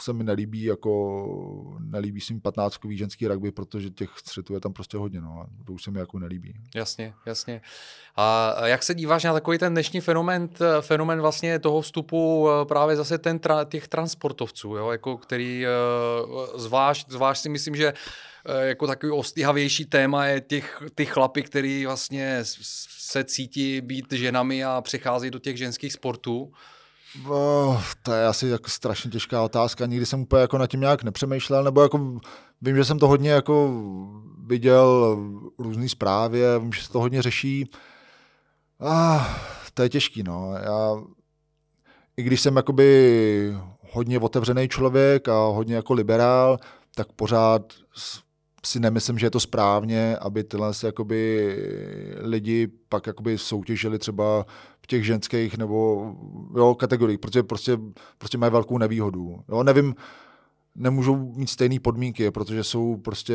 [0.00, 4.72] se mi nelíbí, jako nelíbí se mi 15 ženský rugby, protože těch střetů je tam
[4.72, 6.54] prostě hodně, no, a to už se mi jako nelíbí.
[6.74, 7.60] Jasně, jasně.
[8.16, 10.48] A jak se díváš na takový ten dnešní fenomen,
[10.80, 15.70] fenomen vlastně toho vstupu eh, právě zase ten tra, těch transportovců, jo, jako který eh,
[16.58, 17.92] zvlášť, zvlášť si myslím, že
[18.46, 22.38] eh, jako takový ostyhavější téma je těch, ty chlapy, který vlastně
[22.98, 26.52] se cítí být ženami a přechází do těch ženských sportů.
[27.28, 29.86] Oh, to je asi jako strašně těžká otázka.
[29.86, 32.20] Nikdy jsem úplně jako nad tím nějak nepřemýšlel, nebo jako
[32.62, 33.82] vím, že jsem to hodně jako
[34.46, 35.18] viděl
[35.58, 37.70] různé zprávy, vím, že se to hodně řeší.
[38.80, 39.24] Ah,
[39.74, 40.52] to je těžký, no.
[40.52, 40.96] Já,
[42.16, 43.56] I když jsem jakoby
[43.92, 46.58] hodně otevřený člověk a hodně jako liberál,
[46.94, 47.62] tak pořád
[48.66, 51.56] si nemyslím, že je to správně, aby tyhle jakoby
[52.20, 54.46] lidi pak jakoby soutěžili třeba
[54.90, 56.10] těch ženských nebo
[56.56, 57.78] jo, kategoriích, protože prostě,
[58.18, 59.40] prostě mají velkou nevýhodu.
[59.48, 59.94] Jo, nevím,
[60.74, 63.34] nemůžou mít stejné podmínky, protože jsou prostě,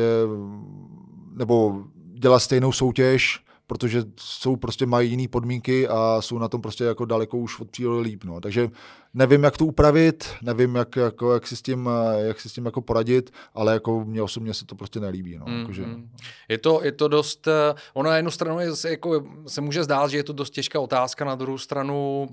[1.32, 1.84] nebo
[2.14, 7.04] dělat stejnou soutěž, protože jsou prostě mají jiné podmínky a jsou na tom prostě jako
[7.04, 8.24] daleko už od přírody líp.
[8.24, 8.40] No.
[8.40, 8.70] Takže
[9.14, 12.64] nevím, jak to upravit, nevím, jak, jako, jak, si s tím, jak si s tím
[12.64, 15.38] jako poradit, ale jako mě osobně se to prostě nelíbí.
[15.38, 15.46] No.
[15.48, 15.84] Mm, Jakože...
[16.48, 20.10] je, to, je to dost, eh, ono na jednu stranu je, jako, se může zdát,
[20.10, 22.28] že je to dost těžká otázka, na druhou stranu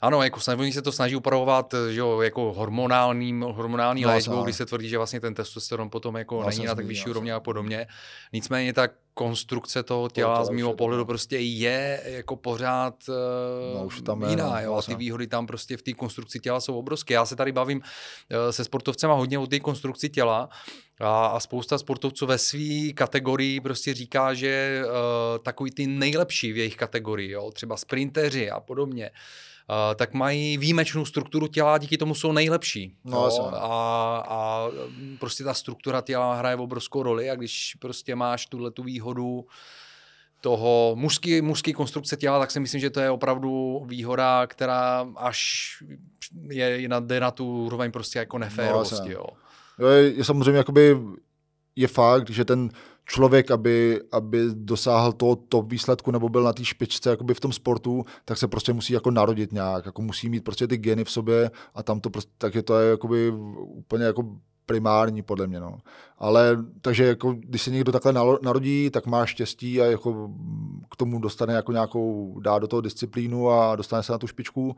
[0.00, 4.52] ano, jako oni se to snaží upravovat že jo, jako hormonálním, hormonální no, léčbou, kdy
[4.52, 7.40] se tvrdí, že vlastně ten testosteron potom jako no, není na tak vyšší úrovni a
[7.40, 7.86] podobně.
[8.32, 11.06] Nicméně ta konstrukce toho těla z mého pohledu no.
[11.06, 12.94] prostě je jako pořád
[13.74, 14.60] no, už tam jiná.
[14.60, 17.14] Je, jo, a ty výhody tam prostě v té konstrukci těla jsou obrovské.
[17.14, 17.80] Já se tady bavím
[18.30, 20.48] eh, se sportovcema hodně o té konstrukci těla
[21.00, 24.92] a, a spousta sportovců ve své kategorii prostě říká, že uh,
[25.42, 29.55] takový ty nejlepší v jejich kategorii, jo, třeba sprinteři a podobně, Uh,
[29.96, 32.94] tak mají výjimečnou strukturu těla, díky tomu jsou nejlepší.
[33.04, 34.68] No, a, a
[35.20, 39.46] prostě ta struktura těla hraje obrovskou roli a když prostě máš tuhle tu výhodu
[40.40, 45.68] toho mužský, mužský konstrukce těla, tak si myslím, že to je opravdu výhoda, která až
[46.50, 49.08] je, jde na tu úroveň prostě jako neférovosti.
[49.08, 49.26] No, jo.
[49.90, 50.96] Je, je samozřejmě jakoby
[51.76, 52.70] je fakt, že ten
[53.06, 57.52] člověk, aby, aby dosáhl toho top výsledku nebo byl na té špičce jakoby v tom
[57.52, 61.10] sportu, tak se prostě musí jako narodit nějak, jako musí mít prostě ty geny v
[61.10, 64.36] sobě a tam to prostě, tak je to je jakoby úplně jako
[64.66, 65.60] primární podle mě.
[65.60, 65.78] No.
[66.18, 70.30] Ale takže jako, když se někdo takhle narodí, tak má štěstí a jako
[70.90, 74.76] k tomu dostane jako nějakou, dá do toho disciplínu a dostane se na tu špičku.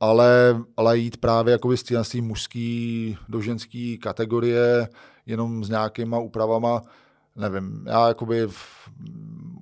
[0.00, 4.88] Ale, ale jít právě jako z té mužský do ženský kategorie
[5.26, 6.82] jenom s nějakýma úpravama,
[7.40, 8.90] nevím, já jakoby v,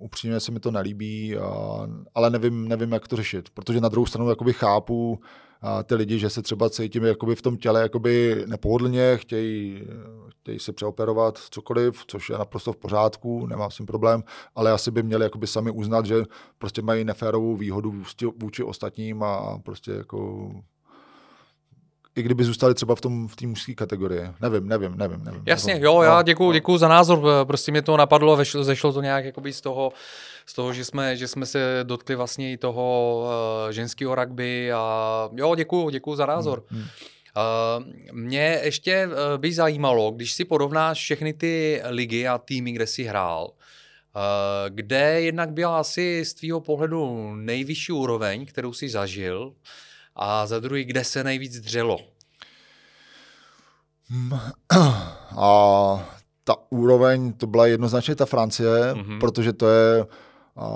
[0.00, 4.06] upřímně se mi to nelíbí, a, ale nevím, nevím, jak to řešit, protože na druhou
[4.06, 5.20] stranu jakoby chápu
[5.62, 9.82] a ty lidi, že se třeba cítím jakoby v tom těle jakoby nepohodlně, chtějí,
[10.28, 14.22] chtějí se přeoperovat cokoliv, což je naprosto v pořádku, nemám s tím problém,
[14.54, 16.22] ale asi by měli jakoby sami uznat, že
[16.58, 18.02] prostě mají neférovou výhodu
[18.36, 20.50] vůči ostatním a prostě jako
[22.18, 24.30] i kdyby zůstali třeba v tom v té mužské kategorii.
[24.40, 25.24] Nevím, nevím, nevím.
[25.24, 25.42] nevím.
[25.46, 26.52] Jasně, jako- jo, já děkuju, no.
[26.52, 29.92] děkuju za názor, prostě mě to napadlo, vešlo, zešlo to nějak jakoby z toho,
[30.46, 35.28] z toho, že jsme, že jsme se dotkli vlastně i toho uh, ženského rugby a
[35.32, 36.64] jo, děkuju, děkuju za názor.
[36.68, 36.88] Hmm, hmm.
[37.36, 42.86] Uh, mě ještě uh, by zajímalo, když si porovnáš všechny ty ligy a týmy, kde
[42.86, 44.20] jsi hrál, uh,
[44.68, 49.52] kde jednak byla asi z tvýho pohledu nejvyšší úroveň, kterou jsi zažil,
[50.18, 51.98] a za druhý, kde se nejvíc dřelo?
[55.36, 56.08] A
[56.44, 59.20] ta úroveň, to byla jednoznačně ta Francie, mm-hmm.
[59.20, 60.06] protože to je,
[60.56, 60.68] a,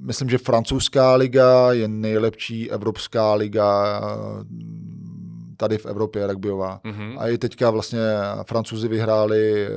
[0.00, 4.00] myslím, že francouzská liga je nejlepší evropská liga
[5.56, 6.80] tady v Evropě rugbyová.
[6.84, 7.16] Mm-hmm.
[7.18, 8.00] A i teďka vlastně
[8.46, 9.68] francouzi vyhráli,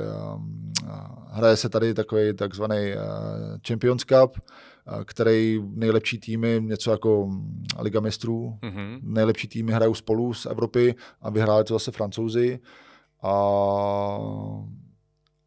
[1.30, 2.92] hraje se tady takový takzvaný
[3.68, 4.38] Champions Cup,
[5.04, 9.00] který nejlepší týmy, něco jako mm, Liga mistrů, mm-hmm.
[9.02, 12.58] nejlepší týmy hrajou spolu z Evropy a vyhráli to zase francouzi.
[13.22, 13.32] A,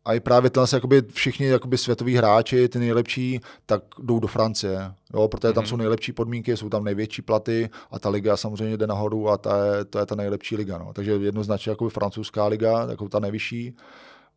[0.06, 4.94] a i právě tenhle jakoby všichni jakoby světoví hráči, ty nejlepší, tak jdou do Francie,
[5.14, 5.68] jo, protože tam mm-hmm.
[5.68, 9.66] jsou nejlepší podmínky, jsou tam největší platy a ta liga samozřejmě jde nahoru a ta
[9.66, 10.78] je, to je ta nejlepší liga.
[10.78, 10.94] No.
[10.94, 13.76] Takže jednoznačně jakoby francouzská liga, jako ta nejvyšší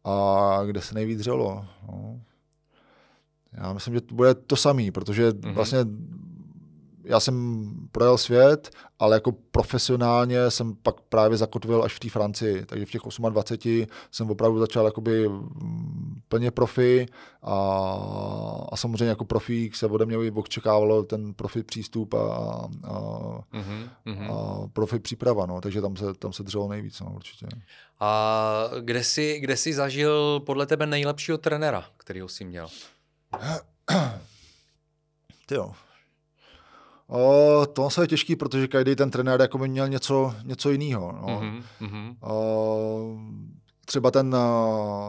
[0.05, 1.65] a kde se nejvíc dřelo.
[1.89, 2.21] No.
[3.53, 5.53] Já myslím, že to bude to samý, protože mm-hmm.
[5.55, 5.79] vlastně
[7.05, 12.67] já jsem projel svět, ale jako profesionálně jsem pak právě zakotvil až v té Francii.
[12.67, 13.01] Takže v těch
[13.31, 17.07] 28 jsem opravdu začal jakoby mm, plně profi
[17.43, 17.57] a,
[18.73, 22.19] a samozřejmě jako profík se ode mě očekávalo ten profi přístup a,
[22.85, 22.99] a,
[23.55, 23.89] uh-huh,
[24.33, 25.61] a profi příprava, no.
[25.61, 27.47] takže tam se, tam se dřelo nejvíc, no, určitě.
[28.01, 32.69] A kde jsi, kde jsi zažil podle tebe nejlepšího trenéra, kterýho jsi měl?
[35.47, 35.73] Ty jo.
[37.09, 41.13] O, to je těžký, protože každý ten trenér jako by měl něco, něco jiného.
[41.13, 41.41] No.
[41.81, 42.17] Mm-hmm.
[42.21, 43.19] O,
[43.87, 44.37] třeba ten,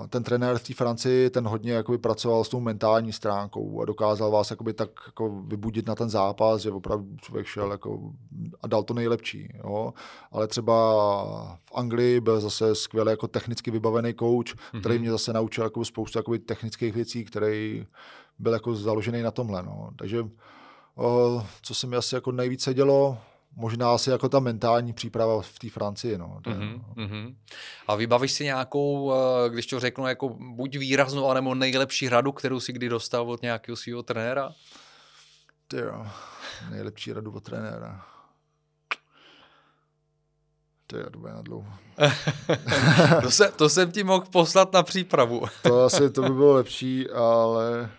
[0.10, 4.32] ten trenér v té Francii, ten hodně jakoby pracoval s tou mentální stránkou a dokázal
[4.32, 8.12] vás jakoby tak jako vybudit na ten zápas, že opravdu člověk šel jako
[8.62, 9.54] a dal to nejlepší.
[9.64, 9.94] Jo.
[10.32, 10.74] Ale třeba
[11.64, 14.80] v Anglii byl zase skvěle jako technicky vybavený coach, mm-hmm.
[14.80, 17.86] který mě zase naučil jako spoustu jakoby technických věcí, který
[18.40, 19.64] byl jako založený na tomhle.
[19.64, 19.90] No.
[19.96, 20.26] Takže
[20.96, 23.18] o, co se mi asi jako nejvíce dělo,
[23.56, 26.18] možná asi jako ta mentální příprava v té Francii.
[26.18, 26.40] No.
[26.46, 27.36] Mm-hmm, mm-hmm.
[27.88, 32.60] A vybavíš si nějakou, eh, když to řeknu, jako buď výraznou, anebo nejlepší radu, kterou
[32.60, 34.52] si kdy dostal od nějakého svého trenéra?
[35.68, 36.08] Ty jo,
[36.70, 38.06] nejlepší radu od trenéra.
[40.88, 41.74] To bude na dlouho.
[43.22, 45.46] to, se, to jsem ti mohl poslat na přípravu.
[45.62, 47.92] to asi to by bylo lepší, ale...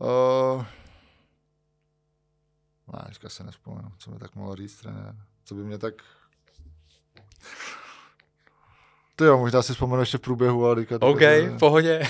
[0.00, 0.64] Uh...
[2.92, 5.14] Ne, dneska se nespomenu, co mi tak mohl říct trenér.
[5.44, 5.94] Co by mě tak...
[9.16, 10.96] Ty jo, možná si vzpomenu ještě v průběhu, ale teďka...
[11.00, 12.02] OK, v pohodě.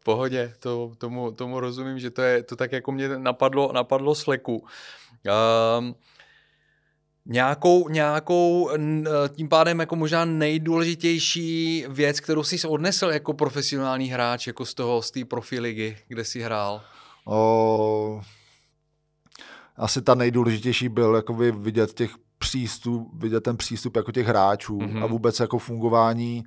[0.00, 4.14] v pohodě, to, tomu, tomu rozumím, že to, je, to tak jako mě napadlo, napadlo
[4.14, 4.66] s leku.
[5.78, 5.94] Um,
[7.26, 8.70] nějakou, nějakou
[9.36, 15.02] tím pádem jako možná nejdůležitější věc, kterou jsi odnesl jako profesionální hráč, jako z toho,
[15.02, 16.82] z té profiligy, kde jsi hrál?
[17.24, 18.22] O,
[19.76, 25.04] asi ta nejdůležitější byl jakoby vidět těch přístup, vidět ten přístup jako těch hráčů mm-hmm.
[25.04, 26.44] a vůbec jako fungování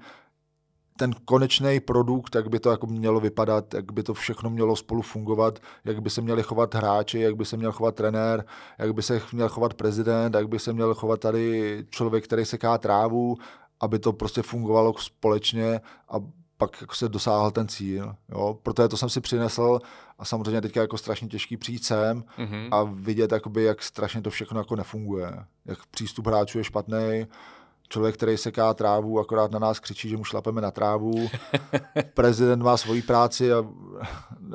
[0.99, 5.01] ten konečný produkt, jak by to jako mělo vypadat, jak by to všechno mělo spolu
[5.01, 8.45] fungovat, jak by se měli chovat hráči, jak by se měl chovat trenér,
[8.77, 12.77] jak by se měl chovat prezident, jak by se měl chovat tady člověk, který seká
[12.77, 13.35] trávu,
[13.79, 16.15] aby to prostě fungovalo společně a
[16.59, 18.15] pak jako se dosáhl ten cíl.
[18.29, 18.57] Jo?
[18.63, 19.79] Proto to jsem si přinesl
[20.19, 22.67] a samozřejmě teďka jako strašně těžký přijít sem mm-hmm.
[22.71, 25.45] a vidět, jakoby, jak strašně to všechno jako nefunguje.
[25.65, 27.27] Jak přístup hráčů je špatný,
[27.89, 31.29] člověk, který seká trávu, akorát na nás křičí, že mu šlapeme na trávu.
[32.13, 33.55] Prezident má svoji práci a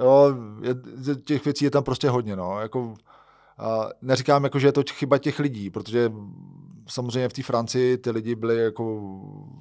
[0.02, 0.74] jo, je,
[1.14, 2.36] těch věcí je tam prostě hodně.
[2.36, 2.60] No.
[2.60, 2.94] Jako,
[3.58, 6.12] a neříkám, jako, že je to chyba těch lidí, protože
[6.88, 9.00] samozřejmě v té Francii ty lidi byli jako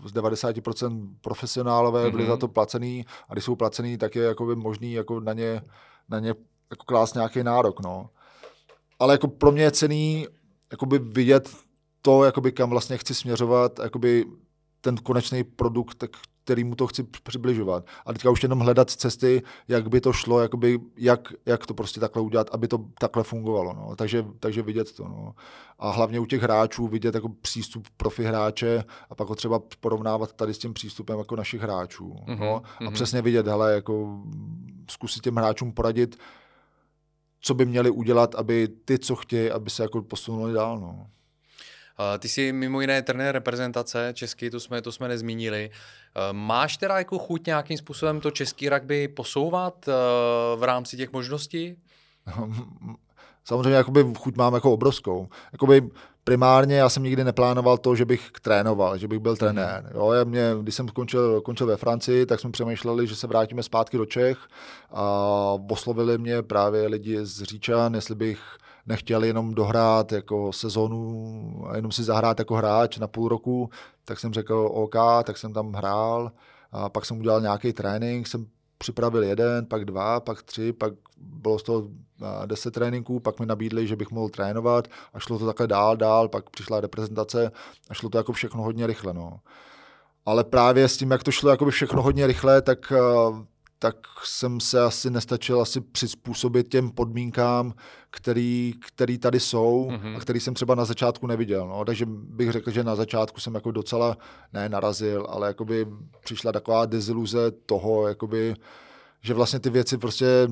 [0.05, 2.27] z 90% profesionálové, byli mm-hmm.
[2.27, 5.61] za to placený a když jsou placený, tak je jako by možný jako na ně,
[6.09, 6.27] na ně
[6.69, 7.79] jako klást nějaký nárok.
[7.79, 8.09] No.
[8.99, 10.27] Ale jako pro mě je cený
[10.71, 11.49] jakoby vidět
[12.01, 14.25] to, jakoby kam vlastně chci směřovat, jakoby
[14.81, 16.11] ten konečný produkt, který
[16.63, 17.85] mu to chci přibližovat.
[18.05, 21.99] A teďka už jenom hledat cesty, jak by to šlo, jakoby, jak, jak to prostě
[21.99, 23.73] takhle udělat, aby to takhle fungovalo.
[23.73, 23.95] No.
[23.95, 25.03] Takže, takže vidět to.
[25.03, 25.35] No.
[25.79, 30.33] A hlavně u těch hráčů vidět jako přístup profi hráče a pak ho třeba porovnávat
[30.33, 32.15] tady s tím přístupem jako našich hráčů.
[32.27, 32.61] Mm-hmm, no.
[32.79, 32.93] A mm-hmm.
[32.93, 34.21] přesně vidět, hele, jako
[34.89, 36.17] zkusit těm hráčům poradit,
[37.41, 40.79] co by měli udělat, aby ty, co chtějí, aby se jako posunuli dál.
[40.79, 41.07] No.
[42.19, 45.69] Ty jsi mimo jiné trenér reprezentace český, to jsme, to jsme nezmínili.
[46.31, 49.85] Máš teda jako chuť nějakým způsobem to český rugby posouvat
[50.55, 51.75] v rámci těch možností?
[53.45, 55.27] Samozřejmě jakoby chuť mám jako obrovskou.
[55.51, 55.89] Jakoby
[56.23, 59.91] primárně já jsem nikdy neplánoval to, že bych trénoval, že bych byl trenér.
[59.93, 63.63] Jo, já mě, když jsem končil, končil ve Francii, tak jsme přemýšleli, že se vrátíme
[63.63, 64.37] zpátky do Čech
[64.91, 65.03] a
[65.69, 68.39] oslovili mě právě lidi z Říčan, jestli bych
[68.85, 73.69] nechtěl jenom dohrát jako sezonu a jenom si zahrát jako hráč na půl roku,
[74.05, 76.31] tak jsem řekl OK, tak jsem tam hrál
[76.71, 78.45] a pak jsem udělal nějaký trénink, jsem
[78.77, 81.87] připravil jeden, pak dva, pak tři, pak bylo z toho
[82.45, 86.29] deset tréninků, pak mi nabídli, že bych mohl trénovat a šlo to takhle dál, dál,
[86.29, 87.51] pak přišla reprezentace
[87.89, 89.13] a šlo to jako všechno hodně rychle.
[89.13, 89.39] No.
[90.25, 92.93] Ale právě s tím, jak to šlo jako všechno hodně rychle, tak
[93.79, 97.73] tak jsem se asi nestačil asi přizpůsobit těm podmínkám,
[98.09, 100.15] který, který tady jsou mm-hmm.
[100.17, 101.67] a který jsem třeba na začátku neviděl.
[101.67, 101.85] No.
[101.85, 104.17] Takže bych řekl, že na začátku jsem jako docela,
[104.53, 105.87] ne narazil, ale jakoby
[106.23, 108.55] přišla taková deziluze toho, jakoby,
[109.21, 110.47] že vlastně ty věci prostě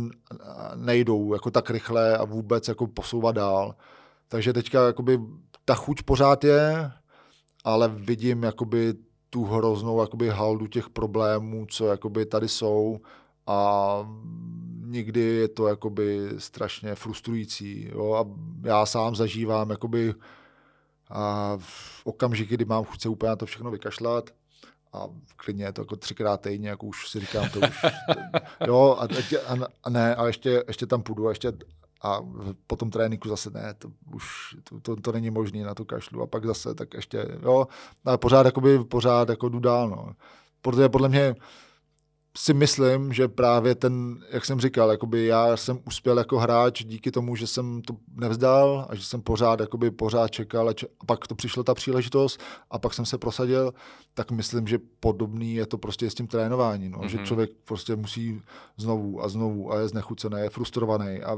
[0.76, 3.76] nejdou jako tak rychle a vůbec jako posouvat dál.
[4.28, 5.20] Takže teďka jakoby
[5.66, 6.92] ta chuť pořád je,
[7.64, 8.94] ale vidím jakoby
[9.34, 13.00] tu hroznou jakoby haldu těch problémů, co jakoby tady jsou
[13.48, 14.10] a
[14.86, 17.90] někdy je to jakoby strašně frustrující.
[17.92, 18.14] Jo?
[18.14, 18.26] A
[18.68, 20.14] já sám zažívám jakoby
[21.10, 24.30] a v okamžiky, kdy mám chuť se úplně na to všechno vykašlat,
[24.94, 27.82] a klidně je to jako třikrát týdně, jako už si říkám, to už,
[28.68, 29.04] jo, a,
[29.48, 31.54] a, a ne, a ještě, ještě tam půjdu, a ještě
[32.04, 32.20] a
[32.68, 36.22] po tom tréninku zase ne, to už to, to, to není možné na tu kašlu
[36.22, 37.68] a pak zase tak ještě, jo,
[38.06, 40.14] ale pořád, jakoby, pořád jako jdu dál, no.
[40.62, 41.36] Protože podle mě
[42.38, 47.12] si myslím, že právě ten, jak jsem říkal, jakoby já jsem uspěl jako hráč díky
[47.12, 51.06] tomu, že jsem to nevzdal a že jsem pořád, jakoby pořád čekal a, če- a
[51.06, 53.74] pak to přišla ta příležitost a pak jsem se prosadil,
[54.14, 57.08] tak myslím, že podobný je to prostě s tím trénováním, no, mm-hmm.
[57.08, 57.26] že mhm.
[57.26, 58.42] člověk prostě musí
[58.78, 61.38] znovu a znovu a je znechucený, je frustrovaný a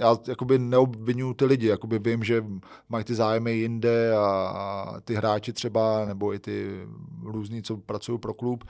[0.00, 2.44] já jakoby neobvinuju ty lidi, jakoby vím, že
[2.88, 6.86] mají ty zájmy jinde a, a ty hráči třeba, nebo i ty
[7.22, 8.64] různí, co pracují pro klub,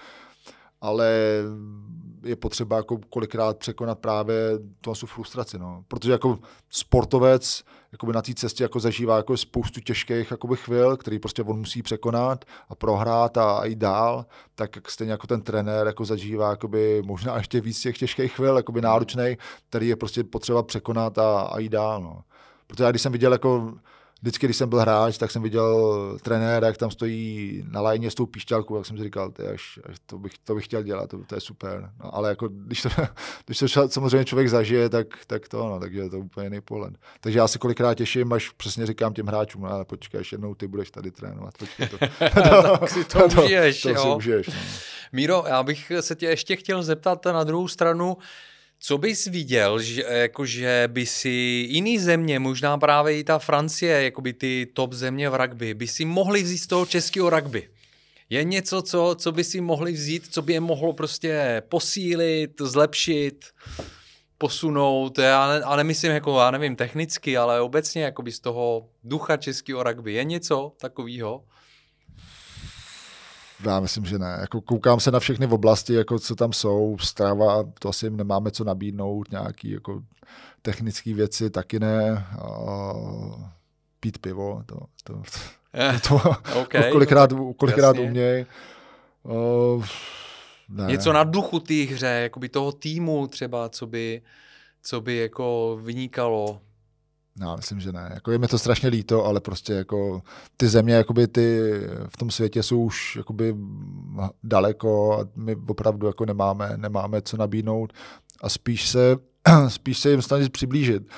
[0.80, 1.12] ale
[2.22, 4.34] je potřeba jako kolikrát překonat právě
[4.80, 5.84] tu frustraci, no.
[5.88, 6.38] Protože jako
[6.68, 7.64] sportovec
[8.12, 12.44] na té cestě jako zažívá jako spoustu těžkých jakoby chvil, který prostě on musí překonat
[12.68, 17.60] a prohrát a, a dál, tak stejně jako ten trenér jako zažívá jakoby možná ještě
[17.60, 19.36] víc těch těžkých chvil, jakoby náročný,
[19.68, 22.22] který je prostě potřeba překonat a, a dál, no.
[22.66, 23.72] Protože já když jsem viděl jako
[24.22, 28.14] vždycky, když jsem byl hráč, tak jsem viděl trenéra, jak tam stojí na lajně s
[28.14, 31.10] tou píšťalkou, jak jsem si říkal, ty až, až to, bych, to bych chtěl dělat,
[31.10, 31.90] to, to je super.
[32.04, 32.88] No, ale jako, když to,
[33.46, 36.94] když to samozřejmě člověk zažije, tak, tak to, no, takže je to úplně jiný pohled.
[37.20, 40.54] Takže já se kolikrát těším, až přesně říkám těm hráčům, no, ale počkej, až jednou
[40.54, 41.58] ty budeš tady trénovat.
[41.58, 41.98] Počkej, to,
[42.62, 44.02] to, tak si to, to užiješ, to, to jo.
[44.02, 44.54] Si užiješ no.
[45.12, 48.16] Míro, já bych se tě ještě chtěl zeptat na druhou stranu,
[48.80, 51.28] co bys viděl, že, jako, že by si
[51.68, 55.86] jiný země, možná právě i ta Francie, jako by ty top země v rugby, by
[55.86, 57.68] si mohli vzít z toho českého rugby?
[58.30, 63.44] Je něco, co, co by si mohli vzít, co by je mohlo prostě posílit, zlepšit,
[64.38, 69.36] posunout, já a nemyslím jako, já nevím, technicky, ale obecně jako by z toho ducha
[69.36, 70.12] českého rugby.
[70.12, 71.44] Je něco takového?
[73.66, 74.38] Já myslím, že ne.
[74.40, 76.96] Jako koukám se na všechny oblasti, jako co tam jsou.
[77.00, 79.30] Strava, to asi nemáme co nabídnout.
[79.30, 80.02] Nějaký jako
[80.62, 82.26] technické věci taky ne.
[82.44, 83.42] Uh,
[84.00, 85.22] pít pivo, to, to,
[86.08, 88.46] to, to okay, kolikrát, kolikrát uměj.
[89.22, 89.84] Uh,
[90.68, 90.84] ne.
[90.86, 94.22] Něco na duchu té hře, jakoby toho týmu třeba, co by,
[94.82, 96.60] co by jako vynikalo.
[97.40, 98.10] Já myslím, že ne.
[98.14, 100.22] Jako je mi to strašně líto, ale prostě jako
[100.56, 101.60] ty země jakoby ty
[102.08, 103.56] v tom světě jsou už jakoby
[104.42, 107.92] daleko a my opravdu jako nemáme, nemáme co nabídnout
[108.42, 109.16] a spíš se,
[109.68, 111.08] spíš se jim snažit přiblížit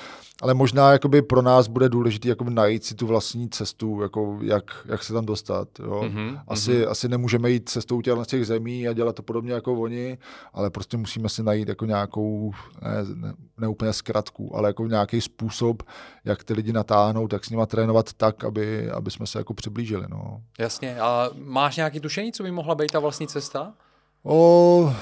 [0.42, 4.64] ale možná jakoby pro nás bude důležité jakoby najít si tu vlastní cestu, jako jak,
[4.84, 5.68] jak se tam dostat.
[5.78, 6.02] Jo?
[6.04, 6.90] Mm-hmm, asi, mm-hmm.
[6.90, 10.18] asi nemůžeme jít cestou těch, těch zemí a dělat to podobně jako oni,
[10.52, 12.52] ale prostě musíme si najít jako nějakou,
[12.82, 15.82] ne, ne, ne úplně zkratku, ale jako nějaký způsob,
[16.24, 20.06] jak ty lidi natáhnout, jak s nima trénovat tak, aby, aby jsme se jako přiblížili.
[20.08, 20.42] No.
[20.58, 21.00] Jasně.
[21.00, 23.74] A máš nějaký tušení, co by mohla být ta vlastní cesta?
[24.22, 24.94] O,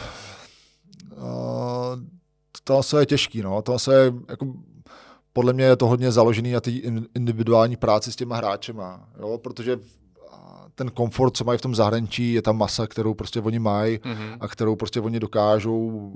[1.16, 1.96] o
[2.64, 3.62] to se je těžký, no.
[3.62, 4.46] To se je, jako,
[5.32, 6.70] podle mě je to hodně založený na té
[7.14, 9.38] individuální práci s těma hráčema, jo?
[9.38, 9.78] protože
[10.74, 14.36] ten komfort, co mají v tom zahraničí, je ta masa, kterou prostě oni mají mm-hmm.
[14.40, 16.12] a kterou prostě oni dokážou,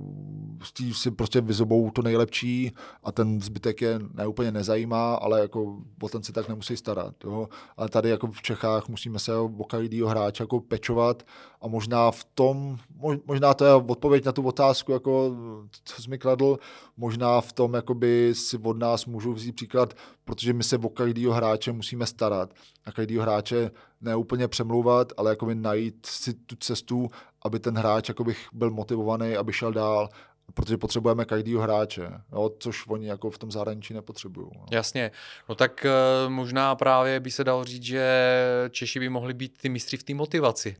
[0.62, 2.72] s tím si prostě vyzobou to nejlepší
[3.02, 7.14] a ten zbytek je neúplně nezajímá, ale jako o ten si tak nemusí starat.
[7.24, 7.48] Jo?
[7.76, 11.22] Ale tady jako v Čechách musíme se o každého hráče jako pečovat
[11.64, 12.78] a možná v tom,
[13.26, 15.36] možná to je odpověď na tu otázku, jako,
[15.84, 16.58] co jsi mi kladl,
[16.96, 21.32] možná v tom jakoby si od nás můžou vzít příklad, protože my se o každého
[21.32, 22.54] hráče musíme starat.
[22.84, 23.70] A každého hráče
[24.00, 27.08] neúplně přemlouvat, ale jakoby najít si tu cestu,
[27.42, 30.08] aby ten hráč jakoby byl motivovaný, aby šel dál,
[30.54, 34.46] protože potřebujeme každého hráče, jo, což oni jako v tom zahraničí nepotřebují.
[34.54, 34.64] No.
[34.70, 35.10] Jasně,
[35.48, 38.30] no tak uh, možná právě by se dalo říct, že
[38.70, 40.76] Češi by mohli být ty mistři v té motivaci.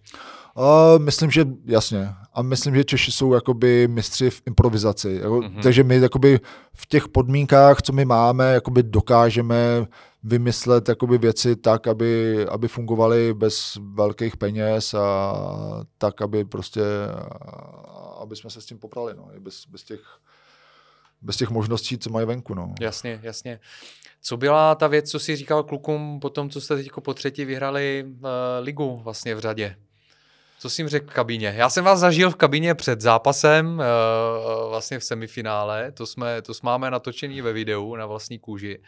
[0.56, 0.64] Uh,
[0.98, 2.08] myslím, že jasně.
[2.32, 5.18] A myslím, že Češi jsou jakoby mistři v improvizaci.
[5.22, 5.62] Jako, mm-hmm.
[5.62, 6.40] Takže my jakoby
[6.74, 9.86] v těch podmínkách, co my máme, jakoby dokážeme
[10.24, 15.34] vymyslet jakoby věci tak, aby, aby fungovaly bez velkých peněz a
[15.98, 16.82] tak, aby prostě,
[18.20, 20.00] aby jsme se s tím poprali, no, bez, bez těch
[21.22, 22.54] bez těch možností, co mají venku.
[22.54, 22.74] No.
[22.80, 23.60] Jasně, jasně.
[24.22, 27.44] Co byla ta věc, co si říkal klukům po tom, co jste teď po třetí
[27.44, 28.28] vyhrali uh,
[28.60, 29.76] ligu vlastně v řadě?
[30.58, 31.54] Co jsi jim řekl v kabině?
[31.56, 36.54] Já jsem vás zažil v kabině před zápasem, uh, vlastně v semifinále, to jsme, to
[36.54, 38.78] jsme máme natočený ve videu na vlastní kůži.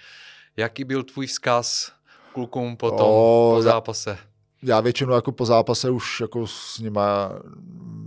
[0.56, 1.92] Jaký byl tvůj vzkaz
[2.32, 4.18] klukům potom, o, po zápase?
[4.62, 7.32] Já, já většinou jako po zápase už jako s nima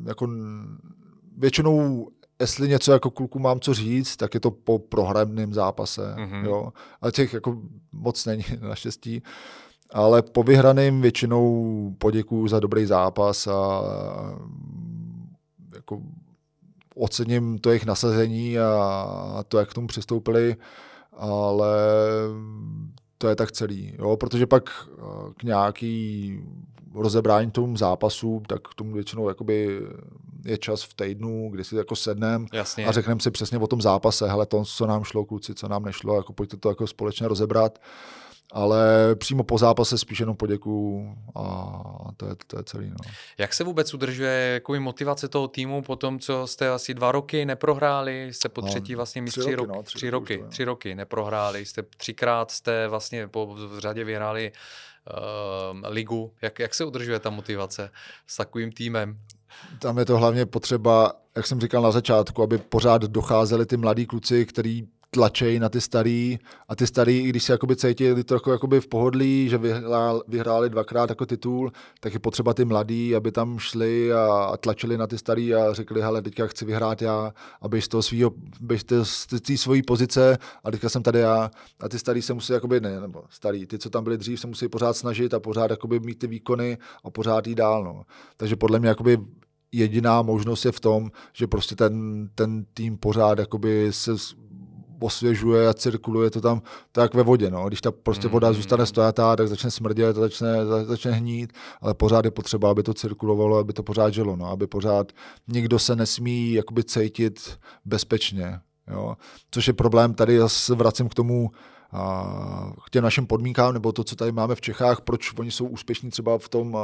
[0.08, 0.28] jako
[1.38, 2.08] většinou
[2.40, 6.16] jestli něco jako kluku mám co říct, tak je to po prohranném zápase.
[6.18, 6.46] Mm-hmm.
[6.46, 6.74] Jo?
[7.02, 7.58] A těch jako
[7.92, 9.24] moc není naštěstí.
[9.92, 13.82] Ale po vyhraným většinou poděkuju za dobrý zápas a
[15.76, 16.02] jako
[16.96, 20.56] ocením to jejich nasazení a to, jak k tomu přistoupili,
[21.20, 21.68] ale
[23.18, 24.18] to je tak celý, jo?
[24.18, 25.02] protože pak eh,
[25.38, 26.34] k nějaký
[26.94, 29.82] rozebrání tomu zápasu, tak k tomu většinou jakoby
[30.46, 32.46] je čas v týdnu, kdy si jako sedneme
[32.88, 35.86] a řekneme si přesně o tom zápase, hele to, co nám šlo, kluci, co nám
[35.86, 37.80] nešlo, jako pojďte to jako společně rozebrat
[38.52, 42.90] ale přímo po zápase spíš jenom poděkuju a to je, to je celý.
[42.90, 42.96] No.
[43.38, 47.46] Jak se vůbec udržuje jakoby motivace toho týmu po tom, co jste asi dva roky
[47.46, 50.96] neprohráli, jste po no, třetí vlastně mistři tři, roky, no, tři, tři roky, tři roky
[50.96, 56.34] neprohráli, jste třikrát jste vlastně po v řadě vyhráli uh, ligu.
[56.42, 57.90] Jak, jak se udržuje ta motivace
[58.28, 59.20] s takovým týmem?
[59.80, 64.06] Tam je to hlavně potřeba, jak jsem říkal na začátku, aby pořád docházeli ty mladí
[64.06, 68.52] kluci, který tlačej na ty starý a ty starý, i když se jakoby cítili trochu
[68.52, 73.32] jakoby v pohodlí, že vyhrál, vyhráli dvakrát jako titul, tak je potřeba ty mladí, aby
[73.32, 77.34] tam šli a, a tlačili na ty starý a řekli, hele, teďka chci vyhrát já,
[77.62, 78.32] aby z toho svýho,
[78.62, 82.54] běžte z té svojí pozice a teďka jsem tady já a ty starý se musí
[82.54, 85.72] jakoby, ne, nebo starý, ty, co tam byli dřív, se musí pořád snažit a pořád
[85.72, 88.04] jakoby mít ty výkony a pořád jít dál, no.
[88.38, 89.18] Takže podle mě jakoby
[89.72, 94.12] jediná možnost je v tom, že prostě ten, ten tým pořád jakoby se
[95.00, 96.62] osvěžuje a cirkuluje to tam
[96.92, 97.52] tak ve vodě.
[97.52, 97.68] No.
[97.68, 98.54] Když ta prostě voda mm.
[98.54, 103.58] zůstane stojatá, tak začne smrdět, začne, začne hnít, ale pořád je potřeba, aby to cirkulovalo,
[103.58, 104.46] aby to pořád žilo, no.
[104.46, 105.12] aby pořád
[105.48, 108.60] nikdo se nesmí jakoby cítit bezpečně.
[108.92, 109.16] Jo.
[109.52, 111.52] Což je problém, tady já se vracím k tomu,
[112.86, 116.10] k těm našim podmínkám, nebo to, co tady máme v Čechách, proč oni jsou úspěšní
[116.10, 116.78] třeba v tom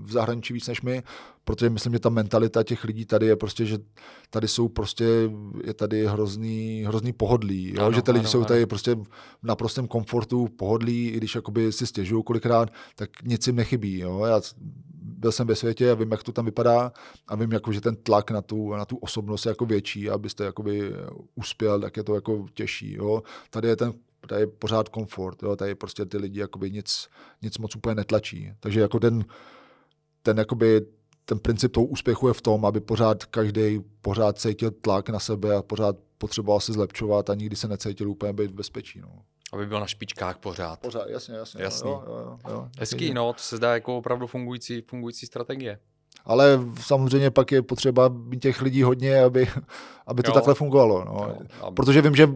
[0.00, 1.02] v zahraničí víc než my,
[1.44, 3.78] protože myslím, že ta mentalita těch lidí tady je prostě, že
[4.30, 5.04] tady jsou prostě,
[5.64, 7.82] je tady hrozný, hrozný pohodlí, jo?
[7.82, 8.46] Ano, že ty lidi ano, jsou ano.
[8.46, 9.06] tady prostě v
[9.42, 13.98] naprostém komfortu, pohodlí, i když jakoby si stěžují kolikrát, tak nic jim nechybí.
[13.98, 14.24] Jo?
[14.24, 14.40] Já
[15.24, 16.92] byl jsem ve světě a vím, jak to tam vypadá
[17.28, 20.44] a vím, jako, že ten tlak na tu, na tu osobnost je jako větší, abyste
[20.44, 20.92] jakoby
[21.34, 22.94] uspěl, tak je to jako těžší.
[22.94, 23.22] Jo?
[23.50, 23.92] Tady je ten
[24.26, 25.56] tady je pořád komfort, jo?
[25.56, 27.08] tady prostě ty lidi jakoby nic,
[27.42, 28.52] nic moc úplně netlačí.
[28.60, 29.24] Takže jako ten,
[30.22, 30.80] ten, jakoby,
[31.24, 35.56] ten princip toho úspěchu je v tom, aby pořád každý pořád cítil tlak na sebe
[35.56, 39.00] a pořád potřeboval se zlepšovat a nikdy se necítil úplně být v bezpečí.
[39.00, 39.08] No.
[39.52, 40.80] Aby byl na špičkách pořád.
[40.80, 41.62] Pořád, jasně, jasně.
[41.62, 41.90] Jasný.
[41.90, 42.68] Jo, jo, jo, jo.
[42.78, 45.78] Hezký, no, to se zdá jako opravdu fungující, fungující strategie.
[46.24, 49.48] Ale samozřejmě pak je potřeba mít těch lidí hodně, aby,
[50.06, 50.34] aby to jo.
[50.34, 51.04] takhle fungovalo.
[51.04, 51.36] No.
[51.60, 52.28] Jo, Protože vím, že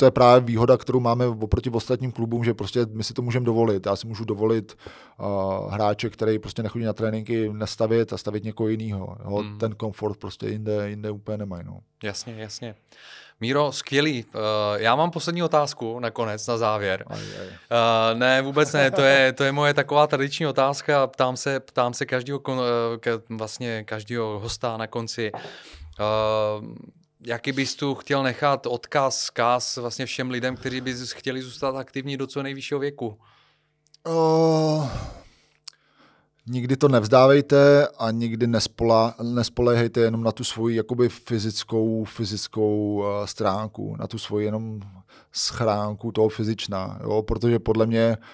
[0.00, 3.46] to je právě výhoda, kterou máme oproti ostatním klubům, že prostě my si to můžeme
[3.46, 3.86] dovolit.
[3.86, 4.76] Já si můžu dovolit
[5.18, 9.16] uh, hráče, který prostě nechodí na tréninky, nestavit a stavit někoho jiného.
[9.24, 9.58] Hmm.
[9.58, 11.64] Ten komfort prostě jinde, jinde úplně nemají.
[11.66, 11.80] No.
[12.02, 12.74] Jasně, jasně.
[13.40, 14.24] Míro, skvělý.
[14.24, 14.40] Uh,
[14.76, 17.04] já mám poslední otázku nakonec, na závěr.
[17.06, 17.46] Aj, aj.
[17.46, 21.06] Uh, ne, vůbec ne, to je, to je moje taková tradiční otázka.
[21.06, 22.56] Ptám se, ptám se každého, uh,
[23.28, 25.32] vlastně každého hosta na konci.
[25.32, 26.74] Uh,
[27.26, 32.16] jaký bys tu chtěl nechat odkaz, zkaz vlastně všem lidem, kteří by chtěli zůstat aktivní
[32.16, 33.18] do co nejvyššího věku?
[34.08, 34.88] Uh,
[36.46, 43.04] nikdy to nevzdávejte a nikdy nespola, nespolehejte jenom na tu svoji jakoby fyzickou, fyzickou uh,
[43.24, 44.80] stránku, na tu svoji jenom
[45.32, 47.22] schránku toho fyzičná, jo?
[47.22, 48.24] protože podle mě uh,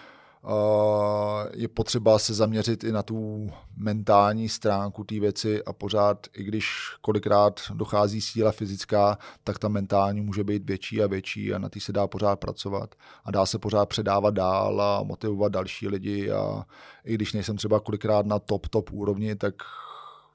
[1.54, 6.68] je potřeba se zaměřit i na tu mentální stránku té věci a pořád, i když
[7.00, 11.80] kolikrát dochází síla fyzická, tak ta mentální může být větší a větší a na té
[11.80, 12.94] se dá pořád pracovat
[13.24, 16.64] a dá se pořád předávat dál a motivovat další lidi a
[17.04, 19.54] i když nejsem třeba kolikrát na top, top úrovni, tak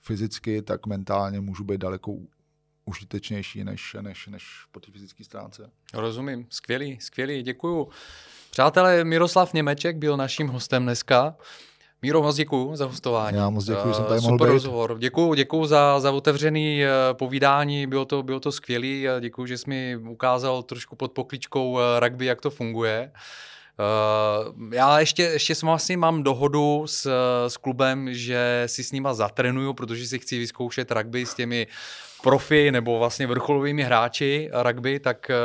[0.01, 2.17] fyzicky, tak mentálně můžu být daleko
[2.85, 5.71] užitečnější než, než, než po té fyzické stránce.
[5.93, 7.89] Rozumím, skvělý, skvělý, děkuju.
[8.51, 11.35] Přátelé, Miroslav Němeček byl naším hostem dneska.
[12.01, 13.37] Míro, moc děkuji za hostování.
[13.37, 14.53] Já moc děkuji, jsem tady Super mohl být.
[14.53, 14.95] rozhovor.
[14.99, 19.07] Děkuji, děkuji za, za otevřený eh, povídání, bylo to, bylo to skvělý.
[19.19, 23.11] Děkuji, že jsi mi ukázal trošku pod pokličkou eh, rugby, jak to funguje.
[23.79, 27.11] Uh, já ještě, ještě jsem vlastně mám dohodu s,
[27.47, 31.67] s klubem, že si s nima zatrenuju, protože si chci vyzkoušet rugby s těmi
[32.21, 35.35] profi nebo vlastně vrcholovými hráči rugby, tak eh,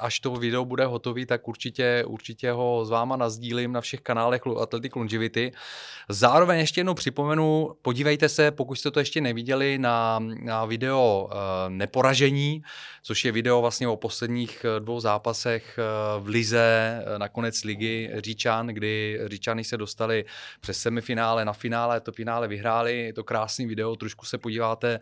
[0.00, 4.42] až to video bude hotový, tak určitě, určitě ho s váma nazdílím na všech kanálech
[4.60, 5.52] Athletic Longevity.
[6.08, 11.32] Zároveň ještě jednou připomenu, podívejte se, pokud jste to ještě neviděli, na, na video uh,
[11.68, 12.62] Neporažení,
[13.02, 15.78] což je video vlastně o posledních eh, dvou zápasech
[16.18, 20.24] v Lize, na konec ligy Říčan, kdy Říčany se dostali
[20.60, 25.00] přes semifinále na finále, to finále vyhráli, je to krásný video, trošku se podíváte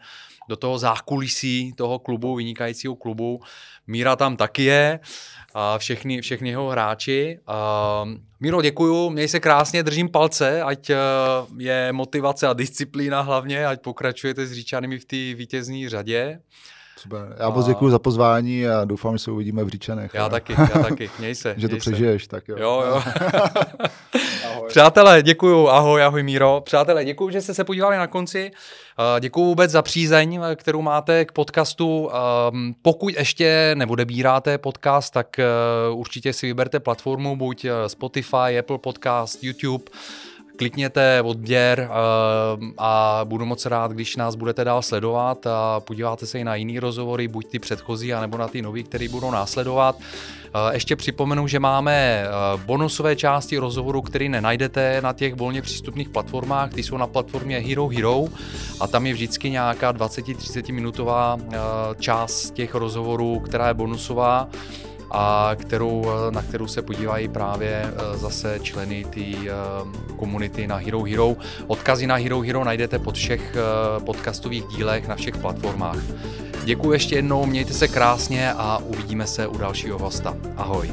[0.48, 3.40] do toho zákulisí toho klubu, vynikajícího klubu.
[3.86, 5.00] Míra tam taky je,
[5.54, 7.38] a všechny, všechny jeho hráči.
[7.46, 8.04] A
[8.40, 10.90] Míro, děkuju, měj se krásně, držím palce, ať
[11.58, 16.40] je motivace a disciplína hlavně, ať pokračujete s Říčanými v té vítězné řadě.
[17.02, 17.36] Super.
[17.38, 20.14] Já moc děkuji za pozvání a doufám, že se uvidíme v Říčanech.
[20.14, 21.10] Já taky, já taky.
[21.18, 21.54] Měj se.
[21.56, 22.56] že měj to přežiješ, tak jo.
[22.58, 23.02] Jo, jo.
[24.50, 24.68] ahoj.
[24.68, 25.68] Přátelé, děkuju.
[25.68, 26.62] Ahoj, ahoj Míro.
[26.64, 28.50] Přátelé, děkuju, že jste se podívali na konci.
[29.20, 32.10] Děkuju vůbec za přízeň, kterou máte k podcastu.
[32.82, 35.44] Pokud ještě neodebíráte podcast, tak eh,
[35.92, 39.84] určitě si vyberte platformu, buď eh, Spotify, Apple Podcast, YouTube
[40.60, 46.38] klikněte odběr uh, a budu moc rád, když nás budete dál sledovat a podíváte se
[46.38, 49.96] i na jiný rozhovory, buď ty předchozí, anebo na ty nový, které budou následovat.
[49.96, 56.08] Uh, ještě připomenu, že máme uh, bonusové části rozhovoru, které nenajdete na těch volně přístupných
[56.08, 58.24] platformách, ty jsou na platformě Hero Hero
[58.80, 61.38] a tam je vždycky nějaká 20-30 minutová
[61.98, 64.48] část těch rozhovorů, která je bonusová
[65.10, 69.52] a kterou, na kterou se podívají právě eh, zase členy té eh,
[70.16, 71.36] komunity na Hero Hero.
[71.66, 75.98] Odkazy na Hero Hero najdete pod všech eh, podcastových dílech na všech platformách.
[76.64, 80.36] Děkuji ještě jednou, mějte se krásně a uvidíme se u dalšího hosta.
[80.56, 80.90] Ahoj.